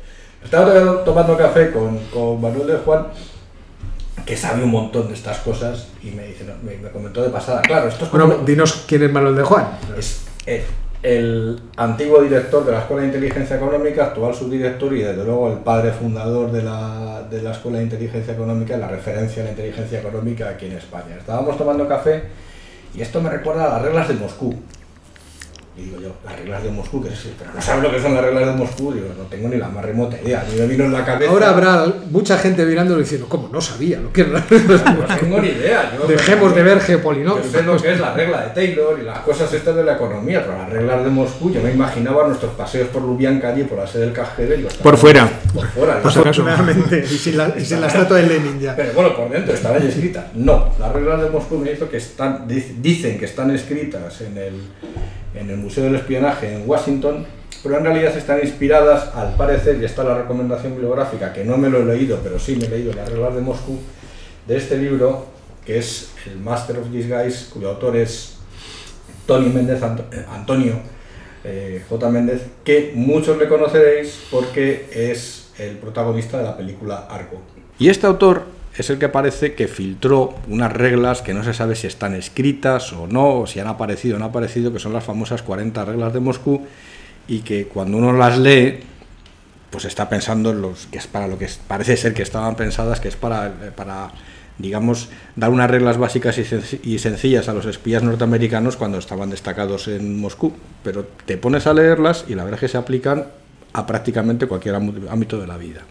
Estaba 0.44 1.04
tomando 1.04 1.36
café 1.36 1.72
con, 1.72 1.98
con 2.12 2.40
Manuel 2.40 2.68
de 2.68 2.76
Juan 2.76 3.06
que 4.24 4.36
sabe 4.36 4.64
un 4.64 4.70
montón 4.70 5.08
de 5.08 5.14
estas 5.14 5.38
cosas 5.38 5.88
y 6.02 6.10
me 6.10 6.26
dice, 6.26 6.44
me, 6.62 6.90
comentó 6.90 7.22
de 7.22 7.30
pasada, 7.30 7.62
claro, 7.62 7.88
esto 7.88 8.06
es 8.06 8.10
Bueno, 8.10 8.38
dinos 8.44 8.84
quién 8.86 9.04
es 9.04 9.12
Manuel 9.12 9.36
de 9.36 9.42
Juan. 9.44 9.78
Es, 9.96 10.24
es, 10.46 10.64
el 11.06 11.60
antiguo 11.76 12.20
director 12.20 12.66
de 12.66 12.72
la 12.72 12.80
Escuela 12.80 13.02
de 13.02 13.08
Inteligencia 13.08 13.54
Económica, 13.54 14.06
actual 14.06 14.34
subdirector 14.34 14.92
y 14.92 15.02
desde 15.02 15.24
luego 15.24 15.52
el 15.52 15.58
padre 15.58 15.92
fundador 15.92 16.50
de 16.50 16.64
la, 16.64 17.22
de 17.30 17.42
la 17.42 17.52
Escuela 17.52 17.78
de 17.78 17.84
Inteligencia 17.84 18.34
Económica, 18.34 18.76
la 18.76 18.88
referencia 18.88 19.42
a 19.42 19.44
la 19.44 19.52
inteligencia 19.52 20.00
económica 20.00 20.48
aquí 20.48 20.66
en 20.66 20.72
España. 20.72 21.14
Estábamos 21.16 21.56
tomando 21.56 21.86
café 21.86 22.24
y 22.92 23.02
esto 23.02 23.20
me 23.20 23.30
recuerda 23.30 23.66
a 23.66 23.74
las 23.74 23.82
reglas 23.82 24.08
de 24.08 24.14
Moscú. 24.14 24.52
Y 25.78 25.82
digo 25.82 26.00
yo, 26.00 26.16
las 26.24 26.38
reglas 26.38 26.62
de 26.62 26.70
Moscú, 26.70 27.02
¿qué 27.02 27.08
es 27.08 27.20
eso? 27.20 27.28
Pero 27.38 27.52
no 27.52 27.60
sabes 27.60 27.82
lo 27.82 27.90
que 27.90 28.00
son 28.00 28.14
las 28.14 28.24
reglas 28.24 28.46
de 28.46 28.52
Moscú. 28.52 28.94
Digo, 28.94 29.08
no 29.16 29.24
tengo 29.24 29.48
ni 29.48 29.56
la 29.56 29.68
más 29.68 29.84
remota 29.84 30.18
idea. 30.22 30.40
A 30.40 30.44
mí 30.44 30.58
me 30.58 30.66
vino 30.66 30.84
en 30.84 30.92
la 30.92 31.04
cabeza. 31.04 31.30
Ahora 31.30 31.50
habrá 31.50 31.86
mucha 32.10 32.38
gente 32.38 32.64
mirándolo 32.64 33.00
diciendo, 33.00 33.26
¿cómo? 33.28 33.50
No 33.52 33.60
sabía 33.60 34.00
lo 34.00 34.10
que 34.10 34.22
eran 34.22 34.34
las 34.34 34.48
reglas 34.48 34.82
de 34.82 34.90
Moscú. 34.90 35.06
No 35.06 35.16
tengo 35.16 35.40
ni 35.42 35.48
idea. 35.48 35.92
Dejemos 36.08 36.54
de 36.54 36.62
ver 36.62 36.80
geopolinomios. 36.80 37.52
Yo 37.52 37.58
sé 37.58 37.62
lo 37.62 37.76
que 37.76 37.92
es 37.92 38.00
la 38.00 38.14
regla 38.14 38.40
de 38.42 38.50
Taylor 38.54 38.98
y 38.98 39.04
las 39.04 39.18
cosas 39.18 39.52
estas 39.52 39.76
de 39.76 39.84
la 39.84 39.96
economía, 39.96 40.42
pero 40.46 40.56
las 40.56 40.70
reglas 40.70 41.04
de 41.04 41.10
Moscú, 41.10 41.52
yo 41.52 41.60
me 41.60 41.72
imaginaba 41.72 42.26
nuestros 42.26 42.54
paseos 42.54 42.88
por 42.88 43.02
Lubyanka 43.02 43.48
allí, 43.48 43.64
por 43.64 43.76
la 43.76 43.86
sede 43.86 44.06
del 44.06 44.14
KGB. 44.14 44.60
Y 44.60 44.82
por 44.82 44.96
fuera. 44.96 45.28
Por 45.52 45.66
fuera. 45.66 46.00
Por 46.00 46.10
Afortunadamente. 46.10 47.04
y 47.04 47.18
sin 47.18 47.36
la, 47.36 47.52
y 47.54 47.62
sin 47.62 47.82
la 47.82 47.88
estatua 47.88 48.16
de 48.16 48.26
Lenin 48.26 48.58
ya. 48.58 48.74
Pero 48.74 48.94
bueno, 48.94 49.14
por 49.14 49.28
dentro 49.28 49.52
estaban 49.52 49.86
escritas. 49.86 50.24
No, 50.34 50.70
las 50.80 50.90
reglas 50.90 51.20
de 51.20 51.28
Moscú 51.28 51.58
me 51.58 51.70
hizo 51.70 51.90
que 51.90 51.98
están, 51.98 52.48
dicen 52.48 53.18
que 53.18 53.26
están 53.26 53.50
escritas 53.50 54.22
en 54.22 54.38
el 54.38 54.54
en 55.36 55.50
el 55.50 55.58
Museo 55.58 55.84
del 55.84 55.96
Espionaje 55.96 56.52
en 56.52 56.68
Washington, 56.68 57.26
pero 57.62 57.78
en 57.78 57.84
realidad 57.84 58.16
están 58.16 58.40
inspiradas, 58.42 59.14
al 59.14 59.34
parecer, 59.36 59.78
y 59.80 59.84
está 59.84 60.04
la 60.04 60.16
recomendación 60.18 60.72
bibliográfica, 60.72 61.32
que 61.32 61.44
no 61.44 61.56
me 61.56 61.68
lo 61.68 61.80
he 61.80 61.84
leído, 61.84 62.18
pero 62.22 62.38
sí 62.38 62.56
me 62.56 62.66
he 62.66 62.68
leído 62.68 62.92
las 62.92 63.08
reglas 63.08 63.34
de 63.34 63.40
Moscú, 63.40 63.78
de 64.46 64.56
este 64.56 64.76
libro, 64.78 65.26
que 65.64 65.78
es 65.78 66.12
el 66.26 66.38
Master 66.38 66.78
of 66.78 66.90
Disguise, 66.90 67.50
cuyo 67.52 67.70
autor 67.70 67.96
es 67.96 68.36
Tony 69.26 69.48
Méndez, 69.48 69.82
Antonio 69.82 70.74
eh, 71.44 71.84
J. 71.88 72.10
Méndez, 72.10 72.42
que 72.64 72.92
muchos 72.94 73.36
le 73.38 73.48
conoceréis 73.48 74.26
porque 74.30 74.88
es 74.92 75.50
el 75.58 75.76
protagonista 75.76 76.38
de 76.38 76.44
la 76.44 76.56
película 76.56 77.06
Arco. 77.10 77.40
Y 77.78 77.88
este 77.88 78.06
autor 78.06 78.55
es 78.82 78.90
el 78.90 78.98
que 78.98 79.08
parece 79.08 79.54
que 79.54 79.68
filtró 79.68 80.34
unas 80.48 80.72
reglas 80.72 81.22
que 81.22 81.34
no 81.34 81.42
se 81.42 81.54
sabe 81.54 81.74
si 81.76 81.86
están 81.86 82.14
escritas 82.14 82.92
o 82.92 83.06
no, 83.06 83.40
o 83.40 83.46
si 83.46 83.60
han 83.60 83.68
aparecido 83.68 84.16
o 84.16 84.18
no 84.18 84.26
han 84.26 84.30
aparecido, 84.30 84.72
que 84.72 84.78
son 84.78 84.92
las 84.92 85.04
famosas 85.04 85.42
40 85.42 85.84
reglas 85.84 86.12
de 86.12 86.20
Moscú, 86.20 86.66
y 87.28 87.40
que 87.40 87.66
cuando 87.66 87.98
uno 87.98 88.12
las 88.12 88.38
lee, 88.38 88.80
pues 89.70 89.84
está 89.84 90.08
pensando 90.08 90.50
en 90.50 90.62
los 90.62 90.86
que 90.86 90.98
es 90.98 91.06
para 91.06 91.26
lo 91.26 91.38
que 91.38 91.48
parece 91.66 91.96
ser 91.96 92.14
que 92.14 92.22
estaban 92.22 92.54
pensadas, 92.54 93.00
que 93.00 93.08
es 93.08 93.16
para, 93.16 93.52
para 93.74 94.12
digamos, 94.58 95.08
dar 95.34 95.50
unas 95.50 95.70
reglas 95.70 95.98
básicas 95.98 96.38
y 96.38 96.98
sencillas 96.98 97.48
a 97.48 97.54
los 97.54 97.66
espías 97.66 98.02
norteamericanos 98.02 98.76
cuando 98.76 98.98
estaban 98.98 99.30
destacados 99.30 99.88
en 99.88 100.20
Moscú. 100.20 100.52
Pero 100.82 101.06
te 101.24 101.36
pones 101.36 101.66
a 101.66 101.74
leerlas 101.74 102.24
y 102.28 102.34
la 102.34 102.44
verdad 102.44 102.58
es 102.58 102.60
que 102.60 102.68
se 102.68 102.78
aplican 102.78 103.26
a 103.72 103.86
prácticamente 103.86 104.46
cualquier 104.46 104.74
ámbito 104.74 105.38
de 105.38 105.46
la 105.46 105.56
vida. 105.56 105.82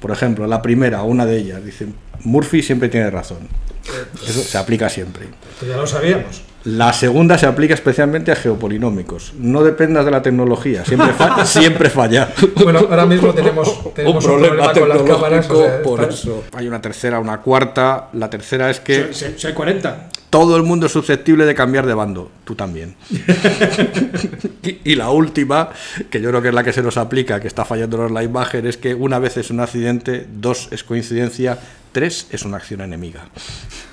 Por 0.00 0.10
ejemplo, 0.10 0.46
la 0.46 0.62
primera, 0.62 1.02
una 1.02 1.26
de 1.26 1.36
ellas, 1.38 1.64
dice, 1.64 1.86
Murphy 2.24 2.62
siempre 2.62 2.88
tiene 2.88 3.10
razón. 3.10 3.38
Eso 4.26 4.40
se 4.42 4.58
aplica 4.58 4.88
siempre. 4.88 5.26
Ya 5.66 5.76
lo 5.76 5.86
sabíamos. 5.86 6.42
La 6.64 6.92
segunda 6.92 7.38
se 7.38 7.46
aplica 7.46 7.72
especialmente 7.72 8.30
a 8.30 8.36
geopolinómicos. 8.36 9.32
No 9.38 9.62
dependas 9.62 10.04
de 10.04 10.10
la 10.10 10.20
tecnología, 10.20 10.84
siempre, 10.84 11.12
fa- 11.14 11.44
siempre 11.46 11.88
falla. 11.88 12.30
Bueno, 12.62 12.80
ahora 12.80 13.06
mismo 13.06 13.32
tenemos, 13.32 13.94
tenemos 13.94 14.22
un 14.24 14.30
problema, 14.30 14.72
con 14.72 14.88
las 14.88 15.02
cámaras. 15.02 15.50
o 15.50 15.56
sea, 15.56 15.82
por 15.82 16.00
está- 16.02 16.12
eso. 16.14 16.44
Hay 16.54 16.68
una 16.68 16.80
tercera, 16.82 17.18
una 17.18 17.38
cuarta. 17.40 18.08
La 18.12 18.28
tercera 18.28 18.68
es 18.68 18.78
que 18.80 19.08
Si, 19.14 19.24
si 19.38 19.46
hay 19.46 19.54
40. 19.54 20.08
Todo 20.30 20.56
el 20.56 20.62
mundo 20.62 20.86
es 20.86 20.92
susceptible 20.92 21.44
de 21.44 21.54
cambiar 21.54 21.86
de 21.86 21.94
bando. 21.94 22.30
Tú 22.44 22.54
también. 22.54 22.94
y, 24.62 24.92
y 24.92 24.94
la 24.94 25.10
última, 25.10 25.70
que 26.08 26.20
yo 26.20 26.30
creo 26.30 26.40
que 26.40 26.48
es 26.48 26.54
la 26.54 26.64
que 26.64 26.72
se 26.72 26.82
nos 26.82 26.96
aplica, 26.96 27.40
que 27.40 27.48
está 27.48 27.64
fallándonos 27.64 28.10
la 28.12 28.22
imagen, 28.22 28.66
es 28.66 28.76
que 28.76 28.94
una 28.94 29.18
vez 29.18 29.36
es 29.36 29.50
un 29.50 29.60
accidente, 29.60 30.26
dos 30.32 30.68
es 30.70 30.84
coincidencia, 30.84 31.58
tres 31.92 32.26
es 32.30 32.44
una 32.44 32.56
acción 32.58 32.80
enemiga. 32.80 33.28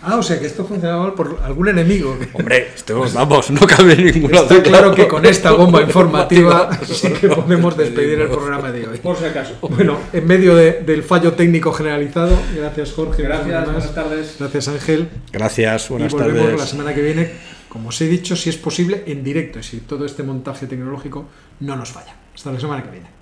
Ah, 0.04 0.18
o 0.18 0.24
sea 0.24 0.40
que 0.40 0.46
esto 0.46 0.64
funcionaba 0.66 1.14
por 1.16 1.40
algún 1.44 1.68
enemigo. 1.70 2.18
Hombre, 2.34 2.70
esto, 2.76 3.04
vamos, 3.14 3.50
no 3.52 3.62
cabe 3.68 3.96
ninguna 3.96 4.40
Está 4.42 4.54
duda. 4.56 4.64
claro 4.64 4.96
que 4.96 5.08
con 5.08 5.26
esta 5.26 5.52
bomba 5.52 5.82
informativa 5.82 6.70
sí 6.86 7.10
que 7.14 7.28
podemos 7.30 7.76
despedir 7.76 8.20
el 8.22 8.28
programa 8.30 8.72
de 8.72 8.88
hoy. 8.88 8.98
Por 9.00 9.18
si 9.18 9.26
acaso. 9.26 9.56
Bueno, 9.62 9.98
en 10.14 10.26
medio 10.28 10.56
de- 10.56 10.82
del 10.84 11.04
fallo 11.04 11.34
técnico 11.34 11.72
generalizado, 11.74 12.38
gracias 12.56 12.92
Jorge. 12.94 13.24
Gracias, 13.24 13.66
buenas 13.66 13.94
tardes. 13.96 14.36
Gracias 14.40 14.68
Ángel. 14.68 15.10
Gracias, 15.32 15.90
buenas 15.90 16.14
y 16.14 16.16
volvemos 16.16 16.42
tardes. 16.44 16.60
la 16.60 16.68
semana 16.68 16.94
que 16.94 17.02
viene, 17.02 17.32
como 17.70 17.90
os 17.90 18.00
he 18.02 18.08
dicho, 18.08 18.36
si 18.36 18.50
es 18.50 18.58
posible, 18.58 19.04
en 19.08 19.24
directo, 19.24 19.60
y 19.60 19.64
si 19.64 19.78
todo 19.82 20.06
este 20.06 20.24
montaje 20.24 20.68
tecnológico 20.68 21.26
no 21.60 21.76
nos 21.76 21.90
falla. 21.92 22.16
Hasta 22.36 22.52
la 22.52 22.60
semana 22.60 22.84
que 22.84 22.92
viene. 22.92 23.17